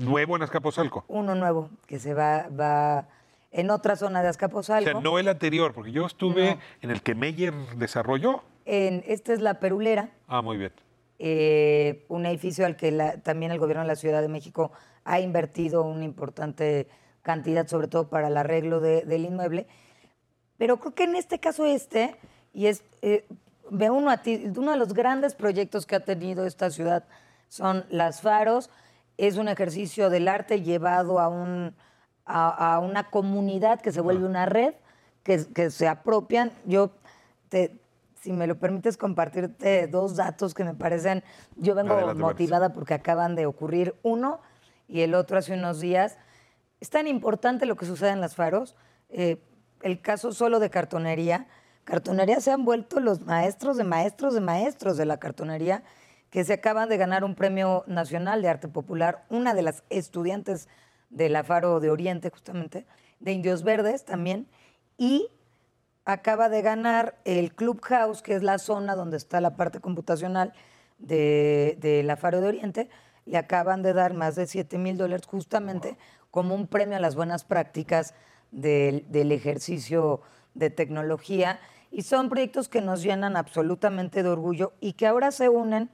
nuevo 0.00 0.34
en 0.34 0.42
Azcapotzalco? 0.42 1.04
Uno 1.06 1.36
nuevo 1.36 1.70
que 1.86 2.00
se 2.00 2.14
va, 2.14 2.48
va 2.48 3.06
en 3.52 3.70
otra 3.70 3.96
zona 3.96 4.22
de 4.22 4.28
O 4.28 4.30
Azcapotzalco. 4.30 4.90
sea, 4.90 5.00
no 5.00 5.18
el 5.18 5.28
anterior, 5.28 5.72
porque 5.74 5.92
yo 5.92 6.06
estuve 6.06 6.58
en 6.80 6.90
el 6.90 7.02
que 7.02 7.14
Meyer 7.14 7.52
desarrolló. 7.76 8.42
En, 8.64 9.04
esta 9.06 9.32
es 9.32 9.40
la 9.40 9.60
Perulera, 9.60 10.10
Ah, 10.26 10.40
muy 10.42 10.56
bien. 10.56 10.72
eh, 11.18 12.04
un 12.08 12.26
edificio 12.26 12.64
al 12.66 12.76
que 12.76 12.90
la- 12.90 13.18
también 13.20 13.52
el 13.52 13.58
gobierno 13.58 13.82
de 13.82 13.88
la 13.88 13.96
Ciudad 13.96 14.20
de 14.22 14.28
México 14.28 14.72
ha 15.04 15.20
invertido 15.20 15.82
una 15.82 16.04
importante 16.04 16.88
cantidad, 17.22 17.66
sobre 17.68 17.88
todo 17.88 18.08
para 18.08 18.28
el 18.28 18.36
arreglo 18.36 18.80
de- 18.80 19.02
del 19.02 19.24
inmueble. 19.24 19.66
Pero 20.58 20.78
creo 20.78 20.94
que 20.94 21.04
en 21.04 21.14
este 21.16 21.38
caso 21.38 21.66
este, 21.66 22.16
y 22.52 22.66
es, 22.66 22.82
eh, 23.02 23.26
ve 23.70 23.90
uno 23.90 24.10
a 24.10 24.18
ti, 24.22 24.50
uno 24.56 24.72
de 24.72 24.76
los 24.78 24.94
grandes 24.94 25.34
proyectos 25.34 25.86
que 25.86 25.96
ha 25.96 26.00
tenido 26.00 26.46
esta 26.46 26.70
ciudad 26.70 27.04
son 27.48 27.84
las 27.90 28.20
faros. 28.22 28.70
Es 29.18 29.36
un 29.36 29.48
ejercicio 29.48 30.08
del 30.10 30.26
arte 30.28 30.62
llevado 30.62 31.20
a, 31.20 31.28
un, 31.28 31.74
a, 32.24 32.74
a 32.74 32.78
una 32.78 33.10
comunidad 33.10 33.80
que 33.80 33.92
se 33.92 34.00
vuelve 34.00 34.26
una 34.26 34.46
red, 34.46 34.74
que, 35.22 35.44
que 35.54 35.70
se 35.70 35.88
apropian. 35.88 36.52
Yo, 36.64 36.90
te, 37.48 37.80
si 38.20 38.32
me 38.32 38.46
lo 38.46 38.58
permites, 38.58 38.96
compartirte 38.96 39.86
dos 39.88 40.16
datos 40.16 40.54
que 40.54 40.64
me 40.64 40.74
parecen, 40.74 41.24
yo 41.56 41.74
vengo 41.74 41.94
Adelante, 41.94 42.20
motivada 42.22 42.72
porque 42.72 42.94
acaban 42.94 43.34
de 43.34 43.46
ocurrir 43.46 43.94
uno 44.02 44.40
y 44.88 45.00
el 45.00 45.14
otro 45.14 45.38
hace 45.38 45.54
unos 45.54 45.80
días. 45.80 46.18
Es 46.80 46.90
tan 46.90 47.06
importante 47.06 47.66
lo 47.66 47.76
que 47.76 47.86
sucede 47.86 48.10
en 48.10 48.20
las 48.20 48.34
faros. 48.34 48.76
eh, 49.08 49.42
el 49.82 50.00
caso 50.00 50.32
solo 50.32 50.60
de 50.60 50.70
cartonería. 50.70 51.46
Cartonería 51.84 52.40
se 52.40 52.52
han 52.52 52.64
vuelto 52.64 53.00
los 53.00 53.22
maestros 53.22 53.76
de 53.76 53.84
maestros 53.84 54.34
de 54.34 54.40
maestros 54.40 54.96
de 54.96 55.06
la 55.06 55.18
cartonería 55.18 55.82
que 56.30 56.44
se 56.44 56.54
acaban 56.54 56.88
de 56.88 56.96
ganar 56.96 57.24
un 57.24 57.34
premio 57.34 57.84
nacional 57.86 58.40
de 58.40 58.48
arte 58.48 58.68
popular. 58.68 59.24
Una 59.28 59.52
de 59.52 59.62
las 59.62 59.82
estudiantes 59.90 60.68
de 61.12 61.28
la 61.28 61.44
Faro 61.44 61.78
de 61.78 61.90
Oriente, 61.90 62.30
justamente, 62.30 62.86
de 63.20 63.32
Indios 63.32 63.62
Verdes 63.62 64.04
también. 64.04 64.48
Y 64.98 65.28
acaba 66.04 66.48
de 66.48 66.62
ganar 66.62 67.16
el 67.24 67.54
Clubhouse, 67.54 68.22
que 68.22 68.34
es 68.34 68.42
la 68.42 68.58
zona 68.58 68.96
donde 68.96 69.16
está 69.16 69.40
la 69.40 69.56
parte 69.56 69.80
computacional 69.80 70.52
de, 70.98 71.76
de 71.80 72.02
la 72.02 72.16
Faro 72.16 72.40
de 72.40 72.48
Oriente. 72.48 72.88
Le 73.26 73.38
acaban 73.38 73.82
de 73.82 73.92
dar 73.92 74.14
más 74.14 74.34
de 74.34 74.46
7 74.46 74.78
mil 74.78 74.96
dólares 74.96 75.26
justamente 75.26 75.96
como 76.30 76.54
un 76.54 76.66
premio 76.66 76.96
a 76.96 77.00
las 77.00 77.14
buenas 77.14 77.44
prácticas 77.44 78.14
del, 78.50 79.04
del 79.10 79.30
ejercicio 79.30 80.22
de 80.54 80.70
tecnología. 80.70 81.60
Y 81.90 82.02
son 82.02 82.30
proyectos 82.30 82.68
que 82.68 82.80
nos 82.80 83.02
llenan 83.02 83.36
absolutamente 83.36 84.22
de 84.22 84.30
orgullo 84.30 84.72
y 84.80 84.94
que 84.94 85.06
ahora 85.06 85.30
se 85.30 85.48
unen 85.48 85.90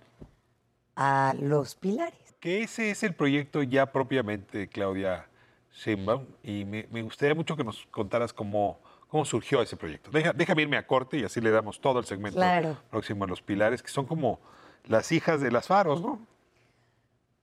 a 0.94 1.34
los 1.38 1.74
pilares. 1.74 2.27
Que 2.40 2.62
ese 2.62 2.90
es 2.90 3.02
el 3.02 3.14
proyecto 3.14 3.62
ya 3.62 3.86
propiamente, 3.92 4.68
Claudia 4.68 5.26
Sheinbaum, 5.72 6.24
y 6.42 6.64
me, 6.64 6.86
me 6.90 7.02
gustaría 7.02 7.34
mucho 7.34 7.56
que 7.56 7.64
nos 7.64 7.86
contaras 7.90 8.32
cómo, 8.32 8.80
cómo 9.08 9.24
surgió 9.24 9.60
ese 9.60 9.76
proyecto. 9.76 10.10
Deja- 10.10 10.32
déjame 10.32 10.62
irme 10.62 10.76
a 10.76 10.86
corte 10.86 11.18
y 11.18 11.24
así 11.24 11.40
le 11.40 11.50
damos 11.50 11.80
todo 11.80 11.98
el 11.98 12.04
segmento 12.04 12.36
Claro. 12.38 12.76
próximo 12.90 13.24
a 13.24 13.26
los 13.26 13.42
pilares, 13.42 13.82
que 13.82 13.88
son 13.88 14.06
como 14.06 14.38
las 14.84 15.10
hijas 15.12 15.40
de 15.40 15.50
las 15.50 15.66
faros, 15.66 16.00
¿no? 16.00 16.20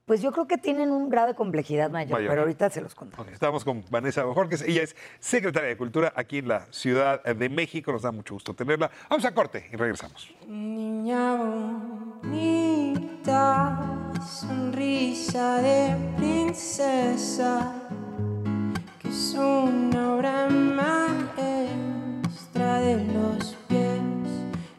Pues 0.05 0.21
yo 0.21 0.31
creo 0.31 0.47
que 0.47 0.57
tienen 0.59 0.91
un 0.91 1.09
grado 1.09 1.29
de 1.29 1.33
complejidad 1.33 1.89
mayor, 1.89 2.11
Mayor. 2.13 2.29
pero 2.29 2.41
ahorita 2.43 2.69
se 2.69 2.79
los 2.79 2.93
conto. 2.93 3.19
Ok, 3.19 3.29
Estamos 3.33 3.65
con 3.65 3.83
Vanessa 3.89 4.23
Bojorquez, 4.23 4.61
ella 4.61 4.83
es 4.83 4.95
secretaria 5.19 5.69
de 5.69 5.77
Cultura 5.77 6.13
aquí 6.15 6.37
en 6.37 6.47
la 6.47 6.67
Ciudad 6.69 7.23
de 7.23 7.49
México, 7.49 7.91
nos 7.91 8.03
da 8.03 8.11
mucho 8.11 8.35
gusto 8.35 8.53
tenerla. 8.53 8.91
Vamos 9.09 9.25
a 9.25 9.33
corte 9.33 9.67
y 9.71 9.75
regresamos. 9.75 10.31
Niña 10.47 11.35
bonita, 12.21 14.11
sonrisa 14.23 15.57
de 15.63 15.95
princesa, 16.17 17.73
que 18.99 19.07
es 19.09 19.33
una 19.33 20.13
obra 20.13 20.47
maestra 20.49 21.89
de 22.79 23.03
los 23.05 23.55
pies 23.67 23.99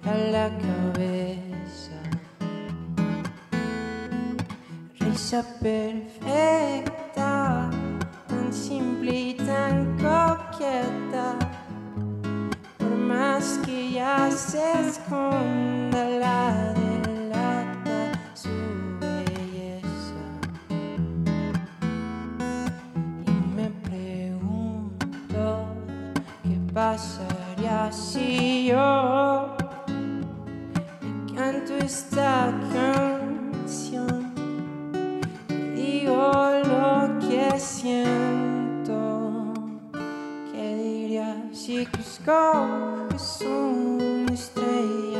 a 0.04 0.14
la 0.30 0.50
cabeza. 0.56 1.35
Perfecta, 5.28 6.94
tan 8.28 8.52
simple 8.52 9.10
y 9.12 9.34
tan 9.34 9.96
coqueta. 9.96 11.34
Por 12.78 12.96
más 12.96 13.58
que 13.66 13.90
ya 13.90 14.30
se 14.30 14.62
esconda 14.88 16.04
la 16.20 16.72
delata 16.74 18.12
su 18.34 18.50
belleza. 19.00 20.22
Y 23.26 23.30
me 23.56 23.68
pregunto 23.82 25.42
qué 26.44 26.56
pasaría 26.72 27.90
si 27.90 28.66
yo 28.66 29.56
le 29.88 31.34
canto 31.34 31.74
esta 31.78 32.54
canción. 32.72 33.15
Lo 37.56 37.58
que 37.58 37.60
siento. 37.60 39.54
¿Qué 40.52 40.76
dirías 40.76 41.36
si 41.52 41.86
coges 42.24 43.40
una 43.42 44.32
estrella? 44.32 45.15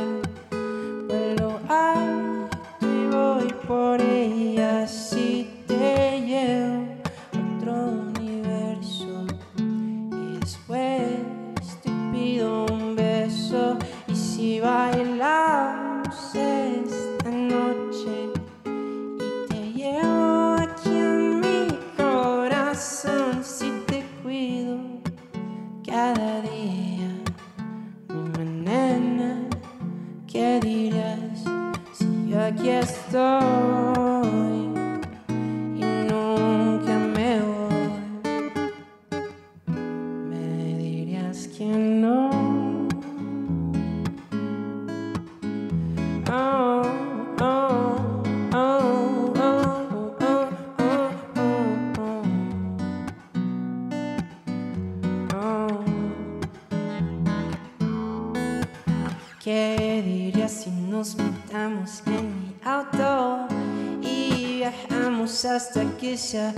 Hasta 66.17 66.56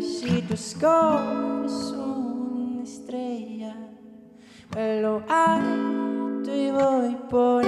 si 0.00 0.42
tu 0.42 0.54
escoges 0.54 1.92
una 1.92 2.82
estrella? 2.82 3.76
Vuelo 4.72 5.22
alto 5.28 6.54
y 6.54 6.70
voy 6.70 7.16
por 7.30 7.67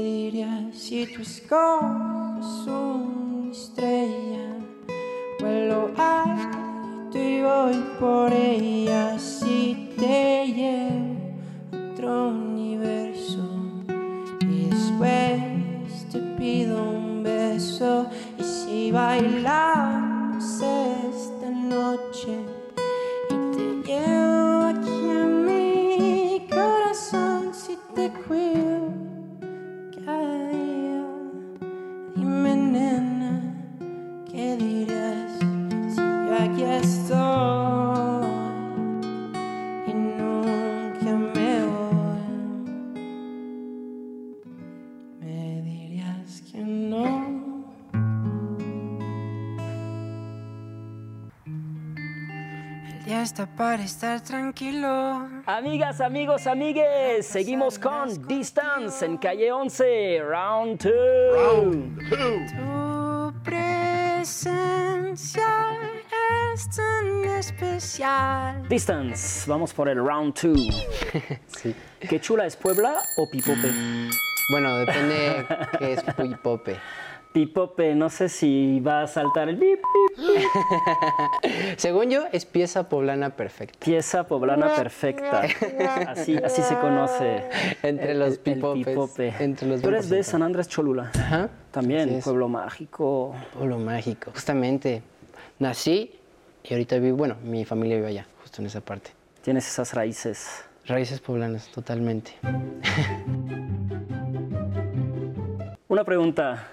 ¿Qué 0.00 0.06
dirías 0.06 0.74
si 0.78 1.04
tú 1.14 1.20
escoges 1.20 2.66
una 2.66 3.50
estrella? 3.52 4.48
Vuelo 5.38 5.90
alto 5.94 7.18
y 7.18 7.42
voy 7.42 7.84
por 8.00 8.32
ella 8.32 9.18
si 9.18 9.92
te 9.98 10.46
llevo 10.46 11.18
a 11.74 11.92
otro 11.92 12.28
universo. 12.28 13.44
Y 14.40 14.70
después 14.70 16.08
te 16.10 16.18
pido 16.38 16.82
un 16.82 17.22
beso. 17.22 18.06
Y 18.38 18.42
si 18.42 18.92
bailamos 18.92 19.69
para 53.60 53.84
estar 53.84 54.22
tranquilo. 54.22 55.28
Amigas, 55.44 56.00
amigos, 56.00 56.46
amigues, 56.46 57.26
seguimos 57.26 57.78
con 57.78 58.26
Distance 58.26 59.04
en 59.04 59.18
calle 59.18 59.52
11, 59.52 60.22
round 60.22 60.82
2. 60.82 60.92
Tu 62.56 63.34
presencia 63.44 64.96
es 66.54 66.70
tan 66.74 67.24
especial. 67.38 68.66
Distance, 68.66 69.44
vamos 69.46 69.74
por 69.74 69.90
el 69.90 69.98
round 69.98 70.32
2. 70.42 70.86
Sí. 71.48 71.76
¿Qué 72.00 72.18
chula 72.18 72.46
es 72.46 72.56
Puebla 72.56 72.94
o 73.18 73.28
Pipope? 73.30 73.70
Bueno, 74.50 74.78
depende 74.78 75.46
qué 75.78 75.92
es 75.92 76.02
Puipope. 76.02 76.78
Pipope, 77.32 77.94
no 77.94 78.10
sé 78.10 78.28
si 78.28 78.80
va 78.80 79.02
a 79.02 79.06
saltar 79.06 79.48
el 79.48 79.54
bip, 79.56 79.80
bip. 80.16 80.26
Según 81.76 82.10
yo, 82.10 82.24
es 82.32 82.44
pieza 82.44 82.88
poblana 82.88 83.36
perfecta. 83.36 83.78
Pieza 83.84 84.26
poblana 84.26 84.74
perfecta. 84.74 85.42
Así, 86.08 86.36
así 86.36 86.62
se 86.62 86.76
conoce. 86.78 87.44
Entre 87.84 88.14
los 88.14 88.32
el 88.32 88.38
pipopes. 88.40 88.86
pipope. 88.86 89.34
Entre 89.38 89.68
los 89.68 89.80
Tú 89.80 89.88
eres 89.88 90.08
de 90.08 90.24
San 90.24 90.42
Andrés 90.42 90.68
Cholula. 90.68 91.12
Ajá. 91.14 91.48
También, 91.70 92.20
pueblo 92.20 92.48
mágico. 92.48 93.34
Pueblo 93.52 93.78
mágico. 93.78 94.32
Justamente, 94.32 95.02
nací 95.60 96.12
y 96.64 96.74
ahorita 96.74 96.98
vivo, 96.98 97.16
bueno, 97.16 97.36
mi 97.44 97.64
familia 97.64 97.96
vive 97.96 98.08
allá, 98.08 98.26
justo 98.42 98.60
en 98.60 98.66
esa 98.66 98.80
parte. 98.80 99.12
Tienes 99.42 99.68
esas 99.68 99.94
raíces. 99.94 100.64
Raíces 100.86 101.20
poblanas, 101.20 101.68
totalmente. 101.68 102.32
Una 105.88 106.04
pregunta. 106.04 106.66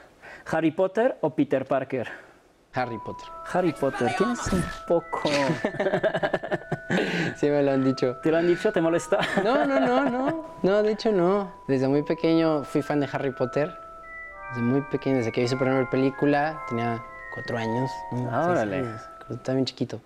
¿Harry 0.51 0.71
Potter 0.71 1.17
o 1.21 1.29
Peter 1.35 1.65
Parker? 1.65 2.07
Harry 2.73 2.97
Potter. 2.99 3.25
Harry 3.53 3.73
Potter, 3.73 4.13
tienes 4.17 4.39
un 4.53 4.63
poco. 4.87 5.29
Sí, 7.35 7.47
me 7.49 7.61
lo 7.61 7.71
han 7.71 7.83
dicho. 7.83 8.15
¿Te 8.23 8.31
lo 8.31 8.37
han 8.37 8.47
dicho? 8.47 8.71
¿Te 8.71 8.79
molesta? 8.81 9.19
No, 9.43 9.65
no, 9.65 9.79
no, 9.79 10.09
no. 10.09 10.45
No, 10.63 10.83
de 10.83 10.93
hecho 10.93 11.11
no. 11.11 11.51
Desde 11.67 11.87
muy 11.87 12.01
pequeño 12.03 12.63
fui 12.63 12.81
fan 12.81 12.99
de 13.01 13.09
Harry 13.11 13.31
Potter. 13.31 13.75
Desde 14.51 14.61
muy 14.61 14.81
pequeño, 14.83 15.17
desde 15.17 15.31
que 15.33 15.41
vi 15.41 15.47
su 15.49 15.57
primera 15.57 15.87
película, 15.89 16.63
tenía 16.69 17.03
cuatro 17.33 17.57
años. 17.57 17.91
¿no? 18.13 18.29
Ah, 18.31 18.43
Seis 18.45 18.51
órale. 18.57 18.77
años, 18.77 19.01
Estaba 19.29 19.55
bien 19.55 19.65
chiquito. 19.65 19.99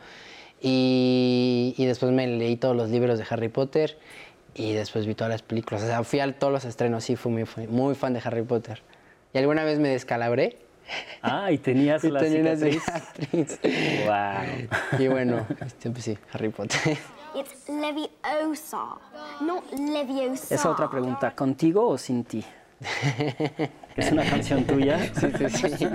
Y, 0.60 1.76
y 1.78 1.86
después 1.86 2.12
me 2.12 2.26
leí 2.28 2.56
todos 2.58 2.76
los 2.76 2.89
libros 2.89 3.20
de 3.20 3.26
Harry 3.30 3.50
Potter 3.50 3.98
y 4.56 4.74
después 4.74 5.06
vi 5.06 5.14
todas 5.16 5.32
las 5.32 5.44
películas. 5.44 5.84
O 5.84 5.86
sea, 5.88 6.04
fui 6.04 6.20
a 6.20 6.38
todos 6.38 6.52
los 6.52 6.66
estrenos, 6.66 7.04
sí, 7.04 7.16
fui 7.16 7.32
muy, 7.32 7.46
fui 7.46 7.68
muy 7.68 7.94
fan 7.96 8.14
de 8.14 8.22
Harry 8.26 8.42
Potter. 8.44 8.82
Y 9.34 9.38
alguna 9.38 9.64
vez 9.64 9.80
me 9.80 9.90
descalabré. 9.90 10.58
Ah, 11.22 11.52
y 11.52 11.58
tenías 11.58 12.04
Y 12.04 12.12
la 12.12 12.20
tenía 12.20 12.42
una 12.42 12.56
cicatriz. 12.56 12.84
cicatriz. 12.84 13.60
Wow. 14.06 15.00
Y 15.00 15.08
bueno, 15.08 15.46
este, 15.66 15.90
pues 15.90 16.04
sí, 16.04 16.18
Harry 16.34 16.50
Potter. 16.50 16.98
It's 17.36 17.70
Leviosa, 17.70 18.98
not 19.40 19.72
Leviosa. 19.72 20.54
Esa 20.54 20.70
otra 20.70 20.90
pregunta, 20.90 21.32
¿contigo 21.34 21.88
o 21.88 21.98
sin 21.98 22.26
ti? 22.26 22.44
¿Es 23.96 24.12
una 24.12 24.26
canción 24.26 24.66
tuya? 24.66 25.00
Sí, 25.14 25.28
sí, 25.50 25.70
sí. 25.78 25.88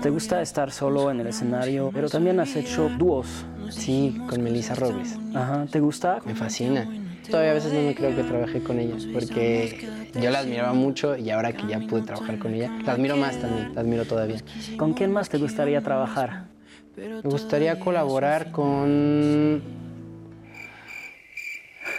¿Te 0.00 0.08
gusta 0.08 0.40
estar 0.40 0.70
solo 0.70 1.10
en 1.10 1.20
el 1.20 1.26
escenario? 1.26 1.90
Pero 1.92 2.08
también 2.08 2.40
has 2.40 2.56
hecho 2.56 2.88
dúos. 2.88 3.44
Sí, 3.68 4.16
con 4.28 4.42
Melissa 4.42 4.74
Robles. 4.74 5.18
Ajá, 5.34 5.66
¿te 5.70 5.80
gusta? 5.80 6.20
Me 6.24 6.34
fascina. 6.34 6.86
Todavía 7.30 7.52
a 7.52 7.54
veces 7.54 7.72
no 7.72 7.80
me 7.80 7.94
creo 7.94 8.14
que 8.14 8.22
trabajé 8.22 8.62
con 8.62 8.78
ella, 8.78 8.96
porque 9.12 9.88
yo 10.20 10.30
la 10.30 10.40
admiraba 10.40 10.72
mucho 10.72 11.16
y 11.16 11.30
ahora 11.30 11.52
que 11.52 11.66
ya 11.66 11.80
pude 11.80 12.02
trabajar 12.02 12.38
con 12.38 12.54
ella, 12.54 12.70
la 12.84 12.92
admiro 12.92 13.16
más 13.16 13.40
también, 13.40 13.74
la 13.74 13.80
admiro 13.80 14.04
todavía. 14.04 14.40
¿Con 14.76 14.92
quién 14.94 15.12
más 15.12 15.28
te 15.28 15.38
gustaría 15.38 15.80
trabajar? 15.80 16.44
Me 16.96 17.20
gustaría 17.22 17.80
colaborar 17.80 18.52
con... 18.52 19.62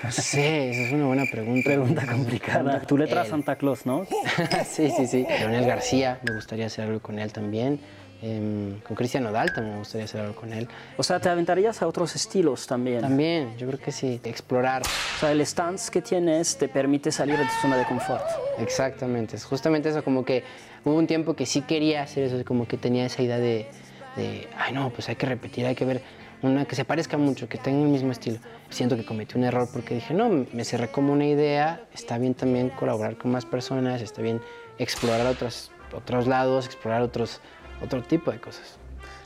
No 0.04 0.12
sé, 0.12 0.70
esa 0.70 0.82
es 0.82 0.94
una 0.94 1.08
buena 1.08 1.24
pregunta. 1.32 1.70
Pregunta 1.70 2.06
complicada. 2.06 2.82
Tu 2.82 2.98
letra 2.98 3.24
Él. 3.24 3.28
Santa 3.28 3.56
Claus, 3.56 3.86
¿no? 3.86 4.06
sí, 4.66 4.92
sí, 4.96 5.08
sí. 5.08 5.26
Leonel 5.28 5.66
García, 5.66 6.20
me 6.24 6.36
gustaría 6.36 6.68
hacer 6.68 6.86
algo 6.86 7.00
con 7.00 7.18
él 7.18 7.34
también. 7.34 7.80
Em, 8.26 8.80
con 8.80 8.96
Cristian 8.96 9.24
Odal 9.28 9.54
también 9.54 9.74
me 9.74 9.80
gustaría 9.80 10.06
hacer 10.06 10.22
algo 10.22 10.34
con 10.36 10.52
él. 10.52 10.68
O 10.98 11.04
sea, 11.04 11.20
te 11.20 11.30
aventarías 11.30 11.84
a 11.84 11.88
otros 11.88 12.16
estilos 12.16 12.66
también. 12.66 13.02
También, 13.02 13.56
yo 13.56 13.68
creo 13.68 13.80
que 13.80 13.92
sí, 13.92 14.20
explorar. 14.24 14.82
O 14.82 15.20
sea, 15.20 15.32
el 15.32 15.46
stance 15.46 15.92
que 15.92 16.02
tienes 16.02 16.58
te 16.58 16.68
permite 16.68 17.12
salir 17.12 17.38
de 17.38 17.44
tu 17.44 17.52
zona 17.62 17.78
de 17.78 17.86
confort. 17.86 18.24
Exactamente, 18.58 19.36
es 19.36 19.46
justamente 19.46 19.90
eso, 19.90 20.04
como 20.04 20.26
que 20.26 20.44
hubo 20.84 20.96
un 20.96 21.06
tiempo 21.06 21.36
que 21.36 21.46
sí 21.46 21.62
quería 21.62 22.02
hacer 22.02 22.24
eso, 22.24 22.44
como 22.46 22.68
que 22.68 22.78
tenía 22.78 23.06
esa 23.06 23.22
idea 23.22 23.38
de, 23.38 23.68
de, 24.16 24.48
ay 24.58 24.74
no, 24.74 24.90
pues 24.90 25.08
hay 25.08 25.18
que 25.18 25.28
repetir, 25.28 25.68
hay 25.68 25.76
que 25.76 25.86
ver 25.86 26.02
una 26.42 26.66
que 26.66 26.76
se 26.76 26.84
parezca 26.84 27.18
mucho, 27.18 27.48
que 27.48 27.60
tenga 27.60 27.84
el 27.84 27.90
mismo 27.90 28.12
estilo. 28.12 28.40
Siento 28.72 28.96
que 28.96 29.06
cometí 29.06 29.38
un 29.38 29.44
error 29.44 29.70
porque 29.72 29.94
dije, 29.94 30.16
no, 30.16 30.48
me 30.52 30.66
cerré 30.66 30.88
como 30.88 31.14
una 31.14 31.28
idea, 31.28 31.84
está 31.94 32.18
bien 32.18 32.34
también 32.34 32.70
colaborar 32.70 33.18
con 33.18 33.30
más 33.30 33.46
personas, 33.46 34.02
está 34.02 34.24
bien 34.24 34.42
explorar 34.80 35.28
otros, 35.28 35.72
otros 35.94 36.26
lados, 36.26 36.66
explorar 36.66 37.04
otros, 37.04 37.40
otro 37.82 38.02
tipo 38.04 38.32
de 38.32 38.40
cosas. 38.40 38.78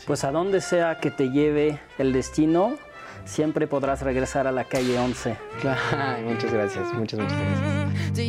Pues 0.06 0.24
a 0.24 0.32
donde 0.32 0.62
sea 0.62 1.00
que 1.00 1.12
te 1.12 1.30
lleve 1.30 1.80
el 1.97 2.14
destino, 2.14 2.78
siempre 3.26 3.68
podrás 3.68 4.02
regresar 4.02 4.47
a 4.47 4.52
la 4.52 4.64
calle 4.64 4.97
11. 4.97 5.38
Ay, 5.91 6.24
muchas 6.24 6.52
gracias, 6.54 6.93
muchas, 6.93 7.20
muchas 7.20 7.38
gracias. 7.38 8.20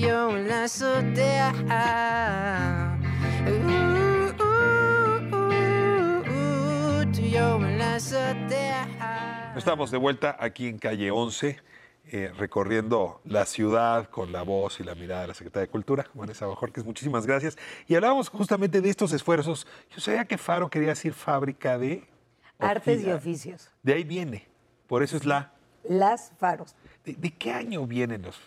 Estamos 9.56 9.90
de 9.90 9.98
vuelta 9.98 10.36
aquí 10.38 10.68
en 10.68 10.78
calle 10.78 11.10
11, 11.10 11.58
eh, 12.12 12.32
recorriendo 12.36 13.20
la 13.24 13.46
ciudad 13.46 14.08
con 14.10 14.32
la 14.32 14.42
voz 14.42 14.80
y 14.80 14.84
la 14.84 14.94
mirada 14.94 15.22
de 15.22 15.28
la 15.28 15.34
Secretaria 15.34 15.66
de 15.66 15.70
Cultura, 15.70 16.06
Vanessa 16.14 16.46
Bajorquez. 16.46 16.84
Muchísimas 16.84 17.26
gracias. 17.26 17.56
Y 17.86 17.94
hablábamos 17.94 18.28
justamente 18.28 18.80
de 18.80 18.90
estos 18.90 19.12
esfuerzos. 19.12 19.66
Yo 19.90 20.00
sabía 20.00 20.24
que 20.24 20.36
Faro 20.38 20.68
quería 20.68 20.88
decir 20.90 21.12
fábrica 21.12 21.78
de. 21.78 22.06
Artes 22.58 23.00
y 23.02 23.06
ofici- 23.06 23.14
oficios. 23.14 23.70
De 23.82 23.94
ahí 23.94 24.04
viene. 24.04 24.46
Por 24.86 25.02
eso 25.02 25.16
es 25.16 25.24
la. 25.24 25.52
Las 25.84 26.32
faros. 26.38 26.74
¿De, 27.04 27.14
de 27.14 27.30
qué 27.30 27.52
año 27.52 27.86
vienen 27.86 28.22
los, 28.22 28.38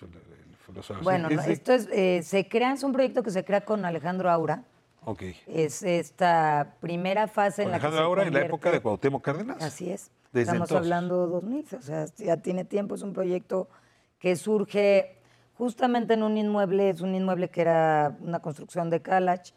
los 0.74 0.86
faros? 0.86 1.04
Bueno, 1.04 1.30
¿Es 1.30 1.36
no, 1.38 1.44
de- 1.44 1.54
esto 1.54 1.74
es, 1.74 1.88
eh, 1.92 2.22
se 2.24 2.48
crea, 2.48 2.74
es 2.74 2.84
un 2.84 2.92
proyecto 2.94 3.24
que 3.24 3.32
se 3.32 3.44
crea 3.44 3.62
con 3.66 3.86
Alejandro 3.86 4.30
Aura. 4.30 4.64
Es 5.48 5.84
esta 5.84 6.76
primera 6.80 7.28
fase 7.28 7.64
en 7.64 7.72
la 7.72 7.80
que 7.80 7.92
se 7.92 7.98
ahora 7.98 8.24
en 8.24 8.34
la 8.34 8.42
época 8.42 8.72
de 8.72 8.82
Cuauhtémoc 8.82 9.24
Cárdenas. 9.24 9.62
Así 9.62 9.90
es. 9.90 10.12
Desde 10.32 10.52
Estamos 10.52 10.70
entonces. 10.70 10.78
hablando 10.78 11.28
2000, 11.28 11.68
o 11.78 11.82
sea, 11.82 12.06
ya 12.18 12.38
tiene 12.38 12.66
tiempo. 12.66 12.96
Es 12.96 13.02
un 13.04 13.14
proyecto 13.14 13.70
que 14.20 14.36
surge 14.36 15.18
justamente 15.54 16.16
en 16.16 16.24
un 16.24 16.38
inmueble, 16.38 16.90
es 16.90 17.02
un 17.02 17.14
inmueble 17.14 17.50
que 17.50 17.62
era 17.62 18.18
una 18.22 18.40
construcción 18.40 18.90
de 18.90 19.02
Calach 19.02 19.52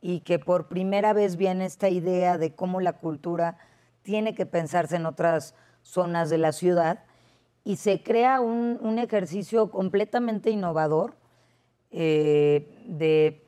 y 0.00 0.20
que 0.20 0.38
por 0.38 0.68
primera 0.68 1.12
vez 1.12 1.36
viene 1.36 1.64
esta 1.64 1.88
idea 1.88 2.36
de 2.36 2.54
cómo 2.54 2.80
la 2.80 2.94
cultura 2.94 3.58
tiene 4.02 4.34
que 4.34 4.46
pensarse 4.46 4.96
en 4.96 5.06
otras 5.06 5.54
zonas 5.82 6.30
de 6.30 6.38
la 6.38 6.52
ciudad 6.52 7.04
y 7.64 7.76
se 7.76 8.02
crea 8.02 8.40
un, 8.40 8.78
un 8.80 8.98
ejercicio 8.98 9.70
completamente 9.70 10.50
innovador 10.50 11.14
eh, 11.90 12.84
de 12.86 13.47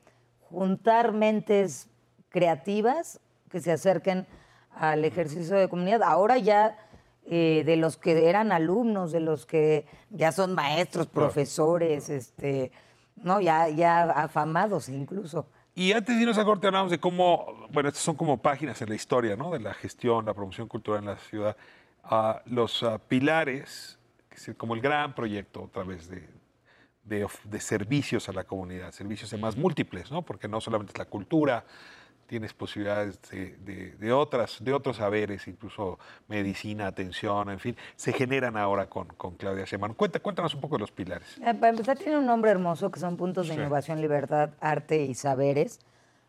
juntar 0.51 1.13
mentes 1.13 1.89
creativas 2.29 3.19
que 3.49 3.59
se 3.59 3.71
acerquen 3.71 4.27
al 4.75 5.05
ejercicio 5.05 5.55
de 5.55 5.69
comunidad. 5.69 6.03
Ahora 6.03 6.37
ya 6.37 6.77
eh, 7.25 7.63
de 7.65 7.75
los 7.75 7.97
que 7.97 8.29
eran 8.29 8.51
alumnos, 8.51 9.11
de 9.11 9.19
los 9.19 9.45
que 9.45 9.85
ya 10.09 10.31
son 10.31 10.53
maestros, 10.53 11.07
profesores, 11.07 12.09
este, 12.09 12.71
no, 13.15 13.41
ya, 13.41 13.69
ya 13.69 14.03
afamados 14.03 14.89
incluso. 14.89 15.45
Y 15.73 15.93
antes 15.93 16.15
de 16.15 16.21
irnos 16.21 16.37
a 16.37 16.43
corte 16.43 16.67
hablamos 16.67 16.91
de 16.91 16.99
cómo, 16.99 17.67
bueno, 17.71 17.89
estas 17.89 18.03
son 18.03 18.15
como 18.15 18.41
páginas 18.41 18.81
en 18.81 18.89
la 18.89 18.95
historia, 18.95 19.35
¿no? 19.35 19.51
De 19.51 19.59
la 19.59 19.73
gestión, 19.73 20.25
la 20.25 20.33
promoción 20.33 20.67
cultural 20.67 21.01
en 21.01 21.05
la 21.07 21.17
ciudad. 21.17 21.55
Ah, 22.03 22.41
los 22.45 22.83
ah, 22.83 22.99
pilares, 22.99 23.97
que 24.29 24.35
es 24.35 24.57
como 24.57 24.73
el 24.75 24.81
gran 24.81 25.13
proyecto 25.15 25.63
otra 25.63 25.83
vez 25.83 26.09
de, 26.09 26.27
de, 27.03 27.27
de 27.45 27.59
servicios 27.59 28.29
a 28.29 28.33
la 28.33 28.43
comunidad, 28.43 28.91
servicios 28.91 29.31
además 29.33 29.57
múltiples, 29.57 30.11
¿no? 30.11 30.21
Porque 30.21 30.47
no 30.47 30.61
solamente 30.61 30.93
es 30.93 30.99
la 30.99 31.05
cultura, 31.05 31.63
tienes 32.27 32.53
posibilidades 32.53 33.19
de, 33.29 33.57
de- 33.57 33.91
de 33.97 34.13
otras, 34.13 34.63
de 34.63 34.71
otros 34.73 34.97
saberes, 34.97 35.47
incluso 35.47 35.99
medicina, 36.29 36.87
atención, 36.87 37.49
en 37.49 37.59
fin, 37.59 37.75
se 37.95 38.13
generan 38.13 38.55
ahora 38.55 38.87
con, 38.87 39.07
con 39.09 39.35
Claudia 39.35 39.65
Sheinbaum. 39.65 39.95
Cuenta, 39.95 40.19
cuéntanos 40.19 40.53
un 40.53 40.61
poco 40.61 40.75
de 40.75 40.79
los 40.81 40.91
pilares. 40.91 41.37
Eh, 41.39 41.53
Para 41.55 41.69
empezar, 41.69 41.97
tiene 41.97 42.17
un 42.19 42.25
nombre 42.25 42.51
hermoso 42.51 42.89
que 42.91 42.99
son 42.99 43.17
puntos 43.17 43.47
de 43.47 43.55
Sí. 43.55 43.59
innovación, 43.59 43.99
libertad, 43.99 44.51
arte 44.61 45.03
y 45.03 45.13
saberes. 45.15 45.79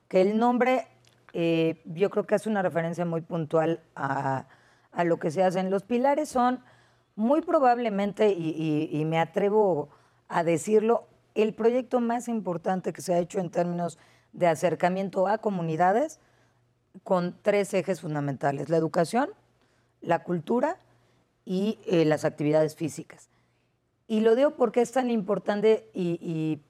Que 0.09 0.23
el 0.23 0.39
nombre, 0.39 0.89
eh, 1.35 1.81
yo 1.85 2.11
creo 2.11 2.27
que 2.27 2.35
hace 2.35 2.49
una 2.49 2.63
referencia 2.63 3.05
muy 3.05 3.21
puntual 3.21 3.81
a, 3.95 4.47
a 4.91 5.05
lo 5.05 5.19
que 5.19 5.31
se 5.31 5.45
hacen. 5.45 5.71
Los 5.71 5.85
pilares 5.85 6.29
son 6.31 6.61
muy 7.15 7.43
probablemente, 7.43 8.31
y, 8.31 8.89
y- 8.91 9.01
y 9.01 9.05
me 9.05 9.21
atrevo 9.21 9.91
a 10.33 10.45
decirlo, 10.45 11.07
el 11.35 11.55
proyecto 11.55 12.01
más 12.01 12.29
importante 12.29 12.93
que 12.93 13.03
se 13.03 13.15
ha 13.15 13.19
hecho 13.19 13.39
en 13.39 13.51
términos 13.51 13.99
de 14.33 14.47
acercamiento 14.47 15.27
a 15.29 15.39
comunidades 15.39 16.19
con 17.05 17.37
tres 17.43 17.73
ejes 17.75 18.01
fundamentales: 18.01 18.69
la 18.69 18.77
educación, 18.77 19.31
la 20.01 20.23
cultura 20.25 20.77
y 21.45 21.79
eh, 21.87 22.05
las 22.05 22.25
actividades 22.25 22.77
físicas. 22.77 23.29
Y 24.07 24.21
lo 24.21 24.35
digo 24.35 24.51
porque 24.57 24.81
es 24.81 24.93
tan 24.93 25.11
importante 25.11 25.89
y, 25.95 26.19
y 26.21 26.61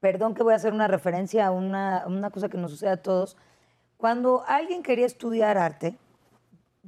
perdón 0.00 0.34
que 0.34 0.42
voy 0.42 0.52
a 0.52 0.56
hacer 0.56 0.72
una 0.72 0.88
referencia 0.88 1.46
a 1.46 1.50
una, 1.50 2.04
una 2.06 2.30
cosa 2.30 2.48
que 2.48 2.58
nos 2.58 2.70
sucede 2.70 2.90
a 2.90 3.02
todos. 3.02 3.36
Cuando 3.96 4.44
alguien 4.46 4.82
quería 4.82 5.06
estudiar 5.06 5.58
arte, 5.58 5.96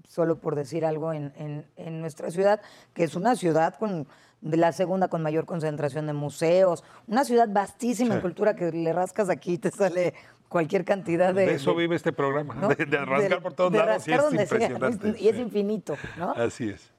solo 0.07 0.39
por 0.39 0.55
decir 0.55 0.85
algo, 0.85 1.13
en, 1.13 1.33
en- 1.37 1.67
en 1.77 2.01
nuestra 2.01 2.31
ciudad, 2.31 2.61
que 2.95 3.05
es 3.05 3.15
una 3.15 3.35
ciudad 3.37 3.75
con 3.75 4.07
la 4.41 4.73
segunda 4.73 5.09
con 5.09 5.23
mayor 5.23 5.47
concentración 5.47 6.07
de 6.07 6.13
museos, 6.13 6.85
una 7.07 7.25
ciudad 7.25 7.49
vastísima 7.51 8.15
en 8.15 8.21
cultura 8.21 8.55
que 8.55 8.71
le 8.71 8.93
rascas 8.93 9.29
aquí 9.31 9.55
y 9.55 9.59
te 9.59 9.71
sale 9.71 10.15
cualquier 10.49 10.85
cantidad 10.85 11.35
de... 11.35 11.47
De 11.47 11.55
eso 11.55 11.73
de- 11.73 11.77
vive 11.79 11.97
este 11.97 12.13
programa, 12.13 12.55
¿no? 12.55 12.69
de, 12.69 12.87
de 12.87 13.05
rascar 13.05 13.31
De- 13.31 13.41
por 13.41 13.53
todos 13.55 13.73
de 13.73 13.79
lados 13.79 14.07
y 14.09 14.13
es 14.13 14.33
impresionante. 14.33 15.15
Y 15.19 15.29
es 15.29 15.37
infinito, 15.39 15.97
¿no? 16.17 16.31
Así 16.33 16.69
es. 16.71 16.91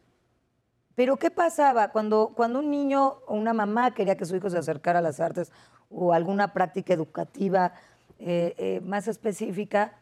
Pero 0.95 1.15
¿qué 1.17 1.31
pasaba 1.31 1.89
cuando, 1.91 2.33
cuando 2.35 2.59
un 2.59 2.69
niño 2.69 3.19
o 3.25 3.35
una 3.35 3.53
mamá 3.53 3.91
quería 3.91 4.17
que 4.17 4.25
su 4.25 4.35
hijo 4.35 4.49
se 4.49 4.57
acercara 4.57 4.99
a 4.99 5.01
las 5.01 5.19
artes 5.21 5.51
o 5.89 6.13
alguna 6.13 6.51
práctica 6.53 6.93
educativa 6.93 7.73
eh, 8.19 8.53
eh, 8.57 8.81
más 8.83 9.07
específica? 9.07 9.93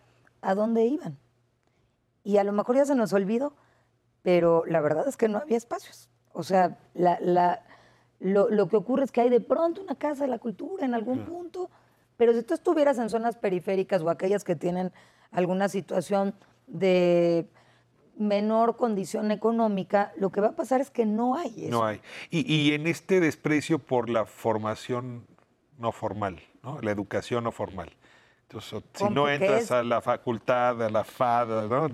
¿A 0.42 0.56
dónde 0.56 0.86
iban? 0.86 1.18
Y 2.24 2.38
a 2.38 2.44
lo 2.44 2.52
mejor 2.52 2.76
ya 2.76 2.86
se 2.86 2.96
nos 2.96 3.14
olvidó, 3.14 3.54
pero 4.24 4.64
la 4.66 4.82
verdad 4.82 5.08
es 5.08 5.16
que 5.18 5.28
no 5.30 5.38
había 5.38 5.56
espacios. 5.58 6.10
O 6.38 6.44
sea, 6.44 6.78
la- 6.94 7.18
la- 7.20 7.64
lo, 8.20 8.48
lo 8.50 8.68
que 8.68 8.76
ocurre 8.78 9.04
es 9.04 9.12
que 9.12 9.22
hay 9.22 9.30
de 9.30 9.42
pronto 9.42 9.82
una 9.82 9.96
casa 9.96 10.26
de 10.26 10.30
la 10.30 10.38
cultura 10.38 10.86
en 10.86 10.94
algún 10.94 11.26
punto, 11.26 11.72
pero 12.16 12.32
si 12.34 12.44
tú 12.44 12.54
estuvieras 12.54 13.00
en 13.00 13.10
zonas 13.10 13.36
periféricas 13.38 14.04
o 14.04 14.10
aquellas 14.12 14.44
que 14.44 14.56
tienen 14.56 14.92
alguna 15.32 15.68
situación 15.68 16.36
de 16.68 17.48
menor 18.20 18.78
condición 18.78 19.32
económica, 19.32 20.12
lo 20.18 20.32
que 20.32 20.42
va 20.42 20.50
a 20.50 20.56
pasar 20.56 20.80
es 20.80 20.92
que 20.92 21.06
no 21.08 21.36
hay 21.36 21.66
eso. 21.66 21.72
No 21.72 21.84
hay. 21.86 22.02
Y, 22.30 22.52
y 22.54 22.74
en 22.74 22.86
este 22.86 23.20
desprecio 23.20 23.80
por 23.80 24.10
la 24.10 24.26
formación 24.26 25.26
no 25.80 25.92
formal, 25.92 26.40
¿no? 26.64 26.80
la 26.82 26.92
educación 26.92 27.44
no 27.46 27.52
formal. 27.52 27.90
Entonces, 28.44 28.84
si 28.94 29.10
no 29.10 29.28
entras 29.28 29.64
es- 29.64 29.72
a 29.72 29.84
la 29.84 30.02
facultad, 30.02 30.82
a 30.84 30.90
la 30.90 31.04
FAD, 31.04 31.68
¿no? 31.68 31.90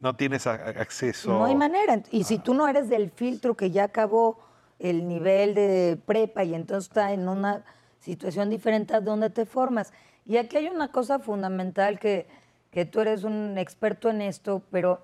No 0.00 0.14
tienes 0.16 0.46
acceso. 0.46 1.30
No 1.30 1.44
hay 1.44 1.54
manera. 1.54 2.02
Y 2.10 2.24
si 2.24 2.38
tú 2.38 2.54
no 2.54 2.68
eres 2.68 2.88
del 2.88 3.10
filtro 3.10 3.56
que 3.56 3.70
ya 3.70 3.84
acabó 3.84 4.38
el 4.78 5.08
nivel 5.08 5.54
de 5.54 5.98
prepa 6.04 6.44
y 6.44 6.54
entonces 6.54 6.88
está 6.88 7.12
en 7.12 7.28
una 7.28 7.64
situación 8.00 8.50
diferente 8.50 8.94
a 8.94 9.00
donde 9.00 9.30
te 9.30 9.46
formas. 9.46 9.92
Y 10.26 10.36
aquí 10.36 10.56
hay 10.56 10.68
una 10.68 10.92
cosa 10.92 11.18
fundamental 11.18 11.98
que, 11.98 12.26
que 12.70 12.84
tú 12.84 13.00
eres 13.00 13.24
un 13.24 13.56
experto 13.58 14.10
en 14.10 14.20
esto, 14.20 14.62
pero 14.70 15.00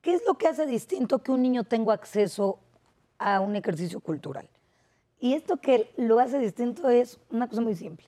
¿qué 0.00 0.14
es 0.14 0.22
lo 0.26 0.34
que 0.34 0.48
hace 0.48 0.66
distinto 0.66 1.22
que 1.22 1.32
un 1.32 1.42
niño 1.42 1.64
tenga 1.64 1.92
acceso 1.92 2.58
a 3.18 3.40
un 3.40 3.56
ejercicio 3.56 4.00
cultural? 4.00 4.48
Y 5.20 5.34
esto 5.34 5.58
que 5.58 5.92
lo 5.96 6.20
hace 6.20 6.38
distinto 6.38 6.88
es 6.88 7.18
una 7.30 7.48
cosa 7.48 7.60
muy 7.60 7.74
simple. 7.74 8.06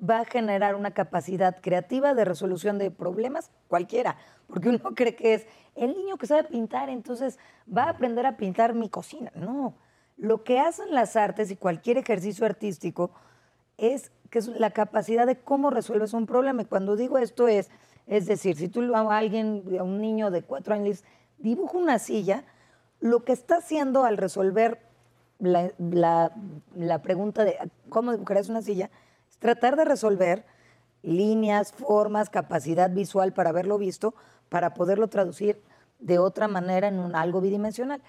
Va 0.00 0.20
a 0.20 0.24
generar 0.24 0.74
una 0.76 0.92
capacidad 0.92 1.60
creativa 1.60 2.14
de 2.14 2.24
resolución 2.24 2.78
de 2.78 2.90
problemas 2.90 3.50
cualquiera, 3.66 4.16
porque 4.46 4.68
uno 4.68 4.78
cree 4.94 5.16
que 5.16 5.34
es 5.34 5.46
el 5.74 5.96
niño 5.96 6.16
que 6.18 6.26
sabe 6.26 6.44
pintar, 6.44 6.88
entonces 6.88 7.38
va 7.74 7.84
a 7.84 7.90
aprender 7.90 8.24
a 8.26 8.36
pintar 8.36 8.74
mi 8.74 8.88
cocina. 8.88 9.32
No, 9.34 9.74
lo 10.16 10.44
que 10.44 10.60
hacen 10.60 10.94
las 10.94 11.16
artes 11.16 11.50
y 11.50 11.56
cualquier 11.56 11.98
ejercicio 11.98 12.46
artístico 12.46 13.10
es 13.76 14.12
que 14.30 14.38
es 14.40 14.48
la 14.48 14.70
capacidad 14.70 15.26
de 15.26 15.38
cómo 15.40 15.70
resuelves 15.70 16.12
un 16.12 16.26
problema. 16.26 16.62
Y 16.62 16.66
cuando 16.66 16.96
digo 16.96 17.18
esto 17.18 17.48
es, 17.48 17.70
es 18.06 18.26
decir, 18.26 18.56
si 18.56 18.68
tú 18.68 18.94
a 18.94 19.16
alguien, 19.16 19.64
a 19.78 19.82
un 19.82 20.00
niño 20.00 20.30
de 20.30 20.42
cuatro 20.42 20.74
años, 20.74 21.04
dibuja 21.38 21.76
una 21.78 21.98
silla, 21.98 22.44
lo 23.00 23.24
que 23.24 23.32
está 23.32 23.56
haciendo 23.58 24.04
al 24.04 24.16
resolver 24.16 24.80
la, 25.38 25.70
la- 25.78 26.32
la 26.74 27.02
pregunta 27.02 27.44
de 27.44 27.56
cómo 27.88 28.12
dibujarás 28.12 28.48
una 28.48 28.62
silla 28.62 28.90
tratar 29.38 29.76
de 29.76 29.84
resolver 29.84 30.44
líneas, 31.02 31.72
formas, 31.72 32.28
capacidad 32.30 32.90
visual 32.90 33.32
para 33.32 33.50
haberlo 33.50 33.78
visto, 33.78 34.14
para 34.48 34.74
poderlo 34.74 35.08
traducir 35.08 35.62
de 35.98 36.18
otra 36.18 36.48
manera 36.48 36.88
en 36.88 36.98
un 36.98 37.14
algo 37.14 37.40
bidimensional. 37.40 38.02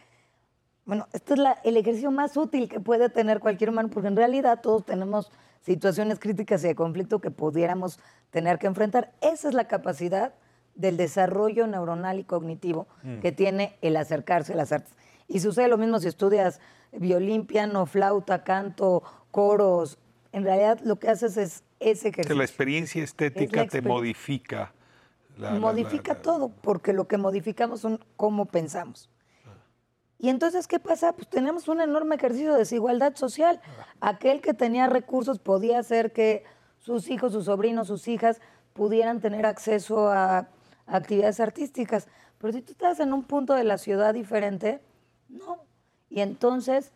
Bueno, 0.85 1.07
este 1.13 1.33
es 1.33 1.39
la- 1.39 1.59
el 1.63 1.77
ejercicio 1.77 2.09
más 2.11 2.35
útil 2.35 2.67
que 2.67 2.79
puede 2.79 3.09
tener 3.09 3.39
cualquier 3.39 3.69
humano, 3.69 3.89
porque 3.89 4.07
en 4.07 4.15
realidad 4.15 4.59
todos 4.61 4.85
tenemos 4.85 5.31
situaciones 5.61 6.19
críticas 6.19 6.63
y 6.63 6.67
de 6.67 6.75
conflicto 6.75 7.19
que 7.19 7.29
pudiéramos 7.31 7.99
tener 8.31 8.57
que 8.57 8.67
enfrentar. 8.67 9.11
Esa 9.21 9.49
es 9.49 9.53
la 9.53 9.67
capacidad 9.67 10.33
del 10.75 10.97
desarrollo 10.97 11.67
neuronal 11.67 12.19
y 12.19 12.23
cognitivo 12.23 12.87
Mm. 13.03 13.19
que 13.19 13.31
tiene 13.31 13.77
el 13.81 13.97
acercarse 13.97 14.53
a 14.53 14.55
las 14.55 14.71
artes. 14.71 14.93
Y 15.27 15.41
sucede 15.41 15.67
lo 15.67 15.77
mismo 15.77 15.99
si 15.99 16.07
estudias 16.07 16.59
violín, 16.91 17.45
piano, 17.45 17.85
flauta, 17.85 18.43
canto, 18.43 19.03
coros. 19.29 19.99
En 20.31 20.43
realidad 20.43 20.79
lo 20.83 20.97
que 20.99 21.09
haces 21.09 21.37
es 21.37 21.63
ese 21.79 22.03
Que 22.11 22.21
ejercicio 22.21 22.35
la 22.35 22.43
experiencia 22.43 23.03
estética 23.03 23.65
te 23.67 23.81
modifica. 23.81 24.73
la- 25.37 25.53
la- 25.53 25.59
modifica 25.59 26.15
todo, 26.15 26.49
porque 26.49 26.93
lo 26.93 27.07
que 27.07 27.17
modificamos 27.17 27.79
son 27.81 28.03
cómo 28.17 28.45
pensamos. 28.45 29.09
Y 30.21 30.27
entonces, 30.29 30.67
¿qué 30.67 30.79
pasa? 30.79 31.13
Pues 31.13 31.29
tenemos 31.29 31.69
un 31.69 31.79
enorme 31.79 32.15
ejercicio 32.15 32.51
de 32.51 32.59
desigualdad 32.59 33.15
social. 33.15 33.61
Aquel 34.01 34.41
que 34.41 34.53
tenía 34.53 34.87
recursos 34.87 35.39
podía 35.39 35.79
hacer 35.79 36.11
que 36.11 36.43
sus 36.77 37.09
hijos, 37.09 37.31
sus 37.31 37.45
sobrinos, 37.45 37.87
sus 37.87 38.05
hijas 38.09 38.41
pudieran 38.73 39.21
tener 39.21 39.45
acceso 39.45 40.09
a, 40.09 40.39
a 40.39 40.47
actividades 40.87 41.39
artísticas. 41.39 42.09
Pero 42.37 42.51
si 42.51 42.61
tú 42.61 42.73
estás 42.73 42.99
en 42.99 43.13
un 43.13 43.23
punto 43.23 43.53
de 43.53 43.63
la 43.63 43.77
ciudad 43.77 44.13
diferente, 44.13 44.81
no. 45.29 45.63
Y 46.09 46.19
entonces, 46.19 46.91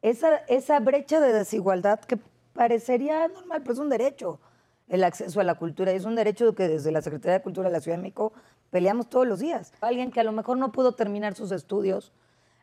esa, 0.00 0.36
esa 0.48 0.80
brecha 0.80 1.20
de 1.20 1.34
desigualdad 1.34 2.00
que 2.00 2.18
parecería 2.58 3.28
normal, 3.28 3.60
pero 3.62 3.74
es 3.74 3.78
un 3.78 3.88
derecho 3.88 4.40
el 4.88 5.04
acceso 5.04 5.38
a 5.38 5.44
la 5.44 5.54
cultura. 5.54 5.92
Es 5.92 6.04
un 6.04 6.16
derecho 6.16 6.56
que 6.56 6.66
desde 6.66 6.90
la 6.90 7.02
Secretaría 7.02 7.34
de 7.34 7.42
Cultura 7.42 7.68
de 7.68 7.72
la 7.72 7.80
Ciudad 7.80 7.98
de 7.98 8.02
México 8.02 8.32
peleamos 8.70 9.08
todos 9.08 9.28
los 9.28 9.38
días. 9.38 9.72
Alguien 9.80 10.10
que 10.10 10.18
a 10.18 10.24
lo 10.24 10.32
mejor 10.32 10.58
no 10.58 10.72
pudo 10.72 10.96
terminar 10.96 11.36
sus 11.36 11.52
estudios, 11.52 12.12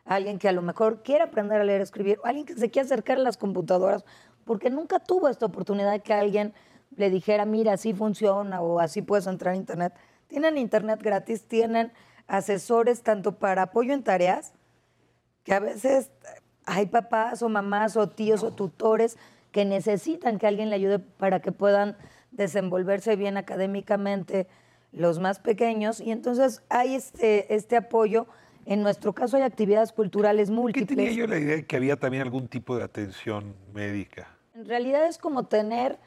alguien 0.04 0.38
que 0.38 0.50
a 0.50 0.52
lo 0.52 0.60
mejor 0.60 1.02
quiere 1.02 1.24
aprender 1.24 1.62
a 1.62 1.64
leer 1.64 1.80
escribir, 1.80 2.18
alguien 2.24 2.44
que 2.44 2.52
se 2.56 2.70
quiere 2.70 2.84
acercar 2.84 3.16
a 3.16 3.22
las 3.22 3.38
computadoras, 3.38 4.04
porque 4.44 4.68
nunca 4.68 4.98
tuvo 4.98 5.28
esta 5.28 5.46
oportunidad 5.46 5.92
de 5.92 6.00
que 6.00 6.12
alguien 6.12 6.52
le 6.94 7.08
dijera, 7.08 7.46
mira, 7.46 7.72
así 7.72 7.94
funciona 7.94 8.60
o 8.60 8.80
así 8.80 9.00
puedes 9.00 9.26
entrar 9.26 9.54
a 9.54 9.56
Internet. 9.56 9.94
Tienen 10.26 10.58
Internet 10.58 11.00
gratis, 11.02 11.48
tienen 11.48 11.90
asesores 12.26 13.02
tanto 13.02 13.38
para 13.38 13.62
apoyo 13.62 13.94
en 13.94 14.02
tareas, 14.02 14.52
que 15.42 15.54
a 15.54 15.60
veces 15.60 16.10
hay 16.66 16.84
papás 16.84 17.42
o 17.42 17.48
mamás 17.48 17.96
o 17.96 18.10
tíos 18.10 18.42
o 18.42 18.52
tutores 18.52 19.16
que 19.56 19.64
necesitan 19.64 20.38
que 20.38 20.46
alguien 20.46 20.68
le 20.68 20.76
ayude 20.76 20.98
para 20.98 21.40
que 21.40 21.50
puedan 21.50 21.96
desenvolverse 22.30 23.16
bien 23.16 23.38
académicamente 23.38 24.48
los 24.92 25.18
más 25.18 25.38
pequeños 25.38 25.98
y 25.98 26.10
entonces 26.10 26.62
hay 26.68 26.94
este, 26.94 27.54
este 27.54 27.78
apoyo. 27.78 28.26
En 28.66 28.82
nuestro 28.82 29.14
caso 29.14 29.38
hay 29.38 29.44
actividades 29.44 29.92
culturales 29.92 30.50
¿Qué 30.50 30.54
múltiples. 30.54 30.88
tenía 30.88 31.10
yo 31.10 31.26
la 31.26 31.38
idea 31.38 31.56
de 31.56 31.64
que 31.64 31.74
había 31.74 31.96
también 31.96 32.22
algún 32.22 32.48
tipo 32.48 32.76
de 32.76 32.84
atención 32.84 33.54
médica? 33.72 34.28
En 34.54 34.66
realidad 34.66 35.06
es 35.06 35.16
como 35.16 35.46
tener 35.46 35.98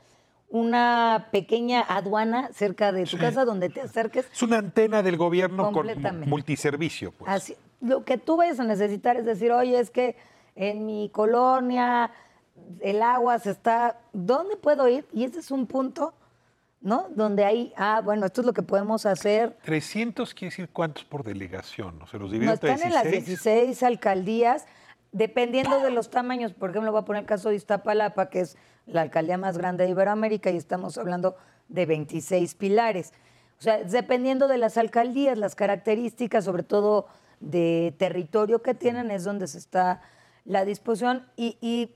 una 0.49 1.29
pequeña 1.31 1.81
aduana 1.81 2.51
cerca 2.53 2.91
de 2.91 3.05
tu 3.05 3.17
casa 3.17 3.45
donde 3.45 3.69
te 3.69 3.81
acerques. 3.81 4.27
Es 4.31 4.43
una 4.43 4.59
antena 4.59 5.01
del 5.01 5.17
gobierno 5.17 5.71
con 5.71 5.87
multiservicio. 6.27 7.13
Pues. 7.13 7.31
Así, 7.31 7.55
lo 7.81 8.05
que 8.05 8.19
tú 8.19 8.37
vayas 8.37 8.59
a 8.59 8.63
necesitar 8.63 9.17
es 9.17 9.25
decir, 9.25 9.51
oye, 9.51 9.79
es 9.79 9.89
que 9.89 10.17
en 10.53 10.85
mi 10.85 11.09
colonia 11.09 12.11
el 12.81 13.01
agua 13.01 13.39
se 13.39 13.51
está, 13.51 13.99
¿dónde 14.13 14.55
puedo 14.57 14.87
ir? 14.87 15.07
Y 15.11 15.23
ese 15.23 15.39
es 15.39 15.51
un 15.51 15.67
punto, 15.67 16.13
¿no? 16.81 17.07
Donde 17.09 17.45
hay, 17.45 17.73
ah, 17.77 18.01
bueno, 18.03 18.25
esto 18.25 18.41
es 18.41 18.47
lo 18.47 18.53
que 18.53 18.63
podemos 18.63 19.05
hacer. 19.05 19.57
300 19.63 20.33
quiere 20.33 20.51
decir 20.51 20.69
cuántos 20.69 21.03
por 21.05 21.23
delegación, 21.23 21.99
¿no? 21.99 22.07
Se 22.07 22.17
los 22.17 22.29
No 22.29 22.33
divide 22.33 22.51
entre 22.51 22.71
están 22.71 22.87
en 22.87 22.93
las 22.93 23.03
16. 23.03 23.25
16 23.25 23.83
alcaldías, 23.83 24.65
dependiendo 25.11 25.79
de 25.81 25.91
los 25.91 26.09
tamaños. 26.09 26.53
Por 26.53 26.69
ejemplo, 26.69 26.91
voy 26.91 27.01
a 27.01 27.05
poner 27.05 27.23
el 27.23 27.27
caso 27.27 27.49
de 27.49 27.55
Iztapalapa, 27.55 28.29
que 28.29 28.41
es 28.41 28.57
la 28.85 29.01
alcaldía 29.01 29.37
más 29.37 29.57
grande 29.57 29.83
de 29.83 29.91
Iberoamérica, 29.91 30.51
y 30.51 30.57
estamos 30.57 30.97
hablando 30.97 31.35
de 31.67 31.85
26 31.85 32.55
pilares. 32.55 33.13
O 33.59 33.61
sea, 33.61 33.83
dependiendo 33.83 34.47
de 34.47 34.57
las 34.57 34.77
alcaldías, 34.77 35.37
las 35.37 35.55
características, 35.55 36.45
sobre 36.45 36.63
todo 36.63 37.07
de 37.39 37.93
territorio 37.97 38.61
que 38.61 38.73
tienen, 38.73 39.11
es 39.11 39.23
donde 39.23 39.47
se 39.47 39.57
está 39.57 40.01
la 40.45 40.65
disposición. 40.65 41.27
Y, 41.35 41.57
y, 41.61 41.95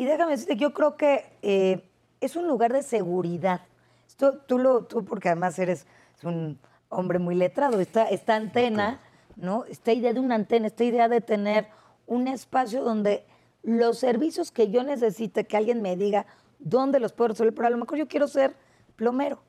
y 0.00 0.04
déjame 0.06 0.32
decirte, 0.32 0.56
yo 0.56 0.72
creo 0.72 0.96
que 0.96 1.24
eh, 1.42 1.82
es 2.20 2.36
un 2.36 2.46
lugar 2.46 2.72
de 2.72 2.82
seguridad. 2.82 3.60
Esto, 4.08 4.38
tú, 4.38 4.58
lo, 4.58 4.84
tú, 4.84 5.04
porque 5.04 5.28
además 5.28 5.58
eres 5.58 5.86
un 6.22 6.58
hombre 6.88 7.18
muy 7.18 7.34
letrado, 7.34 7.80
esta, 7.80 8.04
esta 8.08 8.34
antena, 8.36 9.00
¿no? 9.36 9.64
Esta 9.66 9.92
idea 9.92 10.12
de 10.12 10.20
una 10.20 10.34
antena, 10.34 10.66
esta 10.66 10.84
idea 10.84 11.08
de 11.08 11.20
tener 11.20 11.66
un 12.06 12.28
espacio 12.28 12.82
donde 12.82 13.24
los 13.62 13.98
servicios 13.98 14.50
que 14.50 14.70
yo 14.70 14.82
necesite, 14.82 15.44
que 15.46 15.56
alguien 15.56 15.82
me 15.82 15.96
diga 15.96 16.26
dónde 16.58 16.98
los 17.00 17.12
puedo 17.12 17.28
resolver, 17.28 17.54
pero 17.54 17.66
a 17.68 17.70
lo 17.70 17.76
mejor 17.78 17.96
yo 17.98 18.08
quiero 18.08 18.26
ser 18.26 18.54
plomero. 18.96 19.42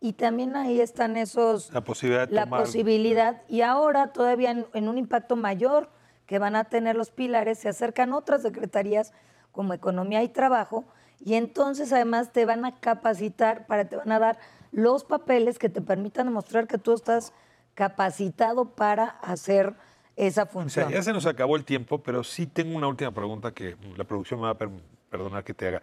Y 0.00 0.12
también 0.12 0.54
ahí 0.56 0.80
están 0.80 1.16
esos, 1.16 1.72
La 1.72 1.82
posibilidad 1.82 2.28
de 2.28 2.34
la 2.34 2.44
tomar- 2.46 2.60
posibilidad. 2.60 3.42
Y 3.48 3.62
ahora 3.62 4.12
todavía 4.12 4.52
en, 4.52 4.66
en 4.74 4.88
un 4.88 4.96
impacto 4.96 5.34
mayor 5.36 5.90
que 6.26 6.38
van 6.38 6.54
a 6.56 6.64
tener 6.64 6.94
los 6.96 7.10
pilares, 7.10 7.58
se 7.58 7.68
acercan 7.68 8.12
otras 8.12 8.42
secretarías 8.42 9.12
como 9.58 9.74
Economía 9.74 10.22
y 10.22 10.28
Trabajo, 10.28 10.84
y 11.18 11.34
entonces 11.34 11.92
además 11.92 12.30
te 12.32 12.46
van 12.46 12.64
a 12.64 12.78
capacitar 12.78 13.66
para, 13.66 13.88
te 13.88 13.96
van 13.96 14.12
a 14.12 14.20
dar 14.20 14.38
los 14.70 15.02
papeles 15.02 15.58
que 15.58 15.68
te 15.68 15.80
permitan 15.82 16.26
demostrar 16.28 16.68
que 16.68 16.78
tú 16.78 16.92
estás 16.92 17.32
capacitado 17.74 18.66
para 18.76 19.06
hacer 19.20 19.74
esa 20.14 20.42
O 20.42 20.44
sea, 20.44 20.52
función. 20.52 20.90
ya 20.92 21.02
se 21.02 21.12
nos 21.12 21.26
acabó 21.26 21.56
el 21.56 21.64
tiempo, 21.64 21.98
pero 22.04 22.22
sí 22.22 22.46
tengo 22.46 22.76
una 22.76 22.86
última 22.86 23.10
pregunta 23.10 23.50
que 23.52 23.76
la 23.96 24.04
producción 24.04 24.38
me 24.38 24.46
va 24.46 24.52
a 24.52 24.58
per- 24.58 24.70
perdonar 25.10 25.42
que 25.42 25.54
te 25.54 25.66
haga. 25.66 25.82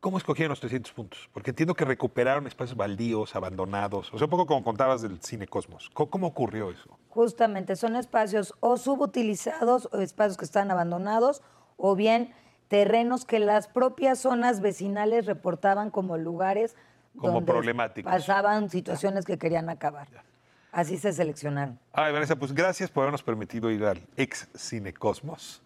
¿Cómo 0.00 0.18
escogieron 0.18 0.50
los 0.50 0.58
300 0.58 0.92
puntos? 0.92 1.30
Porque 1.32 1.50
entiendo 1.50 1.74
que 1.74 1.84
recuperaron 1.84 2.48
espacios 2.48 2.76
baldíos, 2.76 3.36
abandonados. 3.36 4.12
O 4.12 4.18
sea, 4.18 4.24
un 4.26 4.30
poco 4.30 4.46
como 4.46 4.64
contabas 4.64 5.02
del 5.02 5.20
Cine 5.22 5.46
Cosmos. 5.46 5.88
¿Cómo, 5.94 6.10
cómo 6.10 6.26
ocurrió 6.26 6.72
eso? 6.72 6.98
Justamente, 7.10 7.76
son 7.76 7.94
espacios 7.94 8.54
o 8.58 8.76
subutilizados 8.76 9.88
o 9.92 10.00
espacios 10.00 10.36
que 10.36 10.44
están 10.44 10.70
abandonados 10.72 11.42
o 11.76 11.94
bien 11.94 12.32
terrenos 12.68 13.24
que 13.24 13.40
las 13.40 13.66
propias 13.68 14.20
zonas 14.20 14.60
vecinales 14.60 15.26
reportaban 15.26 15.90
como 15.90 16.16
lugares 16.16 16.76
Como 17.16 17.34
donde 17.34 17.52
problemáticos. 17.52 18.12
pasaban 18.12 18.70
situaciones 18.70 19.24
que 19.24 19.38
querían 19.38 19.68
acabar. 19.68 20.08
Así 20.70 20.98
se 20.98 21.12
seleccionaron. 21.12 21.78
Ay, 21.92 22.12
Vanessa, 22.12 22.36
pues 22.36 22.52
gracias 22.52 22.90
por 22.90 23.02
habernos 23.02 23.22
permitido 23.22 23.70
ir 23.70 23.84
al 23.84 24.06
ex 24.16 24.48
Cine 24.54 24.92
Cosmos, 24.92 25.62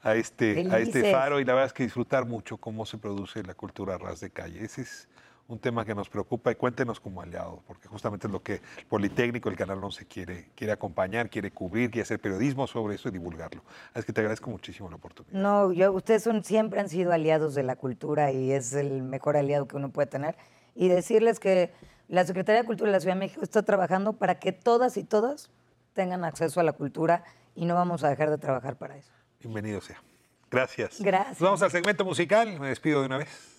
a 0.00 0.14
este, 0.14 0.68
a 0.70 0.78
este 0.78 1.10
faro, 1.12 1.40
y 1.40 1.44
la 1.44 1.54
verdad 1.54 1.66
es 1.66 1.72
que 1.72 1.82
disfrutar 1.82 2.24
mucho 2.24 2.56
cómo 2.56 2.86
se 2.86 2.96
produce 2.96 3.42
la 3.42 3.54
cultura 3.54 3.96
a 3.96 3.98
ras 3.98 4.20
de 4.20 4.30
calle. 4.30 4.64
Ese 4.64 4.82
es 4.82 5.08
un 5.46 5.58
tema 5.58 5.84
que 5.84 5.94
nos 5.94 6.08
preocupa 6.08 6.50
y 6.50 6.54
cuéntenos 6.54 7.00
como 7.00 7.20
aliados, 7.20 7.60
porque 7.66 7.86
justamente 7.88 8.26
es 8.26 8.32
lo 8.32 8.42
que 8.42 8.54
el 8.54 8.86
Politécnico, 8.88 9.50
el 9.50 9.56
Canal 9.56 9.82
11 9.82 10.06
quiere, 10.06 10.50
quiere 10.54 10.72
acompañar, 10.72 11.28
quiere 11.28 11.50
cubrir, 11.50 11.90
quiere 11.90 12.02
hacer 12.02 12.18
periodismo 12.18 12.66
sobre 12.66 12.94
eso 12.94 13.08
y 13.08 13.12
divulgarlo. 13.12 13.62
Es 13.94 14.04
que 14.04 14.12
te 14.12 14.20
agradezco 14.20 14.50
muchísimo 14.50 14.88
la 14.88 14.96
oportunidad. 14.96 15.38
No, 15.38 15.72
yo, 15.72 15.92
ustedes 15.92 16.22
son, 16.22 16.44
siempre 16.44 16.80
han 16.80 16.88
sido 16.88 17.12
aliados 17.12 17.54
de 17.54 17.62
la 17.62 17.76
cultura 17.76 18.32
y 18.32 18.52
es 18.52 18.72
el 18.72 19.02
mejor 19.02 19.36
aliado 19.36 19.68
que 19.68 19.76
uno 19.76 19.90
puede 19.90 20.06
tener. 20.06 20.36
Y 20.74 20.88
decirles 20.88 21.38
que 21.38 21.72
la 22.08 22.24
Secretaría 22.24 22.62
de 22.62 22.66
Cultura 22.66 22.90
de 22.90 22.96
la 22.96 23.00
Ciudad 23.00 23.14
de 23.14 23.20
México 23.20 23.42
está 23.42 23.62
trabajando 23.62 24.14
para 24.14 24.38
que 24.38 24.52
todas 24.52 24.96
y 24.96 25.04
todas 25.04 25.50
tengan 25.92 26.24
acceso 26.24 26.58
a 26.58 26.62
la 26.62 26.72
cultura 26.72 27.22
y 27.54 27.66
no 27.66 27.74
vamos 27.74 28.02
a 28.02 28.08
dejar 28.08 28.30
de 28.30 28.38
trabajar 28.38 28.76
para 28.76 28.96
eso. 28.96 29.12
Bienvenido 29.40 29.80
sea. 29.80 30.02
Gracias. 30.50 31.00
Gracias. 31.00 31.38
Vamos 31.38 31.62
al 31.62 31.70
segmento 31.70 32.04
musical. 32.04 32.58
Me 32.58 32.68
despido 32.68 33.00
de 33.00 33.06
una 33.06 33.18
vez. 33.18 33.53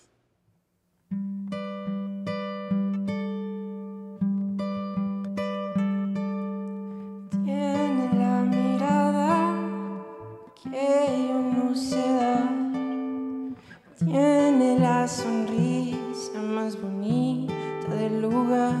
Tiene 13.98 14.78
la 14.78 15.06
sonrisa 15.06 16.40
más 16.40 16.80
bonita 16.80 17.94
del 17.94 18.22
lugar. 18.22 18.72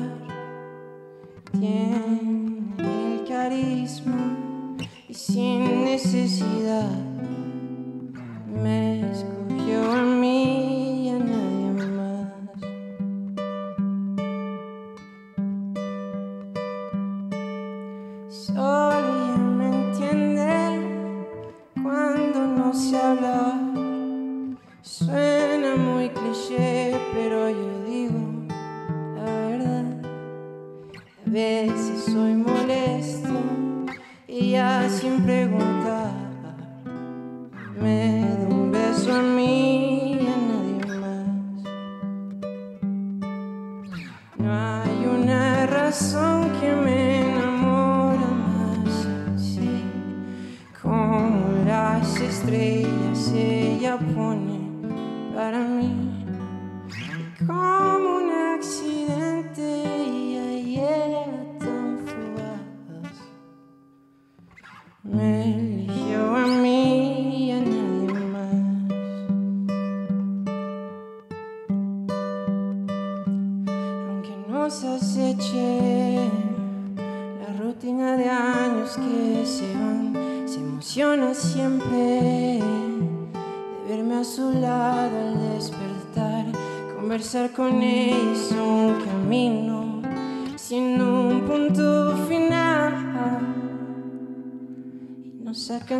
Tiene 1.52 2.72
el 2.78 3.28
carisma 3.28 4.34
y 5.10 5.12
sin 5.12 5.84
necesidad 5.84 7.05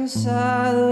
cansado 0.07 0.86